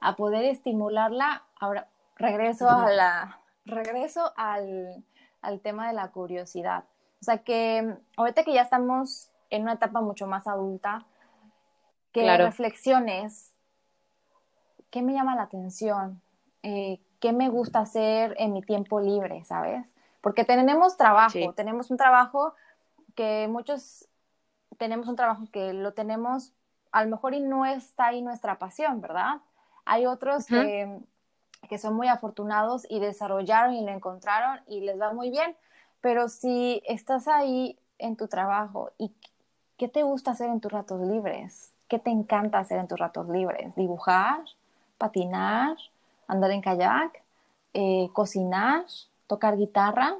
A 0.00 0.16
poder 0.16 0.46
estimularla, 0.46 1.44
ahora 1.60 1.88
regreso 2.16 2.68
a 2.70 2.90
la, 2.90 3.40
regreso 3.66 4.32
al, 4.34 5.04
tema 5.62 5.88
de 5.88 5.92
la 5.92 6.10
curiosidad. 6.10 6.84
O 7.20 7.24
sea 7.24 7.44
que 7.44 7.96
ahorita 8.16 8.44
que 8.44 8.54
ya 8.54 8.62
estamos 8.62 9.30
en 9.50 9.62
una 9.62 9.74
etapa 9.74 10.00
mucho 10.00 10.26
más 10.26 10.48
adulta, 10.48 11.06
que 12.12 12.34
reflexiones 12.38 13.52
qué 14.96 15.02
me 15.02 15.12
llama 15.12 15.36
la 15.36 15.42
atención, 15.42 16.22
eh, 16.62 17.00
qué 17.20 17.34
me 17.34 17.50
gusta 17.50 17.80
hacer 17.80 18.34
en 18.38 18.54
mi 18.54 18.62
tiempo 18.62 18.98
libre, 18.98 19.44
¿sabes? 19.44 19.84
Porque 20.22 20.42
tenemos 20.42 20.96
trabajo, 20.96 21.52
tenemos 21.54 21.90
un 21.90 21.98
trabajo 21.98 22.54
que 23.14 23.46
muchos 23.46 24.08
tenemos 24.78 25.06
un 25.06 25.16
trabajo 25.16 25.44
que 25.52 25.74
lo 25.74 25.92
tenemos, 25.92 26.54
a 26.92 27.04
lo 27.04 27.10
mejor 27.10 27.34
y 27.34 27.40
no 27.40 27.66
está 27.66 28.06
ahí 28.06 28.22
nuestra 28.22 28.58
pasión, 28.58 29.02
¿verdad? 29.02 29.42
Hay 29.84 30.06
otros 30.06 30.46
que, 30.46 30.98
que 31.68 31.76
son 31.76 31.92
muy 31.92 32.08
afortunados 32.08 32.86
y 32.88 32.98
desarrollaron 32.98 33.74
y 33.74 33.84
lo 33.84 33.92
encontraron 33.92 34.60
y 34.66 34.80
les 34.80 34.98
va 34.98 35.12
muy 35.12 35.28
bien, 35.28 35.58
pero 36.00 36.30
si 36.30 36.82
estás 36.86 37.28
ahí 37.28 37.78
en 37.98 38.16
tu 38.16 38.28
trabajo 38.28 38.92
y 38.96 39.12
qué 39.76 39.88
te 39.88 40.04
gusta 40.04 40.30
hacer 40.30 40.48
en 40.48 40.60
tus 40.60 40.72
ratos 40.72 41.02
libres, 41.02 41.74
qué 41.86 41.98
te 41.98 42.08
encanta 42.08 42.60
hacer 42.60 42.78
en 42.78 42.88
tus 42.88 42.98
ratos 42.98 43.28
libres, 43.28 43.74
dibujar, 43.76 44.40
patinar, 44.98 45.76
andar 46.28 46.50
en 46.50 46.60
kayak, 46.60 47.22
eh, 47.74 48.08
cocinar, 48.12 48.84
tocar 49.26 49.56
guitarra, 49.56 50.16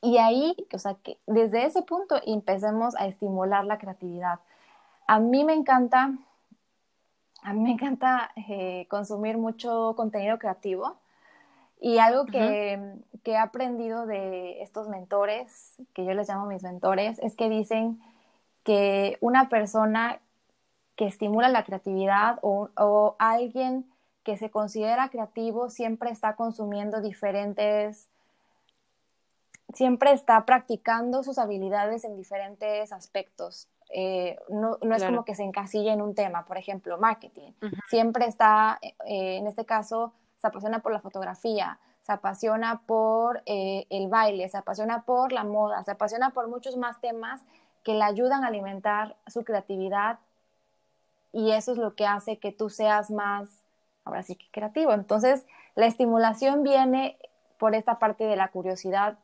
y 0.00 0.18
ahí, 0.18 0.56
o 0.72 0.78
sea, 0.78 0.94
que 0.94 1.18
desde 1.26 1.64
ese 1.64 1.82
punto 1.82 2.20
empecemos 2.24 2.94
a 2.96 3.06
estimular 3.06 3.64
la 3.64 3.78
creatividad. 3.78 4.38
A 5.06 5.18
mí 5.18 5.44
me 5.44 5.54
encanta, 5.54 6.12
a 7.42 7.52
mí 7.52 7.60
me 7.60 7.72
encanta 7.72 8.30
eh, 8.36 8.86
consumir 8.88 9.38
mucho 9.38 9.94
contenido 9.96 10.38
creativo. 10.38 10.96
Y 11.80 11.98
algo 11.98 12.26
que, 12.26 12.96
que, 13.22 13.32
he 13.32 13.36
aprendido 13.36 14.06
de 14.06 14.62
estos 14.62 14.88
mentores, 14.88 15.76
que 15.94 16.04
yo 16.04 16.12
les 16.12 16.28
llamo 16.28 16.46
mis 16.46 16.64
mentores, 16.64 17.20
es 17.20 17.36
que 17.36 17.48
dicen 17.48 18.00
que 18.64 19.16
una 19.20 19.48
persona 19.48 20.20
que 20.98 21.06
estimula 21.06 21.48
la 21.48 21.64
creatividad 21.64 22.40
o, 22.42 22.70
o 22.76 23.14
alguien 23.20 23.88
que 24.24 24.36
se 24.36 24.50
considera 24.50 25.08
creativo 25.10 25.70
siempre 25.70 26.10
está 26.10 26.34
consumiendo 26.34 27.00
diferentes 27.00 28.08
siempre 29.74 30.12
está 30.12 30.44
practicando 30.44 31.22
sus 31.22 31.38
habilidades 31.38 32.04
en 32.04 32.16
diferentes 32.16 32.92
aspectos. 32.92 33.68
Eh, 33.90 34.36
no, 34.48 34.78
es 34.94 35.04
como 35.04 35.24
que 35.24 35.36
se 35.36 35.44
encasille 35.44 35.92
en 35.92 36.02
un 36.02 36.14
tema, 36.16 36.44
por 36.46 36.58
ejemplo, 36.58 36.98
marketing. 36.98 37.52
Siempre 37.88 38.26
está, 38.26 38.80
eh, 38.82 39.36
en 39.36 39.46
este 39.46 39.64
caso, 39.64 40.12
se 40.36 40.46
apasiona 40.48 40.80
por 40.80 40.92
la 40.92 41.00
fotografía, 41.00 41.78
se 42.02 42.12
apasiona 42.12 42.82
por 42.86 43.42
eh, 43.46 43.86
el 43.90 44.08
baile, 44.08 44.48
se 44.48 44.58
apasiona 44.58 45.02
por 45.02 45.30
la 45.30 45.44
moda, 45.44 45.84
se 45.84 45.92
apasiona 45.92 46.30
por 46.30 46.48
muchos 46.48 46.76
más 46.76 47.00
temas 47.00 47.42
que 47.84 47.94
le 47.94 48.02
ayudan 48.02 48.44
a 48.44 48.48
alimentar 48.48 49.16
su 49.26 49.44
creatividad 49.44 50.18
y 51.32 51.52
eso 51.52 51.72
es 51.72 51.78
lo 51.78 51.94
que 51.94 52.06
hace 52.06 52.38
que 52.38 52.52
tú 52.52 52.70
seas 52.70 53.10
más, 53.10 53.48
ahora 54.04 54.22
sí 54.22 54.36
que 54.36 54.46
creativo. 54.50 54.92
Entonces, 54.92 55.46
la 55.74 55.86
estimulación 55.86 56.62
viene 56.62 57.18
por 57.58 57.74
esta 57.74 57.98
parte 57.98 58.24
de 58.24 58.36
la 58.36 58.48
curiosidad 58.48 59.18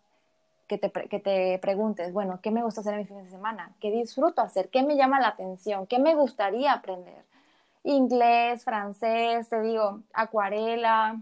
que 0.66 0.78
te, 0.78 0.90
que 0.90 1.20
te 1.20 1.58
preguntes, 1.58 2.12
bueno, 2.12 2.40
¿qué 2.42 2.50
me 2.50 2.62
gusta 2.62 2.80
hacer 2.80 2.94
en 2.94 3.00
mi 3.00 3.06
fin 3.06 3.18
de 3.18 3.28
semana? 3.28 3.72
¿Qué 3.80 3.90
disfruto 3.90 4.40
hacer? 4.40 4.70
¿Qué 4.70 4.82
me 4.82 4.96
llama 4.96 5.20
la 5.20 5.28
atención? 5.28 5.86
¿Qué 5.86 5.98
me 5.98 6.14
gustaría 6.14 6.72
aprender? 6.72 7.24
Inglés, 7.82 8.64
francés, 8.64 9.48
te 9.50 9.60
digo, 9.60 10.00
acuarela, 10.14 11.18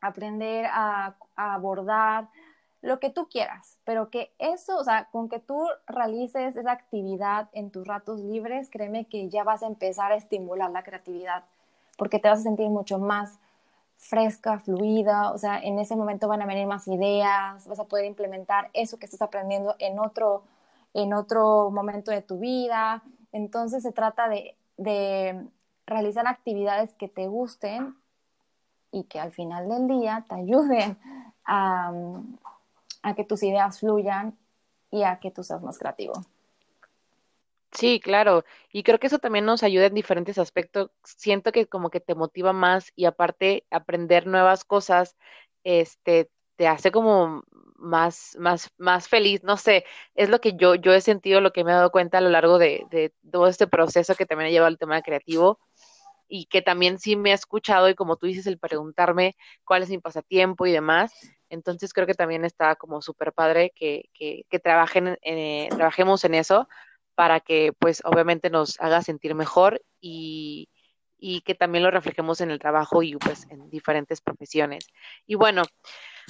aprender 0.00 0.66
a, 0.66 1.16
a 1.34 1.54
abordar, 1.54 2.28
lo 2.80 3.00
que 3.00 3.10
tú 3.10 3.28
quieras, 3.28 3.78
pero 3.84 4.08
que 4.10 4.32
eso, 4.38 4.78
o 4.78 4.84
sea, 4.84 5.08
con 5.10 5.28
que 5.28 5.40
tú 5.40 5.66
realices 5.86 6.56
esa 6.56 6.72
actividad 6.72 7.48
en 7.52 7.70
tus 7.70 7.86
ratos 7.86 8.20
libres, 8.20 8.70
créeme 8.70 9.06
que 9.06 9.28
ya 9.28 9.42
vas 9.42 9.62
a 9.62 9.66
empezar 9.66 10.12
a 10.12 10.16
estimular 10.16 10.70
la 10.70 10.84
creatividad, 10.84 11.44
porque 11.96 12.18
te 12.18 12.28
vas 12.28 12.40
a 12.40 12.42
sentir 12.42 12.68
mucho 12.68 12.98
más 12.98 13.38
fresca, 13.96 14.60
fluida, 14.60 15.32
o 15.32 15.38
sea, 15.38 15.58
en 15.58 15.78
ese 15.80 15.96
momento 15.96 16.28
van 16.28 16.40
a 16.40 16.46
venir 16.46 16.66
más 16.66 16.86
ideas, 16.86 17.66
vas 17.66 17.80
a 17.80 17.84
poder 17.84 18.04
implementar 18.04 18.70
eso 18.72 18.96
que 18.98 19.06
estás 19.06 19.22
aprendiendo 19.22 19.74
en 19.80 19.98
otro, 19.98 20.44
en 20.94 21.12
otro 21.12 21.70
momento 21.72 22.12
de 22.12 22.22
tu 22.22 22.38
vida. 22.38 23.02
Entonces 23.32 23.82
se 23.82 23.90
trata 23.90 24.28
de, 24.28 24.56
de 24.76 25.48
realizar 25.84 26.28
actividades 26.28 26.94
que 26.94 27.08
te 27.08 27.26
gusten 27.26 27.96
y 28.92 29.04
que 29.04 29.18
al 29.18 29.32
final 29.32 29.68
del 29.68 29.88
día 29.88 30.24
te 30.28 30.36
ayuden 30.36 30.96
a, 31.44 31.92
a 33.02 33.14
que 33.14 33.24
tus 33.24 33.42
ideas 33.42 33.80
fluyan 33.80 34.36
y 34.90 35.02
a 35.02 35.18
que 35.20 35.30
tú 35.30 35.42
seas 35.42 35.62
más 35.62 35.78
creativo. 35.78 36.14
Sí, 37.72 38.00
claro. 38.00 38.44
Y 38.72 38.82
creo 38.82 38.98
que 38.98 39.08
eso 39.08 39.18
también 39.18 39.44
nos 39.44 39.62
ayuda 39.62 39.86
en 39.86 39.94
diferentes 39.94 40.38
aspectos. 40.38 40.90
Siento 41.04 41.52
que 41.52 41.66
como 41.66 41.90
que 41.90 42.00
te 42.00 42.14
motiva 42.14 42.52
más 42.52 42.92
y 42.96 43.04
aparte 43.04 43.64
aprender 43.70 44.26
nuevas 44.26 44.64
cosas, 44.64 45.16
este, 45.64 46.30
te 46.56 46.66
hace 46.66 46.90
como 46.90 47.44
más, 47.76 48.36
más, 48.38 48.70
más 48.78 49.08
feliz. 49.08 49.44
No 49.44 49.56
sé, 49.56 49.84
es 50.14 50.30
lo 50.30 50.40
que 50.40 50.54
yo, 50.54 50.74
yo 50.76 50.94
he 50.94 51.00
sentido, 51.00 51.40
lo 51.40 51.52
que 51.52 51.62
me 51.62 51.70
he 51.72 51.74
dado 51.74 51.90
cuenta 51.92 52.18
a 52.18 52.20
lo 52.22 52.30
largo 52.30 52.58
de, 52.58 52.86
de 52.90 53.12
todo 53.30 53.46
este 53.48 53.66
proceso 53.66 54.14
que 54.14 54.26
también 54.26 54.48
ha 54.48 54.50
llevado 54.50 54.68
al 54.68 54.78
tema 54.78 55.02
creativo 55.02 55.60
y 56.28 56.46
que 56.46 56.62
también 56.62 56.98
sí 56.98 57.16
me 57.16 57.32
ha 57.32 57.34
escuchado 57.34 57.88
y 57.88 57.94
como 57.94 58.16
tú 58.16 58.26
dices, 58.26 58.46
el 58.46 58.58
preguntarme 58.58 59.36
cuál 59.64 59.82
es 59.82 59.88
mi 59.88 59.98
pasatiempo 59.98 60.66
y 60.66 60.72
demás. 60.72 61.12
Entonces 61.48 61.92
creo 61.92 62.06
que 62.06 62.14
también 62.14 62.44
está 62.44 62.76
como 62.76 63.00
súper 63.00 63.32
padre 63.32 63.72
que, 63.74 64.10
que, 64.12 64.44
que 64.50 64.58
trabajen, 64.58 65.18
eh, 65.22 65.68
trabajemos 65.70 66.24
en 66.24 66.34
eso 66.34 66.68
para 67.14 67.40
que 67.40 67.72
pues 67.78 68.02
obviamente 68.04 68.50
nos 68.50 68.78
haga 68.80 69.02
sentir 69.02 69.34
mejor 69.34 69.82
y, 70.00 70.68
y 71.18 71.40
que 71.40 71.54
también 71.54 71.82
lo 71.82 71.90
reflejemos 71.90 72.40
en 72.40 72.50
el 72.50 72.58
trabajo 72.58 73.02
y 73.02 73.16
pues 73.16 73.46
en 73.50 73.68
diferentes 73.70 74.20
profesiones. 74.20 74.86
Y 75.26 75.34
bueno, 75.34 75.62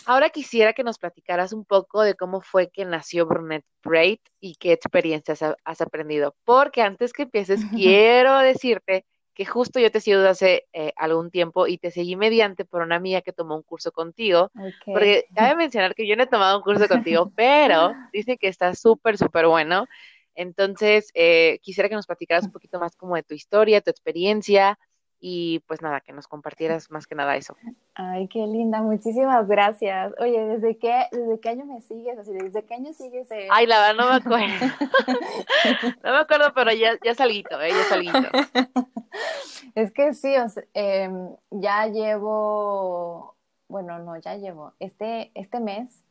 ahora 0.06 0.30
quisiera 0.30 0.72
que 0.72 0.84
nos 0.84 0.98
platicaras 0.98 1.52
un 1.52 1.64
poco 1.64 2.02
de 2.02 2.14
cómo 2.14 2.40
fue 2.40 2.70
que 2.70 2.84
nació 2.84 3.26
Brunette 3.26 3.66
Braid 3.84 4.20
y 4.40 4.54
qué 4.54 4.72
experiencias 4.72 5.42
has 5.42 5.80
aprendido. 5.80 6.34
Porque 6.44 6.82
antes 6.82 7.12
que 7.12 7.22
empieces, 7.22 7.60
quiero 7.74 8.38
decirte 8.38 9.04
que 9.38 9.46
justo 9.46 9.78
yo 9.78 9.92
te 9.92 10.00
sigo 10.00 10.18
desde 10.18 10.30
hace 10.30 10.66
eh, 10.72 10.92
algún 10.96 11.30
tiempo 11.30 11.68
y 11.68 11.78
te 11.78 11.92
seguí 11.92 12.16
mediante 12.16 12.64
por 12.64 12.82
una 12.82 12.96
amiga 12.96 13.20
que 13.20 13.32
tomó 13.32 13.54
un 13.54 13.62
curso 13.62 13.92
contigo. 13.92 14.50
Porque 14.84 15.26
cabe 15.32 15.54
mencionar 15.54 15.94
que 15.94 16.08
yo 16.08 16.16
no 16.16 16.24
he 16.24 16.26
tomado 16.26 16.58
un 16.58 16.64
curso 16.64 16.88
contigo, 16.88 17.30
pero 17.36 17.92
dice 18.12 18.36
que 18.36 18.48
está 18.48 18.74
súper, 18.74 19.16
súper 19.16 19.46
bueno. 19.46 19.86
Entonces, 20.34 21.12
eh, 21.14 21.60
quisiera 21.62 21.88
que 21.88 21.94
nos 21.94 22.08
platicaras 22.08 22.46
un 22.46 22.50
poquito 22.50 22.80
más 22.80 22.96
como 22.96 23.14
de 23.14 23.22
tu 23.22 23.34
historia, 23.34 23.80
tu 23.80 23.92
experiencia 23.92 24.76
y 25.20 25.60
pues 25.60 25.82
nada, 25.82 26.00
que 26.00 26.12
nos 26.12 26.28
compartieras 26.28 26.90
más 26.90 27.06
que 27.06 27.14
nada 27.14 27.36
eso. 27.36 27.56
Ay, 27.94 28.28
qué 28.28 28.46
linda, 28.46 28.80
muchísimas 28.80 29.48
gracias. 29.48 30.12
Oye, 30.20 30.44
¿desde 30.46 30.78
qué, 30.78 31.06
desde 31.10 31.40
qué 31.40 31.48
año 31.48 31.64
me 31.64 31.80
sigues? 31.80 32.18
Así, 32.18 32.32
¿desde 32.32 32.64
qué 32.64 32.74
año 32.74 32.92
sigues? 32.92 33.28
Ay, 33.50 33.66
la 33.66 33.80
verdad 33.80 33.96
no 33.96 34.10
me 34.10 34.16
acuerdo. 34.16 34.66
no 36.04 36.12
me 36.12 36.18
acuerdo, 36.18 36.52
pero 36.54 36.72
ya, 36.72 36.92
ya 37.04 37.14
salguito, 37.14 37.60
¿eh? 37.60 37.70
Ya 37.70 37.84
salguito. 37.84 38.18
es 39.74 39.92
que 39.92 40.14
sí, 40.14 40.36
o 40.36 40.48
sea, 40.48 40.62
em, 40.74 41.34
ya 41.50 41.86
llevo, 41.86 43.34
bueno, 43.66 43.98
no, 43.98 44.16
ya 44.18 44.36
llevo, 44.36 44.74
este, 44.78 45.32
este 45.34 45.58
mes, 45.58 46.04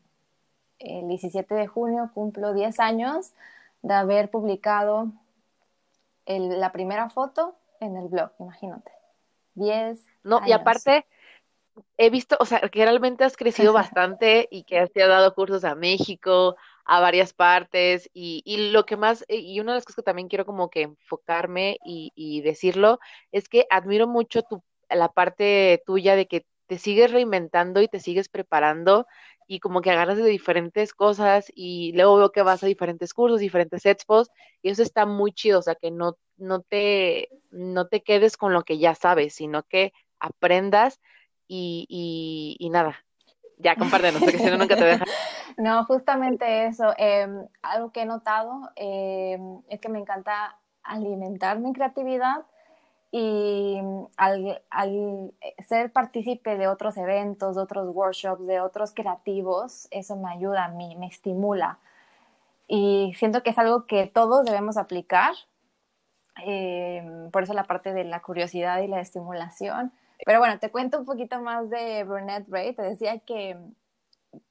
el 0.79 1.07
17 1.07 1.55
de 1.55 1.67
junio, 1.67 2.11
cumplo 2.13 2.53
10 2.53 2.79
años 2.81 3.31
de 3.83 3.93
haber 3.93 4.29
publicado 4.29 5.11
la 6.25 6.73
primera 6.73 7.09
foto 7.09 7.55
en 7.79 7.95
el 7.95 8.09
blog, 8.09 8.31
imagínate. 8.39 8.96
10. 9.57 10.05
No, 10.23 10.41
y 10.45 10.51
aparte, 10.51 11.05
he 11.97 12.09
visto, 12.09 12.37
o 12.39 12.45
sea, 12.45 12.59
que 12.59 12.83
realmente 12.83 13.23
has 13.23 13.37
crecido 13.37 13.73
bastante 13.73 14.47
y 14.51 14.63
que 14.63 14.79
has 14.79 14.93
dado 14.93 15.33
cursos 15.33 15.63
a 15.63 15.75
México, 15.75 16.55
a 16.85 16.99
varias 16.99 17.33
partes, 17.33 18.09
y, 18.13 18.41
y, 18.45 18.71
lo 18.71 18.85
que 18.85 18.97
más, 18.97 19.25
y 19.27 19.59
una 19.59 19.73
de 19.73 19.77
las 19.77 19.85
cosas 19.85 19.97
que 19.97 20.03
también 20.03 20.27
quiero 20.27 20.45
como 20.45 20.69
que 20.69 20.83
enfocarme 20.83 21.77
y, 21.85 22.11
y 22.15 22.41
decirlo, 22.41 22.99
es 23.31 23.49
que 23.49 23.65
admiro 23.69 24.07
mucho 24.07 24.43
tu, 24.43 24.63
la 24.89 25.09
parte 25.09 25.83
tuya 25.85 26.15
de 26.15 26.27
que 26.27 26.45
te 26.67 26.77
sigues 26.77 27.11
reinventando 27.11 27.81
y 27.81 27.87
te 27.87 27.99
sigues 27.99 28.29
preparando 28.29 29.07
y 29.47 29.59
como 29.59 29.81
que 29.81 29.91
agarras 29.91 30.17
de 30.17 30.29
diferentes 30.29 30.93
cosas 30.93 31.51
y 31.55 31.93
luego 31.93 32.17
veo 32.17 32.31
que 32.31 32.41
vas 32.41 32.63
a 32.63 32.67
diferentes 32.67 33.13
cursos, 33.13 33.39
diferentes 33.39 33.85
expos 33.85 34.29
y 34.61 34.69
eso 34.69 34.83
está 34.83 35.05
muy 35.05 35.31
chido, 35.31 35.59
o 35.59 35.61
sea, 35.61 35.75
que 35.75 35.89
no, 35.89 36.17
no, 36.35 36.61
te, 36.61 37.29
no 37.49 37.87
te 37.87 38.03
quedes 38.03 38.35
con 38.35 38.53
lo 38.53 38.63
que 38.63 38.77
ya 38.77 38.93
sabes, 38.93 39.33
sino 39.35 39.63
que 39.63 39.93
aprendas 40.19 40.99
y, 41.47 42.57
y, 42.59 42.69
nada. 42.69 42.97
Ya, 43.57 43.75
compártenos, 43.75 44.21
porque 44.21 44.37
si 44.37 44.45
no 44.45 44.57
nunca 44.57 44.75
te 44.75 44.85
deja. 44.85 45.05
No, 45.57 45.85
justamente 45.85 46.67
eso. 46.67 46.93
Em, 46.97 47.47
algo 47.63 47.91
que 47.91 48.01
he 48.01 48.05
notado 48.05 48.69
em, 48.75 49.63
es 49.69 49.79
que 49.79 49.89
me 49.89 49.97
encanta 49.97 50.59
alimentar 50.83 51.57
mi 51.57 51.73
creatividad 51.73 52.45
y 53.11 53.79
al, 54.17 54.61
al, 54.69 55.33
ser 55.67 55.91
partícipe 55.91 56.57
de 56.57 56.67
otros 56.67 56.97
eventos, 56.97 57.55
de 57.55 57.61
otros 57.61 57.95
workshops, 57.95 58.45
de 58.45 58.59
otros 58.59 58.93
creativos, 58.93 59.87
eso 59.91 60.15
me 60.17 60.31
ayuda 60.31 60.65
a 60.65 60.69
mí, 60.69 60.95
me 60.95 61.07
estimula. 61.07 61.79
Y 62.67 63.13
siento 63.17 63.43
que 63.43 63.51
es 63.51 63.57
algo 63.57 63.85
que 63.85 64.07
todos 64.07 64.45
debemos 64.45 64.77
aplicar. 64.77 65.33
Eh, 66.45 67.29
por 67.31 67.43
eso 67.43 67.53
la 67.53 67.63
parte 67.63 67.93
de 67.93 68.03
la 68.03 68.21
curiosidad 68.21 68.81
y 68.81 68.87
la 68.87 68.99
estimulación. 68.99 69.91
Pero 70.25 70.39
bueno, 70.39 70.59
te 70.59 70.69
cuento 70.69 70.99
un 70.99 71.05
poquito 71.05 71.39
más 71.41 71.69
de 71.69 72.03
Brunette 72.03 72.49
Ray. 72.49 72.73
Te 72.73 72.81
decía 72.81 73.19
que 73.19 73.57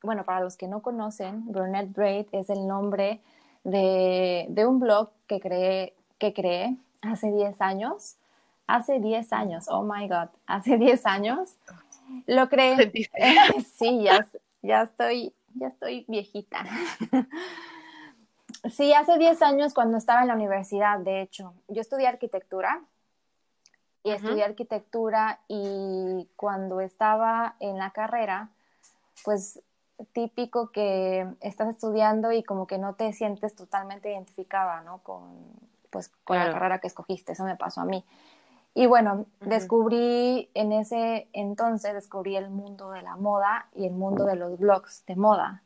bueno, 0.02 0.24
para 0.24 0.40
los 0.40 0.56
que 0.56 0.68
no 0.68 0.82
conocen, 0.82 1.50
Brunette 1.52 1.92
Braid 1.92 2.26
es 2.32 2.50
el 2.50 2.66
nombre 2.66 3.20
de, 3.64 4.46
de 4.48 4.66
un 4.66 4.80
blog 4.80 5.10
que 5.26 5.40
creé, 5.40 5.94
que 6.18 6.32
creé 6.32 6.76
hace 7.02 7.30
10 7.32 7.60
años. 7.60 8.16
Hace 8.66 8.98
10 9.00 9.32
años, 9.32 9.66
oh 9.68 9.82
my 9.82 10.08
God, 10.08 10.28
hace 10.46 10.76
10 10.76 11.06
años. 11.06 11.56
Lo 12.26 12.48
creé. 12.48 12.92
sí, 13.78 14.02
ya, 14.02 14.26
ya, 14.62 14.82
estoy, 14.82 15.34
ya 15.54 15.68
estoy 15.68 16.04
viejita. 16.08 16.64
sí, 18.70 18.92
hace 18.92 19.18
10 19.18 19.42
años 19.42 19.74
cuando 19.74 19.98
estaba 19.98 20.22
en 20.22 20.28
la 20.28 20.34
universidad, 20.34 20.98
de 20.98 21.22
hecho, 21.22 21.54
yo 21.68 21.80
estudié 21.80 22.08
arquitectura 22.08 22.82
y 24.02 24.10
estudié 24.10 24.44
arquitectura 24.44 25.40
y 25.48 26.28
cuando 26.36 26.80
estaba 26.80 27.56
en 27.58 27.76
la 27.76 27.90
carrera, 27.90 28.50
pues 29.24 29.60
típico 30.12 30.70
que 30.70 31.26
estás 31.40 31.68
estudiando 31.68 32.32
y 32.32 32.42
como 32.42 32.66
que 32.66 32.78
no 32.78 32.94
te 32.94 33.12
sientes 33.12 33.54
totalmente 33.54 34.10
identificada, 34.10 34.82
¿no? 34.82 34.98
Con, 34.98 35.22
pues, 35.90 36.08
con 36.24 36.38
la 36.38 36.52
carrera 36.52 36.78
que 36.78 36.86
escogiste, 36.86 37.32
eso 37.32 37.44
me 37.44 37.56
pasó 37.56 37.80
a 37.80 37.84
mí. 37.84 38.04
Y 38.76 38.84
bueno, 38.84 39.24
descubrí 39.40 40.50
en 40.52 40.70
ese 40.70 41.28
entonces, 41.32 41.94
descubrí 41.94 42.36
el 42.36 42.50
mundo 42.50 42.90
de 42.90 43.00
la 43.00 43.16
moda 43.16 43.70
y 43.74 43.86
el 43.86 43.94
mundo 43.94 44.26
de 44.26 44.36
los 44.36 44.58
blogs 44.58 45.02
de 45.06 45.16
moda. 45.16 45.62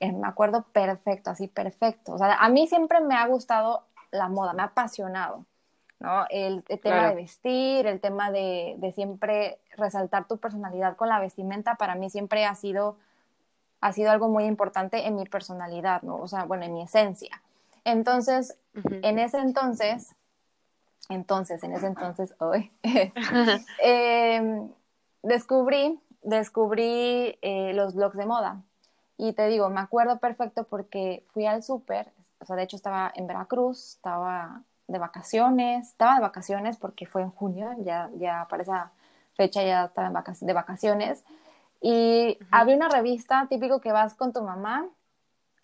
Eh, 0.00 0.10
me 0.10 0.26
acuerdo 0.26 0.64
perfecto, 0.72 1.30
así 1.30 1.46
perfecto. 1.46 2.14
O 2.14 2.18
sea, 2.18 2.34
a 2.34 2.48
mí 2.48 2.66
siempre 2.66 3.00
me 3.00 3.14
ha 3.14 3.24
gustado 3.28 3.84
la 4.10 4.28
moda, 4.28 4.54
me 4.54 4.62
ha 4.62 4.66
apasionado. 4.66 5.44
¿no? 6.00 6.26
El, 6.28 6.64
tema 6.64 7.10
de 7.10 7.14
vestir, 7.14 7.86
el 7.86 8.00
tema 8.00 8.32
de, 8.32 8.76
siempre 8.92 9.60
resaltar 9.76 10.26
tu 10.26 10.38
personalidad 10.38 10.96
con 10.96 11.08
la 11.08 11.20
vestimenta, 11.20 11.76
para 11.76 11.94
mí 11.94 12.10
siempre 12.10 12.44
ha 12.44 12.56
sido, 12.56 12.96
ha 13.80 13.92
sido 13.92 14.10
algo 14.10 14.28
muy 14.28 14.46
importante 14.46 15.06
en 15.06 15.14
mi 15.14 15.26
personalidad, 15.26 16.02
¿no? 16.02 16.16
O 16.16 16.26
sea, 16.26 16.42
bueno, 16.42 16.64
en 16.64 16.74
mi 16.74 16.82
esencia. 16.82 17.40
Entonces, 17.84 18.58
en 18.74 19.20
ese 19.20 19.38
entonces, 19.38 20.15
entonces, 21.08 21.62
en 21.62 21.72
ese 21.72 21.86
entonces, 21.86 22.34
hoy, 22.40 22.70
em, 23.82 24.68
descubrí, 25.22 26.00
descubrí 26.22 27.38
eh, 27.42 27.72
los 27.74 27.94
blogs 27.94 28.16
de 28.16 28.26
moda. 28.26 28.62
Y 29.18 29.32
te 29.32 29.46
digo, 29.48 29.70
me 29.70 29.80
acuerdo 29.80 30.18
perfecto 30.18 30.64
porque 30.64 31.24
fui 31.32 31.46
al 31.46 31.62
súper, 31.62 32.12
o 32.40 32.44
sea, 32.44 32.56
de 32.56 32.64
hecho 32.64 32.76
estaba 32.76 33.10
en 33.14 33.26
Veracruz, 33.26 33.94
estaba 33.94 34.62
de 34.88 34.98
vacaciones, 34.98 35.88
estaba 35.88 36.16
de 36.16 36.20
vacaciones 36.20 36.76
porque 36.76 37.06
fue 37.06 37.22
en 37.22 37.30
junio, 37.30 37.70
ya, 37.78 38.10
ya 38.16 38.46
para 38.50 38.62
esa 38.62 38.92
fecha 39.34 39.62
ya 39.62 39.86
estaba 39.86 40.08
de 40.40 40.52
vacaciones, 40.52 41.24
y 41.80 42.38
había 42.50 42.76
una 42.76 42.88
revista 42.88 43.46
típico 43.48 43.80
que 43.80 43.92
vas 43.92 44.14
con 44.14 44.32
tu 44.32 44.42
mamá, 44.42 44.86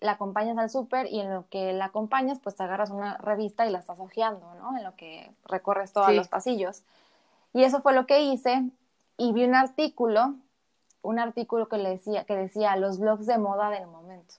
la 0.03 0.13
acompañas 0.13 0.57
al 0.57 0.69
súper 0.69 1.07
y 1.07 1.21
en 1.21 1.33
lo 1.33 1.47
que 1.49 1.71
la 1.71 1.85
acompañas, 1.85 2.39
pues 2.39 2.55
te 2.55 2.63
agarras 2.63 2.91
una 2.91 3.17
revista 3.17 3.65
y 3.65 3.71
la 3.71 3.79
estás 3.79 4.01
hojeando, 4.01 4.53
¿no? 4.55 4.77
En 4.77 4.83
lo 4.83 4.95
que 4.97 5.31
recorres 5.45 5.93
todos 5.93 6.13
los 6.13 6.27
pasillos. 6.27 6.83
Y 7.53 7.63
eso 7.63 7.81
fue 7.81 7.93
lo 7.93 8.05
que 8.05 8.21
hice 8.21 8.69
y 9.17 9.31
vi 9.31 9.45
un 9.45 9.55
artículo, 9.55 10.35
un 11.03 11.19
artículo 11.19 11.69
que, 11.69 11.77
le 11.77 11.91
decía, 11.91 12.25
que 12.25 12.35
decía 12.35 12.75
los 12.75 12.99
blogs 12.99 13.25
de 13.25 13.37
moda 13.37 13.69
del 13.69 13.87
momento 13.87 14.35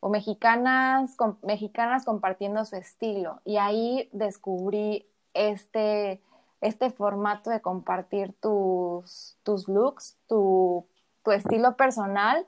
o 0.00 0.08
mexicanas, 0.08 1.16
mexicanas 1.42 2.06
compartiendo 2.06 2.64
su 2.64 2.76
estilo. 2.76 3.40
Y 3.44 3.58
ahí 3.58 4.08
descubrí 4.12 5.06
este, 5.34 6.22
este 6.62 6.90
formato 6.90 7.50
de 7.50 7.60
compartir 7.60 8.32
tus, 8.40 9.36
tus 9.42 9.68
looks, 9.68 10.16
tu, 10.28 10.86
tu 11.22 11.32
estilo 11.32 11.76
personal 11.76 12.46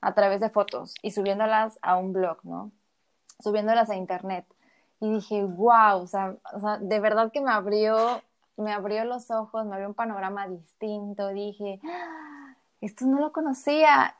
a 0.00 0.14
través 0.14 0.40
de 0.40 0.50
fotos 0.50 0.94
y 1.02 1.10
subiéndolas 1.10 1.78
a 1.82 1.96
un 1.96 2.12
blog, 2.12 2.38
¿no? 2.44 2.70
Subiéndolas 3.40 3.90
a 3.90 3.96
internet. 3.96 4.46
Y 5.00 5.12
dije, 5.12 5.44
wow, 5.44 6.02
o 6.02 6.06
sea, 6.06 6.36
o 6.52 6.60
sea, 6.60 6.78
de 6.78 7.00
verdad 7.00 7.30
que 7.32 7.40
me 7.40 7.52
abrió, 7.52 8.22
me 8.56 8.72
abrió 8.72 9.04
los 9.04 9.30
ojos, 9.30 9.64
me 9.64 9.74
abrió 9.74 9.88
un 9.88 9.94
panorama 9.94 10.48
distinto. 10.48 11.28
Dije, 11.28 11.80
ah, 11.84 12.54
esto 12.80 13.06
no 13.06 13.20
lo 13.20 13.32
conocía 13.32 14.14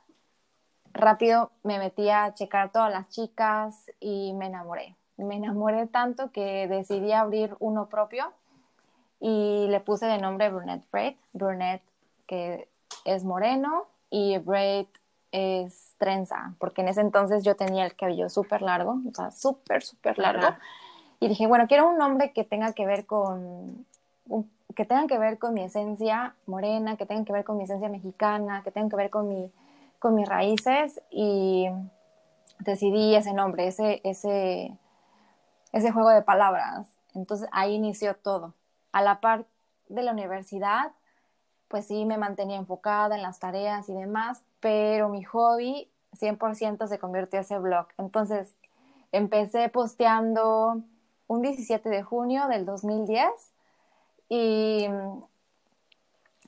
rápido 0.93 1.51
me 1.62 1.79
metí 1.79 2.09
a 2.11 2.35
checar 2.35 2.73
todas 2.73 2.93
las 2.93 3.09
chicas 3.09 3.91
y 4.01 4.33
me 4.35 4.47
enamoré. 4.47 4.97
Me 5.17 5.37
enamoré 5.37 5.87
tanto 5.87 6.31
que 6.31 6.69
decidí 6.69 7.12
abrir 7.12 7.57
uno 7.61 7.88
propio 7.88 8.33
y 9.21 9.67
le 9.69 9.81
puse 9.81 10.07
de 10.07 10.19
nombre 10.19 10.51
Brunette 10.51 10.87
Braid. 10.93 11.17
Brunette 11.33 11.83
que 12.27 12.69
es 13.05 13.25
moreno 13.25 13.87
y 14.11 14.38
Braid 14.38 14.87
es 15.33 15.95
trenza, 15.99 16.55
porque 16.59 16.83
en 16.83 16.88
ese 16.88 17.01
entonces 17.01 17.45
yo 17.45 17.57
tenía 17.57 17.85
el 17.85 17.95
cabello 17.97 18.29
súper 18.29 18.62
largo, 18.62 19.01
o 19.09 19.14
sea, 19.14 19.31
súper, 19.31 19.83
súper 19.83 20.19
largo. 20.19 20.49
Y 21.21 21.29
dije, 21.29 21.47
bueno, 21.47 21.67
quiero 21.67 21.88
un 21.88 21.99
nombre 21.99 22.33
que 22.33 22.45
tenga 22.45 22.73
que 22.73 22.87
ver 22.87 23.07
con 23.07 23.87
que 24.75 24.85
tenga 24.85 25.09
que 25.09 25.19
ver 25.19 25.38
con 25.38 25.55
mi 25.55 25.62
esencia 25.62 26.37
morena, 26.47 26.97
que 26.97 27.05
tenga 27.05 27.25
que 27.25 27.33
ver 27.33 27.45
con 27.45 27.57
mi 27.57 27.64
esencia 27.64 27.88
mexicana, 27.88 28.62
que 28.62 28.71
tenga 28.71 28.88
que 28.91 28.97
ver 28.97 29.11
con 29.11 29.29
mi 29.29 29.51
con 29.99 30.14
mis 30.14 30.29
raíces 30.29 31.01
y 31.11 31.67
decidí 32.61 33.14
ese 33.14 33.33
nombre, 33.33 33.67
ese, 33.67 34.01
ese, 34.05 34.77
ese 35.73 35.93
juego 35.93 36.11
de 36.11 36.23
palabras. 36.23 36.88
Entonces 37.14 37.49
ahí 37.53 37.75
inició 37.75 38.14
todo. 38.14 38.55
A 38.93 39.03
la 39.03 39.21
par 39.21 39.47
de 39.88 40.03
la 40.03 40.12
universidad, 40.12 40.93
pues 41.68 41.87
sí 41.87 42.04
me 42.04 42.18
mantenía 42.18 42.57
enfocada 42.57 43.14
en 43.16 43.22
las 43.22 43.38
tareas 43.38 43.88
y 43.88 43.94
demás, 43.94 44.42
pero 44.61 45.09
mi 45.09 45.22
hobby 45.24 45.90
100% 46.18 46.87
se 46.88 46.98
convirtió 46.98 47.38
en 47.38 47.44
ese 47.44 47.59
blog. 47.59 47.87
Entonces 47.98 48.54
empecé 49.12 49.68
posteando 49.68 50.83
un 51.26 51.42
17 51.42 51.88
de 51.88 52.02
junio 52.02 52.48
del 52.48 52.64
2010 52.64 53.28
y 54.28 54.88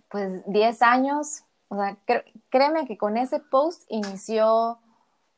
pues 0.08 0.42
10 0.46 0.82
años 0.82 1.44
o 1.70 1.76
sea, 1.76 1.96
créeme 2.48 2.84
que 2.84 2.98
con 2.98 3.16
ese 3.16 3.38
post 3.38 3.84
inició, 3.88 4.80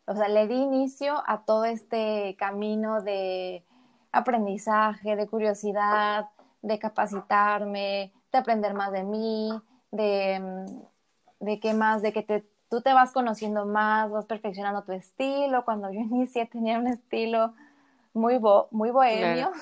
o 0.07 0.15
sea, 0.15 0.29
le 0.29 0.47
di 0.47 0.55
inicio 0.55 1.23
a 1.27 1.45
todo 1.45 1.67
este 1.67 2.37
camino 2.39 3.03
de 3.03 3.63
aprendizaje, 4.13 5.15
de 5.15 5.29
curiosidad, 5.29 6.31
de 6.63 6.79
capacitarme, 6.79 8.15
de 8.33 8.39
aprender 8.39 8.73
más 8.73 8.93
de 8.93 9.05
mí, 9.05 9.61
de, 9.93 10.41
mm, 10.41 11.45
de 11.45 11.61
qué 11.61 11.75
más, 11.75 12.03
de 12.03 12.13
que 12.13 12.23
te, 12.23 12.45
tú 12.69 12.81
te 12.81 12.93
vas 12.93 13.13
conociendo 13.13 13.65
más, 13.65 14.11
vas 14.11 14.27
perfeccionando 14.27 14.83
tu 14.83 14.93
estilo. 14.93 15.65
Cuando 15.65 15.93
yo 15.93 16.01
inicié 16.01 16.47
tenía 16.47 16.79
un 16.79 16.89
estilo 16.89 17.55
muy, 18.13 18.41
muy 18.73 18.91
bohemio. 18.91 19.53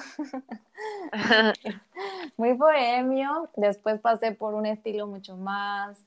muy 2.38 2.54
bohemio. 2.54 3.50
Después 3.56 4.00
pasé 4.00 4.32
por 4.32 4.54
un 4.54 4.64
estilo 4.64 5.06
mucho 5.06 5.36
más 5.36 5.98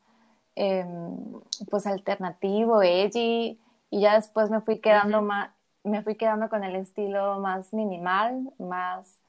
Em, 0.55 1.41
pues 1.71 1.87
alternativo, 1.87 2.83
edgy, 2.83 3.59
y 3.89 4.01
ya 4.01 4.13
después 4.15 4.51
me 4.51 4.61
fui 4.61 4.79
quedando 4.79 5.23
más, 5.23 5.49
me 5.83 6.03
fui 6.03 6.15
quedando 6.15 6.47
con 6.47 6.63
el 6.63 6.75
estilo 6.75 7.39
más 7.39 7.73
minimal, 7.73 8.53
más 8.59 9.19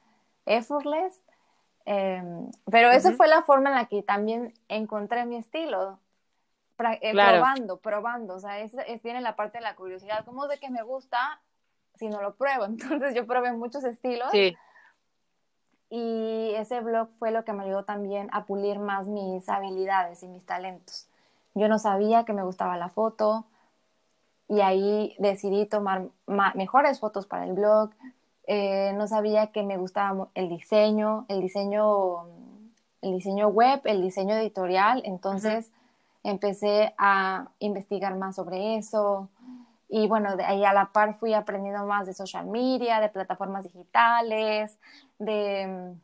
effortless. 0.44 1.22
Em, 1.86 2.50
pero 2.70 2.90
esa 2.90 3.12
fue 3.12 3.28
la 3.28 3.42
forma 3.42 3.70
en 3.70 3.76
la 3.76 3.86
que 3.86 4.02
también 4.02 4.54
encontré 4.68 5.26
mi 5.26 5.36
estilo, 5.36 5.98
eh, 6.78 7.12
probando, 7.12 7.76
probando, 7.78 8.34
o 8.34 8.40
sea, 8.40 8.60
es, 8.60 8.74
es, 8.86 9.02
viene 9.02 9.20
la 9.20 9.36
parte 9.36 9.58
de 9.58 9.64
la 9.64 9.76
curiosidad, 9.76 10.24
¿cómo 10.24 10.48
de 10.48 10.58
que 10.58 10.70
me 10.70 10.82
gusta 10.82 11.40
si 11.96 12.08
no 12.08 12.20
lo 12.22 12.34
pruebo? 12.34 12.64
Entonces 12.64 13.14
yo 13.14 13.26
probé 13.26 13.52
muchos 13.52 13.84
estilos. 13.84 14.30
Y 15.90 16.52
ese 16.56 16.80
blog 16.80 17.08
fue 17.18 17.30
lo 17.30 17.44
que 17.44 17.52
me 17.52 17.62
ayudó 17.62 17.84
también 17.84 18.28
a 18.32 18.46
pulir 18.46 18.80
más 18.80 19.06
mis 19.06 19.48
habilidades 19.48 20.22
y 20.24 20.28
mis 20.28 20.44
talentos. 20.44 21.06
Yo 21.54 21.68
no 21.68 21.78
sabía 21.78 22.24
que 22.24 22.32
me 22.32 22.42
gustaba 22.42 22.76
la 22.76 22.88
foto 22.88 23.44
y 24.48 24.60
ahí 24.60 25.14
decidí 25.18 25.66
tomar 25.66 26.08
mejores 26.54 26.98
fotos 26.98 27.26
para 27.26 27.44
el 27.44 27.52
blog. 27.52 27.90
Eh, 28.46 28.92
no 28.94 29.06
sabía 29.06 29.48
que 29.48 29.62
me 29.62 29.76
gustaba 29.76 30.28
el 30.34 30.48
diseño, 30.48 31.24
el 31.28 31.40
diseño, 31.40 32.26
el 33.00 33.12
diseño 33.12 33.48
web, 33.48 33.80
el 33.84 34.02
diseño 34.02 34.34
editorial. 34.34 35.02
Entonces 35.04 35.70
empecé 36.22 36.94
a 36.98 37.48
investigar 37.58 38.16
más 38.16 38.36
sobre 38.36 38.76
eso. 38.76 39.28
Y 39.88 40.08
bueno, 40.08 40.36
de 40.36 40.44
ahí 40.44 40.64
a 40.64 40.72
la 40.72 40.92
par 40.92 41.14
fui 41.14 41.34
aprendiendo 41.34 41.86
más 41.86 42.06
de 42.06 42.14
social 42.14 42.46
media, 42.46 43.00
de 43.00 43.08
plataformas 43.08 43.64
digitales, 43.64 44.78
de, 45.18 45.94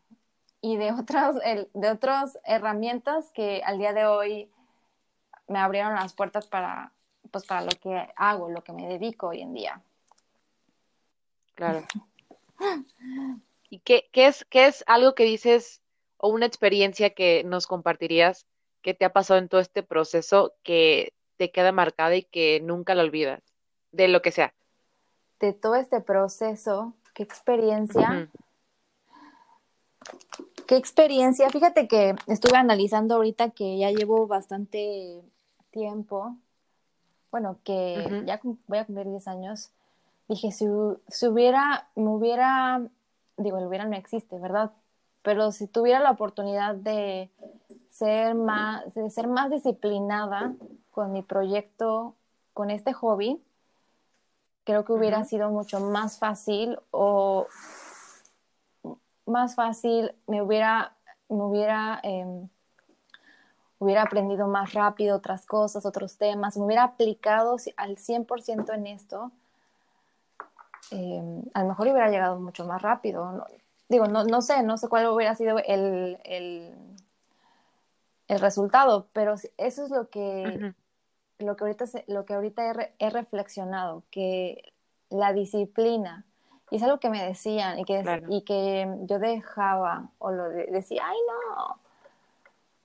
y 0.61 0.77
de 0.77 0.93
otras, 0.93 1.37
de 1.73 1.91
otras 1.91 2.39
herramientas 2.45 3.31
que 3.33 3.63
al 3.65 3.79
día 3.79 3.93
de 3.93 4.07
hoy 4.07 4.51
me 5.49 5.59
abrieron 5.59 5.95
las 5.95 6.13
puertas 6.13 6.47
para, 6.47 6.93
pues, 7.31 7.45
para 7.45 7.63
lo 7.63 7.71
que 7.83 8.09
hago, 8.15 8.49
lo 8.51 8.63
que 8.63 8.73
me 8.73 8.87
dedico 8.87 9.29
hoy 9.29 9.41
en 9.41 9.55
día. 9.55 9.81
Claro. 11.55 11.83
¿Y 13.69 13.81
qué, 13.81 14.09
qué, 14.13 14.27
es, 14.27 14.45
qué 14.51 14.67
es 14.67 14.85
algo 14.87 15.15
que 15.15 15.25
dices 15.25 15.81
o 16.17 16.29
una 16.29 16.47
experiencia 16.47 17.11
que 17.11 17.45
nos 17.45 17.67
compartirías 17.67 18.47
que 18.83 18.95
te 18.95 19.05
ha 19.05 19.13
pasado 19.13 19.39
en 19.39 19.49
todo 19.49 19.61
este 19.61 19.83
proceso 19.83 20.55
que 20.63 21.13
te 21.37 21.51
queda 21.51 21.73
marcada 21.73 22.17
y 22.17 22.23
que 22.23 22.61
nunca 22.61 22.95
la 22.95 23.03
olvidas, 23.03 23.43
de 23.93 24.09
lo 24.09 24.23
que 24.23 24.33
sea. 24.33 24.53
De 25.39 25.53
todo 25.53 25.75
este 25.75 26.01
proceso, 26.01 26.95
qué 27.15 27.23
experiencia. 27.23 28.29
Qué 30.67 30.77
experiencia. 30.77 31.49
Fíjate 31.51 31.89
que 31.89 32.15
estuve 32.27 32.57
analizando 32.57 33.15
ahorita 33.17 33.51
que 33.51 33.79
ya 33.79 33.91
llevo 33.91 34.27
bastante 34.27 35.23
tiempo, 35.71 36.37
bueno, 37.31 37.59
que 37.65 38.23
ya 38.27 38.41
voy 38.67 38.79
a 38.79 38.85
cumplir 38.85 39.09
10 39.09 39.29
años. 39.29 39.71
Dije, 40.31 40.53
si, 40.53 40.65
si 41.09 41.27
hubiera, 41.27 41.89
me 41.97 42.09
hubiera, 42.09 42.81
digo, 43.37 43.59
el 43.59 43.67
hubiera 43.67 43.85
no 43.85 43.97
existe, 43.97 44.39
¿verdad? 44.39 44.71
Pero 45.23 45.51
si 45.51 45.67
tuviera 45.67 45.99
la 45.99 46.13
oportunidad 46.13 46.77
de 46.77 47.33
ser 47.89 48.37
más, 48.37 48.95
de 48.95 49.11
ser 49.11 49.27
más 49.27 49.51
disciplinada 49.51 50.55
con 50.93 51.11
mi 51.11 51.23
proyecto, 51.23 52.15
con 52.53 52.71
este 52.71 52.93
hobby, 52.93 53.43
creo 54.63 54.85
que 54.85 54.93
hubiera 54.93 55.25
sido 55.25 55.51
mucho 55.51 55.81
más 55.81 56.21
fácil 56.21 56.79
o 56.93 57.49
más 59.27 59.57
fácil, 59.57 60.15
me 60.29 60.43
hubiera, 60.43 60.95
me 61.29 61.43
hubiera, 61.43 61.99
em, 62.05 62.49
hubiera 63.81 64.03
aprendido 64.03 64.47
más 64.47 64.75
rápido 64.75 65.17
otras 65.17 65.45
cosas, 65.45 65.85
otros 65.85 66.19
temas, 66.19 66.57
me 66.57 66.67
hubiera 66.67 66.85
aplicado 66.85 67.57
al 67.77 67.97
100% 67.97 68.73
en 68.73 68.87
esto, 68.87 69.33
em, 70.91 71.43
a 71.55 71.63
lo 71.63 71.69
mejor 71.69 71.89
hubiera 71.89 72.11
llegado 72.11 72.39
mucho 72.41 72.65
más 72.67 72.83
rápido. 72.83 73.47
digo, 73.89 74.07
no, 74.07 74.25
no 74.25 74.43
sé, 74.43 74.63
no 74.63 74.77
sé 74.77 74.89
cuál 74.89 75.09
hubiera 75.09 75.35
sido 75.35 75.59
el, 75.59 76.19
el, 76.25 76.73
resultado, 78.29 79.09
pero 79.13 79.35
eso 79.35 79.85
es 79.85 79.91
lo 79.91 80.09
que, 80.09 80.73
lo 81.39 81.57
que 81.57 81.65
ahorita, 81.65 81.85
lo 82.07 82.25
que 82.25 82.35
ahorita 82.35 82.93
he, 82.99 83.11
reflexionado, 83.11 84.05
que 84.11 84.73
la 85.09 85.33
disciplina, 85.33 86.25
y 86.71 86.77
es 86.77 86.83
algo 86.85 87.01
que 87.01 87.11
me 87.11 87.25
decían 87.25 87.81
y 87.81 87.85
que, 87.85 88.23
y 88.29 88.43
que 88.43 88.89
yo 89.03 89.19
dejaba 89.19 90.11
o 90.19 90.31
lo 90.31 90.49
decía, 90.49 91.03
ay 91.05 91.19
no, 91.27 91.77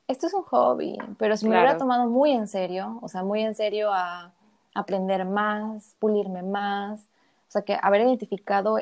esto 0.07 0.27
es 0.27 0.33
un 0.33 0.43
hobby, 0.43 0.97
pero 1.17 1.35
si 1.35 1.47
me 1.47 1.55
hubiera 1.55 1.77
tomado 1.77 2.07
muy 2.07 2.31
en 2.31 2.47
serio, 2.47 2.99
o 3.01 3.07
sea, 3.07 3.23
muy 3.23 3.41
en 3.41 3.55
serio 3.55 3.91
a 3.91 4.33
aprender 4.75 5.25
más, 5.25 5.95
pulirme 5.99 6.43
más, 6.43 7.07
o 7.47 7.51
sea, 7.51 7.61
que 7.63 7.77
haber 7.81 8.01
identificado 8.01 8.77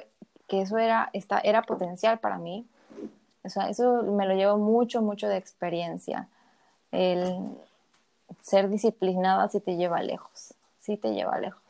que 0.47 0.61
eso 0.61 0.77
era, 0.77 1.09
esta, 1.13 1.39
era 1.39 1.61
potencial 1.63 2.19
para 2.19 2.37
mí, 2.37 2.65
o 3.43 3.49
sea, 3.49 3.69
eso 3.69 4.03
me 4.03 4.25
lo 4.25 4.35
llevo 4.35 4.57
mucho, 4.57 5.01
mucho 5.01 5.27
de 5.27 5.37
experiencia. 5.37 6.29
El, 6.91 7.57
ser 8.41 8.69
disciplinada 8.69 9.47
sí 9.49 9.59
te 9.59 9.75
lleva 9.75 10.01
lejos, 10.01 10.53
sí 10.79 10.97
te 10.97 11.13
lleva 11.13 11.39
lejos. 11.39 11.61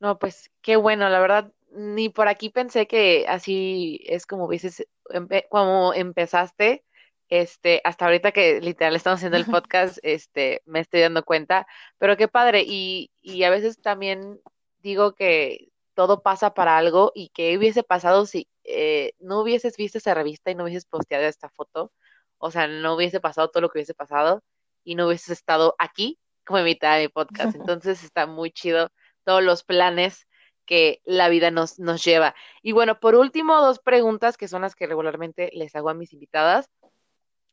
No, 0.00 0.18
pues 0.18 0.50
qué 0.62 0.76
bueno, 0.76 1.08
la 1.08 1.20
verdad, 1.20 1.52
ni 1.72 2.08
por 2.08 2.28
aquí 2.28 2.50
pensé 2.50 2.86
que 2.86 3.26
así 3.28 4.00
es 4.06 4.26
como 4.26 4.48
dices, 4.48 4.86
como 5.48 5.94
empezaste, 5.94 6.84
este, 7.32 7.80
hasta 7.84 8.04
ahorita 8.04 8.30
que 8.32 8.60
literal 8.60 8.94
estamos 8.94 9.16
haciendo 9.16 9.38
el 9.38 9.46
podcast, 9.64 9.96
este, 10.02 10.60
me 10.66 10.80
estoy 10.80 11.00
dando 11.00 11.24
cuenta, 11.24 11.66
pero 11.96 12.18
qué 12.18 12.28
padre, 12.28 12.62
y, 12.66 13.10
y 13.22 13.44
a 13.44 13.50
veces 13.50 13.80
también 13.80 14.38
digo 14.80 15.14
que 15.14 15.70
todo 15.94 16.22
pasa 16.22 16.52
para 16.52 16.76
algo 16.76 17.10
y 17.14 17.30
que 17.30 17.56
hubiese 17.56 17.82
pasado 17.84 18.26
si 18.26 18.48
eh, 18.64 19.14
no 19.18 19.40
hubieses 19.40 19.78
visto 19.78 19.96
esa 19.96 20.12
revista 20.12 20.50
y 20.50 20.54
no 20.54 20.64
hubieses 20.64 20.84
posteado 20.84 21.24
esta 21.24 21.48
foto, 21.48 21.90
o 22.36 22.50
sea, 22.50 22.66
no 22.66 22.96
hubiese 22.96 23.18
pasado 23.18 23.48
todo 23.48 23.62
lo 23.62 23.70
que 23.70 23.78
hubiese 23.78 23.94
pasado 23.94 24.42
y 24.84 24.94
no 24.94 25.06
hubieses 25.06 25.30
estado 25.30 25.74
aquí 25.78 26.18
como 26.44 26.58
invitada 26.58 26.96
de 26.96 27.04
mi 27.04 27.08
podcast. 27.08 27.56
Entonces 27.56 28.04
está 28.04 28.26
muy 28.26 28.50
chido 28.50 28.90
todos 29.24 29.42
los 29.42 29.64
planes 29.64 30.26
que 30.66 31.00
la 31.04 31.30
vida 31.30 31.50
nos, 31.50 31.78
nos 31.78 32.04
lleva. 32.04 32.34
Y 32.60 32.72
bueno, 32.72 33.00
por 33.00 33.14
último, 33.14 33.58
dos 33.62 33.78
preguntas 33.78 34.36
que 34.36 34.48
son 34.48 34.60
las 34.62 34.74
que 34.74 34.86
regularmente 34.86 35.50
les 35.54 35.74
hago 35.74 35.88
a 35.88 35.94
mis 35.94 36.12
invitadas. 36.12 36.68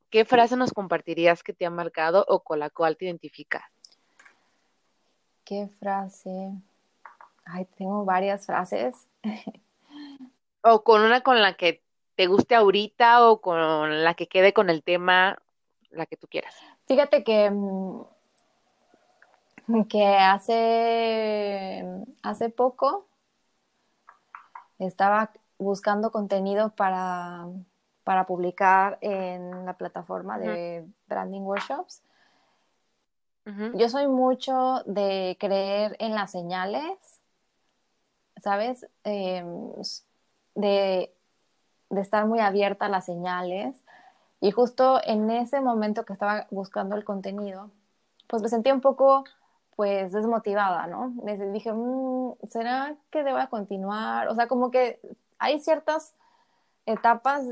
¿Qué 0.10 0.26
frase 0.26 0.56
nos 0.58 0.74
compartirías 0.74 1.44
que 1.44 1.54
te 1.54 1.66
ha 1.66 1.70
marcado 1.70 2.26
o 2.28 2.42
con 2.42 2.60
la 2.60 2.70
cual 2.70 2.98
te 2.98 3.06
identificas? 3.06 3.64
¿Qué 5.46 5.68
frase? 5.80 6.52
Ay, 7.46 7.66
tengo 7.78 8.06
varias 8.06 8.46
frases. 8.46 9.08
o 10.62 10.84
con 10.84 11.02
una 11.02 11.22
con 11.22 11.42
la 11.42 11.56
que 11.56 11.84
te 12.16 12.28
guste 12.28 12.56
ahorita 12.56 13.30
o 13.30 13.40
con 13.40 14.04
la 14.04 14.14
que 14.14 14.28
quede 14.28 14.52
con 14.52 14.70
el 14.70 14.84
tema, 14.84 15.40
la 15.92 16.06
que 16.06 16.18
tú 16.18 16.28
quieras. 16.28 16.56
Fíjate 16.86 17.24
que, 17.24 17.50
mm, 17.50 18.02
que 19.88 20.06
hace, 20.06 21.86
hace 22.24 22.50
poco 22.50 23.08
estaba 24.80 25.32
buscando 25.58 26.12
contenido 26.12 26.76
para, 26.76 27.48
para 28.10 28.26
publicar 28.26 28.98
en 29.02 29.68
la 29.68 29.74
plataforma 29.74 30.40
de 30.40 30.84
Branding 31.06 31.42
Workshops. 31.42 32.02
Yo 33.76 33.88
soy 33.88 34.08
mucho 34.08 34.82
de 34.88 35.38
creer 35.40 35.96
en 36.00 36.16
las 36.16 36.32
señales, 36.32 37.22
¿sabes? 38.42 38.88
Em, 39.04 39.74
de 40.56 41.14
de 41.92 42.02
estar 42.02 42.26
muy 42.26 42.40
abierta 42.40 42.88
a 42.88 42.90
las 42.90 43.06
señales. 43.06 43.76
Y 44.42 44.50
justo 44.50 45.00
en 45.04 45.30
ese 45.30 45.62
momento 45.62 46.04
que 46.04 46.14
estaba 46.14 46.48
buscando 46.50 46.96
el 46.96 47.04
contenido, 47.04 47.70
pues 48.26 48.42
me 48.42 48.50
sentía 48.50 48.74
un 48.74 48.82
poco, 48.82 49.24
pues, 49.76 50.14
desmotivada, 50.14 50.88
¿no? 50.88 51.14
Dije, 51.54 51.72
mm, 51.72 52.34
¿será 52.48 52.96
que 53.12 53.24
debo 53.24 53.38
continuar? 53.52 54.30
O 54.30 54.36
sea, 54.36 54.48
como 54.48 54.72
que 54.72 55.00
hay 55.38 55.60
ciertas 55.60 56.16
etapas, 56.86 57.44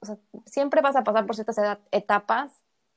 o 0.00 0.06
sea, 0.06 0.16
siempre 0.46 0.80
vas 0.80 0.96
a 0.96 1.04
pasar 1.04 1.26
por 1.26 1.34
ciertas 1.34 1.78
etapas 1.90 2.52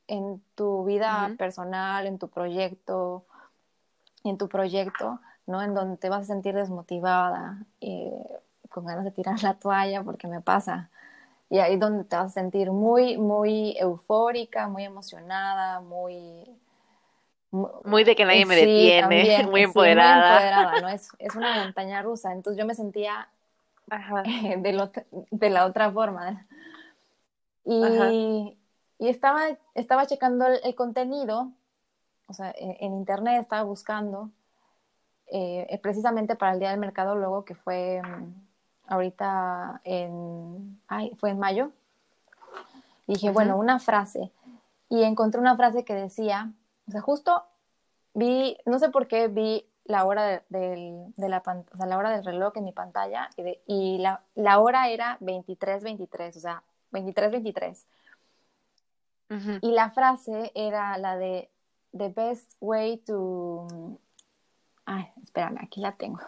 en 0.07 0.41
tu 0.55 0.85
vida 0.85 1.33
personal, 1.37 2.05
en 2.05 2.19
tu 2.19 2.27
proyecto, 2.27 3.25
en 4.23 4.37
tu 4.37 4.47
proyecto, 4.49 5.19
¿no? 5.47 5.61
En 5.61 5.73
donde 5.73 5.97
te 5.97 6.09
vas 6.09 6.23
a 6.23 6.25
sentir 6.25 6.53
desmotivada. 6.53 7.65
Eh, 7.79 8.41
con 8.71 8.85
ganas 8.85 9.03
de 9.03 9.11
tirar 9.11 9.41
la 9.43 9.53
toalla 9.53 10.01
porque 10.01 10.27
me 10.27 10.41
pasa. 10.41 10.89
Y 11.49 11.59
ahí 11.59 11.73
es 11.73 11.79
donde 11.79 12.05
te 12.05 12.15
vas 12.15 12.27
a 12.27 12.29
sentir 12.29 12.71
muy, 12.71 13.17
muy 13.17 13.75
eufórica, 13.77 14.67
muy 14.67 14.85
emocionada, 14.85 15.81
muy... 15.81 16.49
Muy, 17.51 18.05
de 18.05 18.15
que 18.15 18.23
nadie 18.23 18.45
me 18.45 18.55
detiene, 18.55 19.43
muy 19.49 19.63
empoderada. 19.63 20.79
¿no? 20.79 20.87
Es, 20.87 21.09
es, 21.19 21.35
una 21.35 21.65
montaña 21.65 22.01
rusa. 22.01 22.31
Entonces 22.31 22.57
yo 22.57 22.65
me 22.65 22.73
sentía 22.73 23.27
de, 24.23 24.81
de, 25.31 25.49
la 25.49 25.65
otra 25.65 25.91
forma. 25.91 26.47
Y, 27.71 28.57
y 28.99 29.07
estaba, 29.07 29.41
estaba 29.75 30.05
checando 30.05 30.45
el, 30.47 30.75
contenido, 30.75 31.51
o 32.27 32.33
sea, 32.33 32.53
en, 32.57 32.75
en, 32.79 32.93
internet 32.93 33.41
estaba 33.41 33.63
buscando, 33.63 34.29
eh, 35.27 35.79
precisamente 35.81 36.35
para 36.35 36.53
el 36.53 36.59
Día 36.59 36.71
del 36.71 36.79
Mercado 36.79 37.15
luego 37.15 37.45
que 37.45 37.55
fue 37.55 38.01
mm, 38.01 38.33
ahorita 38.87 39.81
en, 39.85 40.81
ay, 40.87 41.15
fue 41.17 41.29
en 41.29 41.39
mayo. 41.39 41.71
Y 43.07 43.13
dije, 43.13 43.31
bueno, 43.31 43.57
una 43.57 43.79
frase. 43.79 44.31
Y 44.89 45.03
encontré 45.03 45.39
una 45.39 45.55
frase 45.55 45.85
que 45.85 45.95
decía, 45.95 46.51
o 46.87 46.91
sea, 46.91 47.01
justo 47.01 47.43
vi, 48.13 48.57
no 48.65 48.79
sé 48.79 48.89
por 48.89 49.07
qué 49.07 49.29
vi 49.29 49.65
la 49.85 50.05
hora 50.05 50.43
de, 50.49 51.11
de, 51.15 51.29
la, 51.29 51.37
o 51.39 51.77
sea, 51.77 51.85
la 51.85 51.97
hora 51.97 52.11
del 52.11 52.25
reloj 52.25 52.57
en 52.57 52.65
mi 52.65 52.71
pantalla 52.73 53.29
y, 53.37 53.57
y 53.65 53.97
la, 53.99 54.21
la, 54.35 54.59
hora 54.59 54.89
era 54.89 55.17
23.23, 55.19 56.37
o 56.37 56.39
sea, 56.39 56.63
23.23. 56.91 57.85
Y 59.61 59.71
la 59.71 59.91
frase 59.91 60.51
era 60.55 60.97
la 60.97 61.17
de 61.17 61.49
The 61.97 62.09
best 62.09 62.55
way 62.59 62.97
to... 62.97 63.67
Ay, 64.85 65.09
espérame, 65.21 65.59
aquí 65.61 65.79
la 65.79 65.93
tengo 65.93 66.19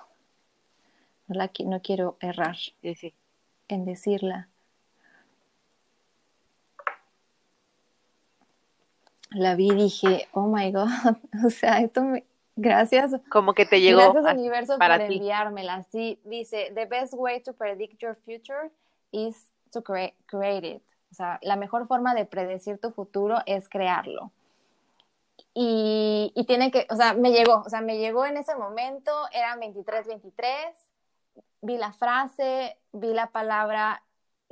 no, 1.66 1.82
quiero 1.82 2.18
errar 2.20 2.58
en 3.68 3.86
decirla. 3.86 4.50
La 9.32 9.56
vi 9.56 9.70
y 9.70 9.76
dije, 9.76 10.28
oh 10.34 10.48
my 10.48 10.72
God, 10.72 10.88
o 11.46 11.50
sea, 11.50 11.80
esto 11.80 12.04
me, 12.04 12.24
gracias. 12.56 13.20
Como 13.30 13.54
que 13.54 13.66
te 13.66 13.82
llegó. 13.82 14.14
Gracias 14.14 14.36
universo 14.36 14.78
por 14.78 15.02
enviármela. 15.02 15.84
Sí, 15.92 16.20
dice, 16.24 16.72
the 16.76 16.86
best 16.86 17.14
way 17.14 17.42
to 17.42 17.54
predict 17.54 18.00
your 18.00 18.16
future 18.16 18.70
is 19.12 19.52
to 19.74 19.84
create, 19.84 20.16
create 20.26 20.68
it. 20.68 20.84
O 21.12 21.16
sea, 21.16 21.40
la 21.42 21.56
mejor 21.56 21.88
forma 21.88 22.16
de 22.16 22.26
predecir 22.26 22.80
tu 22.80 22.92
futuro 22.92 23.38
es 23.46 23.70
crearlo. 23.70 24.32
Y, 25.54 26.32
y, 26.36 26.46
tiene 26.46 26.72
que, 26.72 26.88
o 26.90 26.96
sea, 26.96 27.14
me 27.14 27.32
llegó, 27.32 27.62
o 27.66 27.70
sea, 27.70 27.82
me 27.82 27.98
llegó 27.98 28.26
en 28.26 28.38
ese 28.38 28.56
momento, 28.56 29.12
eran 29.32 29.60
23, 29.60 30.08
23, 30.08 30.56
vi 31.62 31.78
la 31.78 31.94
frase, 31.94 32.78
vi 32.92 33.14
la 33.14 33.28
palabra 33.32 34.04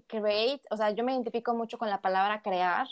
create, 0.08 0.62
o 0.70 0.78
sea, 0.78 0.92
yo 0.92 1.04
me 1.04 1.14
identifico 1.14 1.54
mucho 1.56 1.78
con 1.78 1.90
la 1.90 2.02
palabra 2.02 2.42
crear 2.42 2.88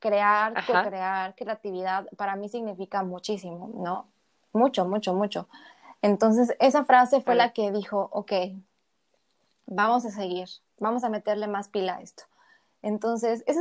crear, 0.00 0.54
co-crear, 0.66 1.34
creatividad, 1.36 2.06
para 2.16 2.34
mí 2.34 2.48
significa 2.48 3.04
muchísimo, 3.04 3.70
¿no? 3.74 4.08
Mucho, 4.52 4.84
mucho, 4.84 5.14
mucho. 5.14 5.46
Entonces, 6.02 6.56
esa 6.58 6.84
frase 6.84 7.20
fue 7.20 7.36
la 7.36 7.52
que 7.52 7.70
dijo, 7.70 8.08
ok, 8.12 8.32
vamos 9.66 10.04
a 10.06 10.10
seguir, 10.10 10.48
vamos 10.80 11.04
a 11.04 11.08
meterle 11.08 11.46
más 11.46 11.68
pila 11.68 11.96
a 11.96 12.00
esto. 12.00 12.24
Entonces, 12.82 13.44
eso 13.46 13.60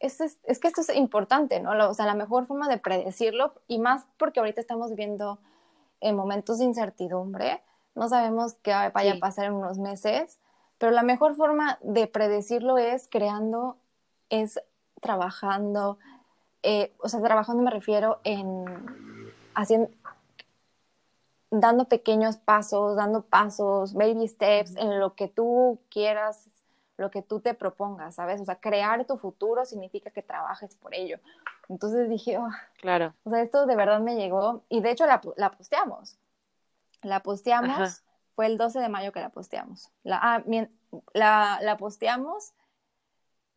es, 0.00 0.20
es, 0.42 0.58
que 0.58 0.68
esto 0.68 0.80
es 0.80 0.96
importante, 0.96 1.60
¿no? 1.60 1.70
O 1.88 1.94
sea, 1.94 2.06
la 2.06 2.14
mejor 2.14 2.46
forma 2.46 2.68
de 2.68 2.78
predecirlo, 2.78 3.54
y 3.68 3.78
más 3.78 4.06
porque 4.16 4.40
ahorita 4.40 4.60
estamos 4.60 4.90
viviendo 4.90 5.38
en 6.00 6.16
momentos 6.16 6.58
de 6.58 6.64
incertidumbre, 6.64 7.62
no 7.94 8.08
sabemos 8.08 8.54
qué 8.62 8.72
vaya 8.94 9.14
a 9.14 9.18
pasar 9.18 9.46
en 9.46 9.54
unos 9.54 9.78
meses, 9.78 10.40
pero 10.78 10.92
la 10.92 11.02
mejor 11.02 11.34
forma 11.36 11.78
de 11.82 12.06
predecirlo 12.06 12.78
es 12.78 13.08
creando, 13.10 13.76
es 14.30 14.60
trabajando, 15.02 15.98
eh, 16.62 16.94
o 16.98 17.08
sea, 17.08 17.20
trabajando 17.20 17.62
me 17.62 17.70
refiero 17.70 18.20
en 18.24 18.64
haciendo, 19.54 19.90
dando 21.50 21.86
pequeños 21.86 22.36
pasos, 22.36 22.96
dando 22.96 23.22
pasos, 23.22 23.94
baby 23.94 24.26
steps, 24.28 24.76
en 24.76 25.00
lo 25.00 25.14
que 25.14 25.28
tú 25.28 25.80
quieras, 25.90 26.48
lo 26.96 27.10
que 27.10 27.22
tú 27.22 27.40
te 27.40 27.54
propongas, 27.54 28.14
¿sabes? 28.14 28.40
O 28.40 28.44
sea, 28.44 28.60
crear 28.60 29.04
tu 29.06 29.16
futuro 29.16 29.64
significa 29.64 30.10
que 30.10 30.22
trabajes 30.22 30.76
por 30.76 30.94
ello. 30.94 31.18
Entonces 31.68 32.08
dije, 32.08 32.38
oh, 32.38 32.50
claro. 32.80 33.14
O 33.24 33.30
sea, 33.30 33.42
esto 33.42 33.66
de 33.66 33.76
verdad 33.76 34.00
me 34.00 34.16
llegó 34.16 34.64
y 34.68 34.80
de 34.80 34.90
hecho 34.90 35.06
la, 35.06 35.20
la 35.36 35.50
posteamos. 35.50 36.18
La 37.02 37.20
posteamos, 37.20 38.02
fue 38.34 38.46
el 38.46 38.58
12 38.58 38.80
de 38.80 38.88
mayo 38.88 39.12
que 39.12 39.20
la 39.20 39.30
posteamos. 39.30 39.90
La, 40.02 40.18
ah, 40.22 40.44
la, 41.14 41.58
la 41.62 41.76
posteamos 41.76 42.52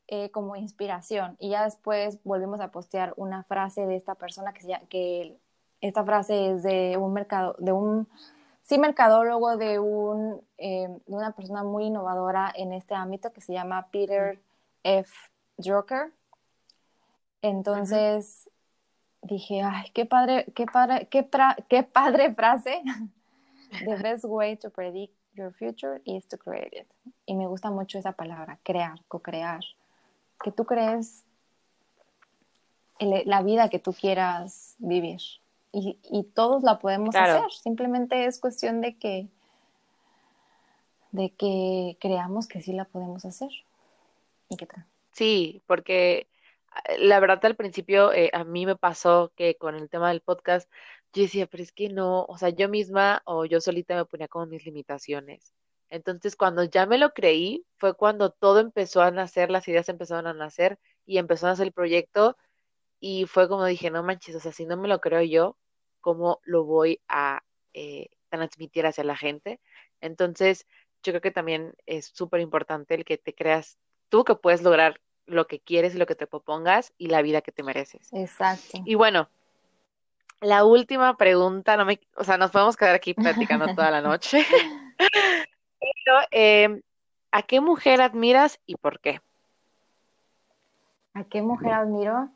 eh, 0.07 0.31
como 0.31 0.55
inspiración 0.55 1.37
y 1.39 1.49
ya 1.49 1.63
después 1.63 2.19
volvimos 2.23 2.59
a 2.59 2.71
postear 2.71 3.13
una 3.17 3.43
frase 3.43 3.85
de 3.85 3.95
esta 3.95 4.15
persona 4.15 4.53
que, 4.53 4.61
se 4.61 4.67
llama, 4.67 4.85
que 4.87 5.39
esta 5.83 6.05
frase 6.05 6.51
es 6.51 6.63
de 6.63 6.95
un 6.95 7.11
mercado, 7.11 7.57
de 7.59 7.73
un 7.73 8.07
sí 8.61 8.77
mercadólogo 8.77 9.57
de 9.57 9.79
un 9.79 10.41
eh, 10.57 10.87
de 11.05 11.15
una 11.15 11.31
persona 11.31 11.63
muy 11.63 11.87
innovadora 11.87 12.53
en 12.55 12.71
este 12.71 12.95
ámbito 12.95 13.33
que 13.33 13.41
se 13.41 13.51
llama 13.51 13.87
Peter 13.91 14.41
F. 14.83 15.11
Drucker. 15.57 16.13
Entonces 17.41 18.49
dije, 19.23 19.61
ay, 19.61 19.91
qué 19.93 20.05
padre, 20.05 20.45
qué 20.55 20.65
padre, 20.65 21.09
qué, 21.09 21.29
qué 21.67 21.83
padre 21.83 22.33
frase. 22.33 22.81
The 23.85 23.97
best 23.97 24.23
way 24.23 24.55
to 24.57 24.69
predict 24.69 25.13
your 25.33 25.51
future 25.51 26.01
is 26.05 26.25
to 26.27 26.37
create 26.37 26.79
it. 26.79 26.87
Y 27.25 27.35
me 27.35 27.47
gusta 27.47 27.71
mucho 27.71 27.99
esa 27.99 28.13
palabra, 28.13 28.57
crear, 28.63 29.03
co-crear. 29.09 29.61
Que 30.41 30.51
tú 30.53 30.65
crees 30.65 31.25
la 32.99 33.41
vida 33.41 33.67
que 33.69 33.79
tú 33.79 33.91
quieras 33.91 34.75
vivir 34.77 35.19
y, 35.73 36.23
todos 36.35 36.63
la 36.63 36.77
podemos 36.77 37.15
hacer. 37.15 37.51
Simplemente 37.51 38.25
es 38.25 38.39
cuestión 38.39 38.79
de 38.79 38.95
que, 38.97 39.27
de 41.11 41.31
que 41.31 41.97
creamos 41.99 42.47
que 42.47 42.61
sí 42.61 42.73
la 42.73 42.85
podemos 42.85 43.25
hacer. 43.25 43.49
¿Y 44.49 44.55
qué 44.55 44.67
tal? 44.67 44.85
Sí, 45.11 45.63
porque 45.65 46.27
eh, 46.87 46.97
la 46.99 47.19
verdad 47.19 47.43
al 47.45 47.55
principio 47.55 48.13
eh, 48.13 48.29
a 48.33 48.43
mí 48.43 48.65
me 48.67 48.75
pasó 48.75 49.31
que 49.35 49.55
con 49.55 49.75
el 49.75 49.89
tema 49.89 50.09
del 50.09 50.21
podcast 50.21 50.69
yo 51.11 51.23
decía, 51.23 51.47
pero 51.47 51.63
es 51.63 51.71
que 51.71 51.89
no, 51.89 52.25
o 52.25 52.37
sea, 52.37 52.49
yo 52.49 52.69
misma 52.69 53.21
o 53.25 53.45
yo 53.45 53.59
solita 53.59 53.95
me 53.95 54.05
ponía 54.05 54.27
como 54.27 54.45
mis 54.45 54.65
limitaciones. 54.65 55.53
Entonces, 55.89 56.35
cuando 56.35 56.63
ya 56.63 56.85
me 56.87 56.97
lo 56.97 57.13
creí, 57.13 57.65
fue 57.77 57.95
cuando 57.95 58.31
todo 58.31 58.59
empezó 58.59 59.01
a 59.01 59.11
nacer, 59.11 59.51
las 59.51 59.67
ideas 59.67 59.89
empezaron 59.89 60.27
a 60.27 60.33
nacer 60.33 60.79
y 61.05 61.19
empezó 61.19 61.45
a 61.47 61.49
nacer 61.51 61.67
el 61.67 61.73
proyecto 61.73 62.35
y 62.99 63.25
fue 63.25 63.47
como 63.47 63.65
dije, 63.65 63.91
no 63.91 64.01
manches, 64.03 64.35
o 64.35 64.39
sea, 64.39 64.51
si 64.51 64.65
no 64.65 64.77
me 64.77 64.87
lo 64.87 65.01
creo 65.01 65.21
yo, 65.21 65.57
cómo 66.03 66.41
lo 66.43 66.65
voy 66.65 67.01
a 67.07 67.41
eh, 67.73 68.09
transmitir 68.29 68.85
hacia 68.85 69.03
la 69.03 69.15
gente. 69.15 69.59
Entonces, 70.01 70.67
yo 71.01 71.13
creo 71.13 71.21
que 71.21 71.31
también 71.31 71.73
es 71.85 72.05
súper 72.05 72.41
importante 72.41 72.93
el 72.93 73.05
que 73.05 73.17
te 73.17 73.33
creas 73.33 73.77
tú 74.09 74.23
que 74.23 74.35
puedes 74.35 74.61
lograr 74.61 74.99
lo 75.25 75.47
que 75.47 75.59
quieres 75.59 75.95
y 75.95 75.97
lo 75.97 76.05
que 76.05 76.15
te 76.15 76.27
propongas 76.27 76.93
y 76.97 77.07
la 77.07 77.21
vida 77.21 77.41
que 77.41 77.53
te 77.53 77.63
mereces. 77.63 78.09
Exacto. 78.11 78.79
Y 78.85 78.95
bueno, 78.95 79.29
la 80.41 80.65
última 80.65 81.15
pregunta, 81.15 81.77
no 81.77 81.85
me, 81.85 82.01
o 82.17 82.23
sea, 82.25 82.37
nos 82.37 82.51
podemos 82.51 82.75
quedar 82.75 82.95
aquí 82.95 83.13
platicando 83.13 83.73
toda 83.73 83.89
la 83.89 84.01
noche. 84.01 84.45
Pero, 85.79 86.19
em, 86.31 86.81
¿a 87.31 87.43
qué 87.43 87.61
mujer 87.61 88.01
admiras 88.01 88.59
y 88.65 88.75
por 88.75 88.99
qué? 88.99 89.21
¿A 91.13 91.23
qué 91.23 91.41
mujer 91.41 91.71
admiro? 91.71 92.29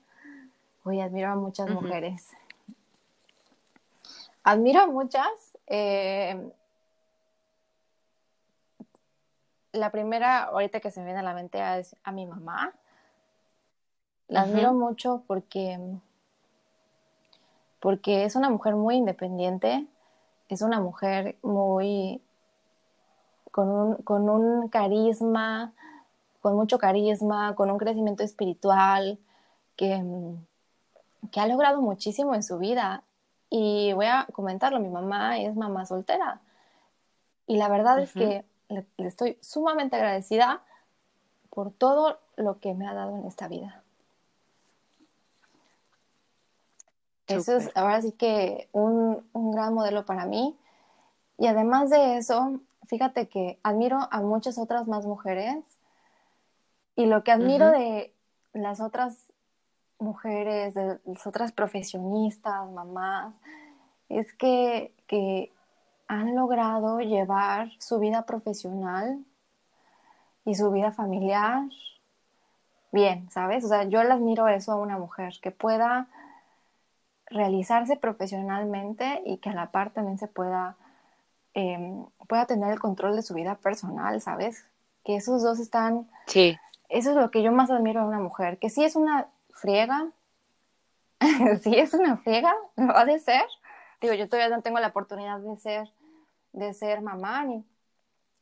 Uy, 0.86 1.01
admiro 1.01 1.32
a 1.32 1.36
muchas 1.36 1.70
mujeres. 1.70 2.32
Admiro 4.47 4.87
muchas. 4.87 5.57
Eh, 5.67 6.49
la 9.73 9.91
primera, 9.91 10.43
ahorita 10.43 10.79
que 10.79 10.89
se 10.89 11.01
me 11.01 11.07
viene 11.07 11.19
a 11.19 11.23
la 11.23 11.33
mente, 11.33 11.59
es 11.79 11.97
a 12.01 12.13
mi 12.13 12.25
mamá. 12.25 12.73
La 14.29 14.43
admiro 14.43 14.73
mucho 14.73 15.21
porque, 15.27 15.77
porque 17.81 18.23
es 18.23 18.37
una 18.37 18.49
mujer 18.49 18.75
muy 18.75 18.95
independiente, 18.95 19.85
es 20.47 20.61
una 20.61 20.79
mujer 20.79 21.35
muy 21.41 22.21
con 23.51 23.67
un, 23.67 23.95
con 23.97 24.29
un 24.29 24.69
carisma, 24.69 25.73
con 26.39 26.55
mucho 26.55 26.77
carisma, 26.77 27.53
con 27.53 27.69
un 27.69 27.77
crecimiento 27.77 28.23
espiritual, 28.23 29.19
que, 29.75 30.01
que 31.33 31.39
ha 31.41 31.47
logrado 31.47 31.81
muchísimo 31.81 32.33
en 32.33 32.43
su 32.43 32.57
vida 32.59 33.03
y 33.49 33.93
voy 33.93 34.05
a 34.07 34.27
comentarlo, 34.33 34.79
mi 34.79 34.89
mamá 34.89 35.39
es 35.39 35.55
mamá 35.55 35.85
soltera. 35.85 36.41
Y 37.45 37.57
la 37.57 37.69
verdad 37.69 37.99
es 37.99 38.11
que 38.11 38.43
le, 38.67 38.85
estoy 38.97 39.37
sumamente 39.41 39.95
agradecida 39.95 40.61
por 41.49 41.71
todo 41.71 42.19
lo 42.35 42.59
que 42.59 42.73
me 42.73 42.87
ha 42.87 42.93
dado 42.93 43.17
en 43.17 43.25
esta 43.25 43.47
vida. 43.47 43.83
Eso 47.27 47.57
es 47.57 47.69
ahora 47.75 48.01
sí 48.01 48.11
que 48.13 48.69
un, 48.71 49.25
gran 49.33 49.73
modelo 49.73 50.05
para 50.05 50.25
mí. 50.25 50.57
Y 51.37 51.47
además 51.47 51.89
de 51.89 52.17
eso, 52.17 52.59
fíjate 52.87 53.27
que 53.27 53.59
admiro 53.63 53.99
a 54.11 54.21
muchas 54.21 54.57
otras 54.57 54.87
más 54.87 55.05
mujeres. 55.05 55.63
Y 56.95 57.05
lo 57.05 57.23
que 57.23 57.31
admiro 57.31 57.69
de 57.71 58.13
las 58.53 58.81
otras 58.81 59.26
mujeres, 59.99 60.73
de 60.73 60.99
las 61.05 61.27
otras 61.27 61.51
profesionistas, 61.51 62.69
mamás, 62.71 63.33
es 64.09 64.33
que, 64.33 64.93
han 66.09 66.37
logrado 66.37 66.99
llevar 66.99 67.69
su 67.79 67.99
vida 67.99 68.25
profesional 68.25 69.25
y 70.45 70.55
su 70.55 70.71
vida 70.71 70.93
familiar 70.93 71.63
bien, 72.93 73.29
¿sabes? 73.29 73.65
O 73.65 73.67
sea, 73.67 73.83
yo 73.83 74.01
le 74.03 74.13
admiro 74.13 74.47
eso 74.47 74.71
a 74.71 74.77
una 74.77 74.97
mujer, 74.97 75.33
que 75.41 75.51
pueda 75.51 76.07
realizarse 77.29 77.97
profesionalmente 77.97 79.21
y 79.25 79.39
que 79.39 79.49
a 79.49 79.53
la 79.53 79.71
par 79.71 79.89
también 79.89 80.17
se 80.17 80.29
pueda, 80.29 80.77
em, 81.53 82.05
pueda 82.29 82.45
tener 82.45 82.71
el 82.71 82.79
control 82.79 83.17
de 83.17 83.21
su 83.21 83.33
vida 83.33 83.55
personal, 83.55 84.21
¿sabes? 84.21 84.65
Que 85.03 85.17
esos 85.17 85.43
dos 85.43 85.59
están... 85.59 86.09
Sí. 86.27 86.57
Eso 86.87 87.09
es 87.09 87.17
lo 87.17 87.31
que 87.31 87.43
yo 87.43 87.51
más 87.51 87.69
admiro 87.69 87.99
a 87.99 88.05
una 88.05 88.19
mujer, 88.19 88.59
que 88.59 88.69
sí 88.69 88.85
es 88.85 88.95
una 88.95 89.27
friega, 89.58 90.12
si 91.62 91.76
es 91.78 91.93
una 91.93 92.18
friega, 92.18 92.53
no 92.76 92.93
ha 92.95 93.05
de 93.05 93.20
ser. 93.20 93.45
Digo, 94.01 94.14
yo 94.14 94.30
todavía 94.30 94.55
no 94.55 94.62
tengo 94.62 94.80
la 94.80 94.88
oportunidad 94.88 95.39
de 95.39 95.58
ser, 95.58 95.91
de 96.53 96.74
ser 96.74 97.01
mamá, 97.01 97.43
ni, 97.45 97.66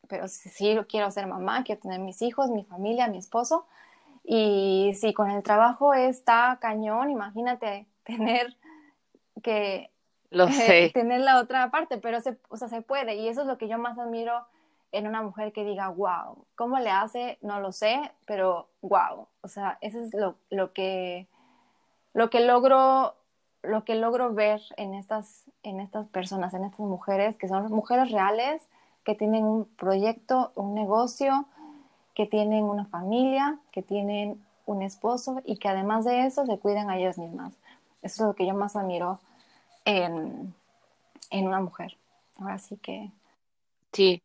pero 0.07 0.27
sí, 0.27 0.77
quiero 0.89 1.11
ser 1.11 1.27
mamá, 1.27 1.63
quiero 1.63 1.81
tener 1.81 1.99
mis 1.99 2.21
hijos, 2.21 2.49
mi 2.51 2.63
familia, 2.65 3.07
mi 3.07 3.17
esposo. 3.17 3.67
Y 4.23 4.93
si 4.99 5.13
con 5.13 5.31
el 5.31 5.43
trabajo 5.43 5.93
está 5.93 6.57
cañón, 6.61 7.09
imagínate 7.11 7.87
tener 8.03 8.57
que 9.43 9.91
Lo 10.29 10.47
sé. 10.51 10.91
tener 10.93 11.21
la 11.21 11.39
otra 11.39 11.71
parte, 11.71 11.97
pero 11.97 12.21
se, 12.21 12.37
o 12.49 12.57
sea, 12.57 12.67
se 12.69 12.81
puede. 12.81 13.15
Y 13.15 13.27
eso 13.27 13.41
es 13.41 13.47
lo 13.47 13.57
que 13.57 13.67
yo 13.67 13.77
más 13.77 13.97
admiro 13.99 14.45
en 14.95 15.07
una 15.07 15.21
mujer 15.21 15.51
que 15.51 15.65
diga, 15.65 15.89
wow, 15.89 16.45
¿cómo 16.55 16.79
le 16.79 16.89
hace? 16.89 17.37
No 17.41 17.59
lo 17.59 17.71
sé, 17.71 18.11
pero 18.25 18.69
wow. 18.81 19.27
O 19.41 19.47
sea, 19.47 19.77
eso 19.81 19.99
es 19.99 20.13
lo, 20.13 20.35
lo 20.49 20.73
que, 20.73 21.27
lo 22.13 22.29
que 22.29 22.39
logro, 22.39 23.13
lo 23.61 23.83
que 23.83 23.95
logro 23.95 24.33
ver 24.33 24.61
en 24.77 24.93
estas, 24.93 25.43
en 25.63 25.79
estas 25.79 26.07
personas, 26.07 26.53
en 26.53 26.63
estas 26.63 26.85
mujeres, 26.85 27.35
que 27.35 27.47
son 27.47 27.71
mujeres 27.71 28.11
reales, 28.11 28.67
que 29.03 29.15
tienen 29.15 29.43
un 29.43 29.65
proyecto, 29.65 30.51
un 30.55 30.73
negocio, 30.73 31.45
que 32.13 32.25
tienen 32.25 32.63
una 32.63 32.85
familia, 32.85 33.59
que 33.71 33.81
tienen 33.81 34.43
un 34.65 34.81
esposo 34.81 35.41
y 35.43 35.57
que 35.57 35.67
además 35.67 36.05
de 36.05 36.25
eso 36.25 36.45
se 36.45 36.57
cuidan 36.57 36.89
a 36.89 36.97
ellas 36.97 37.17
mismas. 37.17 37.53
Eso 38.01 38.23
es 38.23 38.27
lo 38.27 38.33
que 38.35 38.47
yo 38.47 38.53
más 38.53 38.75
admiro 38.75 39.19
en, 39.83 40.55
en 41.29 41.47
una 41.47 41.59
mujer. 41.59 41.97
Ahora 42.37 42.57
sí 42.57 42.77
que... 42.77 43.11
Sí, 43.91 44.21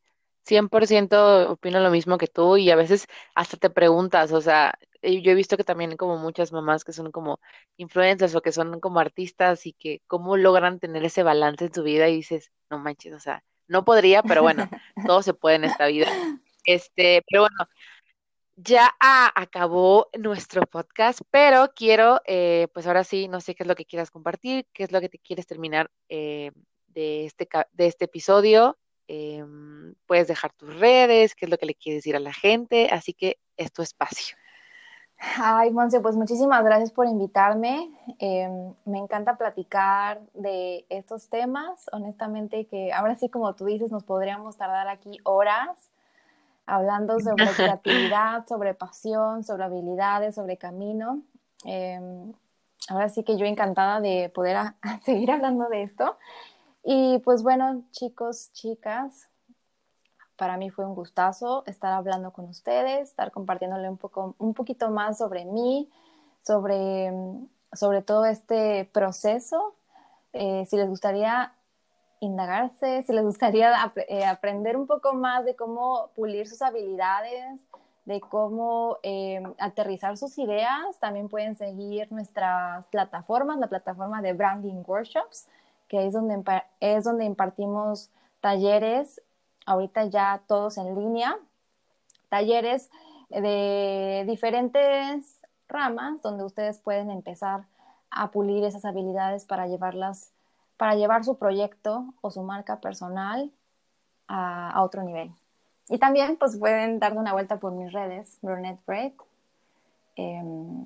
100% 0.51 1.51
opino 1.53 1.81
lo 1.81 1.91
mismo 1.91 2.19
que 2.19 2.27
tú 2.27 2.57
y 2.57 2.71
a 2.71 2.77
veces 2.77 3.07
hasta 3.35 3.57
te 3.57 3.71
preguntas, 3.71 4.33
o 4.33 4.41
sea, 4.41 4.75
yo 5.03 5.31
he 5.31 5.35
visto 5.35 5.57
que 5.57 5.65
también 5.65 5.97
como 5.97 6.19
muchas 6.19 6.53
mamás 6.53 6.85
que 6.85 6.93
son 6.93 7.11
como 7.13 7.41
influencers 7.77 8.35
o 8.35 8.43
que 8.43 8.53
son 8.53 8.81
como 8.81 9.01
artistas 9.01 9.67
y 9.67 9.73
que 9.73 10.03
cómo 10.07 10.37
logran 10.37 10.81
tener 10.81 11.05
ese 11.05 11.23
balance 11.23 11.67
en 11.67 11.75
su 11.75 11.83
vida 11.83 12.09
y 12.09 12.17
dices, 12.17 12.51
no 12.71 12.79
manches, 12.79 13.15
o 13.15 13.21
sea, 13.21 13.43
no 13.69 13.85
podría, 13.85 14.23
pero 14.23 14.43
bueno, 14.43 14.69
todo 15.07 15.23
se 15.23 15.35
puede 15.35 15.57
en 15.57 15.65
esta 15.65 15.87
vida. 15.87 16.09
Este, 16.65 17.23
pero 17.29 17.43
bueno, 17.43 17.71
ya 18.57 18.93
acabó 19.35 20.09
nuestro 20.19 20.63
podcast, 20.67 21.21
pero 21.31 21.71
quiero, 21.75 22.21
eh, 22.27 22.69
pues 22.75 22.87
ahora 22.87 23.05
sí, 23.05 23.29
no 23.29 23.41
sé 23.41 23.55
qué 23.55 23.63
es 23.63 23.67
lo 23.67 23.75
que 23.75 23.87
quieras 23.87 24.11
compartir, 24.11 24.67
qué 24.73 24.85
es 24.85 24.93
lo 24.93 25.01
que 25.01 25.09
te 25.09 25.19
quieres 25.19 25.47
terminar 25.47 25.91
eh, 26.09 26.51
de, 26.89 27.25
este, 27.25 27.49
de 27.73 27.87
este 27.87 28.05
episodio. 28.05 28.77
Em, 29.13 29.93
puedes 30.07 30.29
dejar 30.29 30.53
tus 30.53 30.73
redes, 30.79 31.35
qué 31.35 31.47
es 31.47 31.51
lo 31.51 31.59
que 31.59 31.67
le 31.67 31.75
quieres 31.75 31.99
decir 31.99 32.15
a 32.15 32.21
la 32.21 32.33
gente, 32.33 32.91
así 32.93 33.13
que 33.13 33.39
es 33.57 33.73
tu 33.73 33.83
espacio. 33.83 34.37
Ay, 35.37 35.73
Monse, 35.73 36.01
pues 36.01 36.15
muchísimas 36.15 36.63
gracias 36.63 36.93
por 36.93 37.09
invitarme. 37.09 37.91
Em, 38.21 38.73
me 38.85 38.99
encanta 38.99 39.37
platicar 39.37 40.21
de 40.33 40.87
estos 40.91 41.29
temas. 41.29 41.91
Honestamente, 41.91 42.67
que 42.67 42.93
ahora 42.93 43.17
sí, 43.17 43.29
como 43.29 43.53
tú 43.57 43.65
dices, 43.65 43.91
nos 43.91 44.05
podríamos 44.05 44.57
tardar 44.57 44.87
aquí 44.87 45.19
horas 45.25 45.91
hablando 46.65 47.19
sobre 47.19 47.47
creatividad, 47.57 48.47
sobre 48.47 48.75
pasión, 48.75 49.43
sobre 49.43 49.65
habilidades, 49.65 50.37
sobre 50.37 50.57
camino. 50.57 51.23
Em, 51.65 52.33
ahora 52.89 53.09
sí 53.09 53.25
que 53.25 53.37
yo 53.37 53.45
encantada 53.45 54.01
de 54.01 54.31
poder 54.33 54.57
seguir 55.05 55.33
hablando 55.33 55.69
de 55.69 55.83
esto. 55.83 56.17
Y 56.83 57.19
pues 57.19 57.43
bueno, 57.43 57.85
chicos, 57.91 58.53
chicas, 58.53 59.29
para 60.37 60.57
mí 60.57 60.71
fue 60.71 60.87
un 60.87 60.95
gustazo 60.95 61.65
estar 61.67 61.93
hablando 61.93 62.33
con 62.33 62.47
ustedes, 62.47 63.11
estar 63.11 63.31
compartiéndole 63.31 63.91
un, 63.91 63.99
poco, 63.99 64.35
un 64.39 64.55
poquito 64.55 64.91
más 64.91 65.19
sobre 65.19 65.45
mí, 65.45 65.91
sobre, 66.43 67.13
sobre 67.73 68.01
todo 68.01 68.25
este 68.25 68.89
proceso. 68.93 69.75
Eh, 70.33 70.65
si 70.67 70.77
les 70.77 70.89
gustaría 70.89 71.53
indagarse, 72.21 73.03
si 73.03 73.13
les 73.13 73.25
gustaría 73.25 73.93
eh, 74.09 74.25
aprender 74.25 74.77
un 74.77 74.87
poco 74.87 75.13
más 75.13 75.45
de 75.45 75.57
cómo 75.57 76.11
pulir 76.15 76.49
sus 76.49 76.63
habilidades, 76.63 77.61
de 78.05 78.21
cómo 78.21 78.99
eh, 79.03 79.43
aterrizar 79.59 80.17
sus 80.17 80.39
ideas, 80.39 80.99
también 81.01 81.29
pueden 81.29 81.55
seguir 81.55 82.11
nuestras 82.13 82.87
plataformas, 82.89 83.59
la 83.59 83.69
plataforma 83.69 84.23
de 84.23 84.33
Branding 84.33 84.83
Workshops, 84.87 85.49
que 85.91 86.07
es 86.07 86.15
donde, 86.15 86.41
es 86.79 87.05
donde 87.05 87.25
impartimos 87.25 88.11
talleres 88.41 89.21
ahorita 89.67 90.05
ya 90.05 90.41
todos 90.47 90.79
en 90.79 90.95
línea, 90.95 91.37
talleres 92.29 92.91
de 93.29 94.25
diferentes 94.27 95.43
ramas 95.69 96.23
donde 96.23 96.45
ustedes 96.45 96.79
pueden 96.79 97.11
empezar 97.11 97.65
a 98.11 98.31
pulir 98.31 98.65
esas 98.65 98.85
habilidades 98.85 99.45
para 99.45 99.67
llevarlas, 99.67 100.33
para 100.77 100.95
llevar 100.95 101.25
su 101.25 101.37
proyecto 101.39 102.15
o 102.21 102.31
su 102.31 102.43
marca 102.43 102.81
personal 102.81 103.51
a, 104.29 104.81
otro 104.83 105.03
nivel. 105.03 105.33
Y 105.89 105.99
también 105.99 106.37
pues 106.37 106.57
pueden 106.57 107.01
darle 107.01 107.19
una 107.19 107.33
vuelta 107.33 107.59
por 107.59 107.73
mis 107.73 107.93
redes, 107.93 108.39
Brunette 108.43 108.81
Break. 108.87 109.15
Em, 110.15 110.85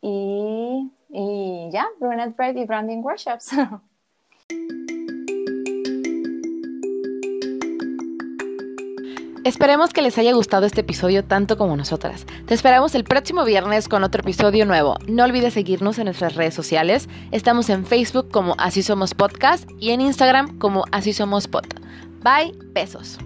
y, 0.00 0.92
y 1.08 1.70
ya, 1.72 1.88
Brunette 1.98 2.36
Break 2.36 2.56
y 2.56 2.64
Branding 2.66 3.02
Workshops. 3.02 3.50
Esperemos 9.44 9.92
que 9.92 10.02
les 10.02 10.16
haya 10.18 10.32
gustado 10.32 10.66
este 10.66 10.82
episodio 10.82 11.24
tanto 11.24 11.58
como 11.58 11.76
nosotras. 11.76 12.26
Te 12.46 12.54
esperamos 12.54 12.94
el 12.94 13.02
próximo 13.02 13.44
viernes 13.44 13.88
con 13.88 14.04
otro 14.04 14.20
episodio 14.22 14.64
nuevo. 14.66 14.96
No 15.08 15.24
olvides 15.24 15.54
seguirnos 15.54 15.98
en 15.98 16.04
nuestras 16.04 16.36
redes 16.36 16.54
sociales. 16.54 17.08
Estamos 17.32 17.68
en 17.68 17.84
Facebook 17.84 18.30
como 18.30 18.54
Así 18.58 18.82
Somos 18.82 19.14
Podcast 19.14 19.68
y 19.80 19.90
en 19.90 20.00
Instagram 20.00 20.58
como 20.58 20.84
Así 20.92 21.12
Somos 21.12 21.48
Pod. 21.48 21.66
Bye, 22.22 22.54
besos. 22.72 23.18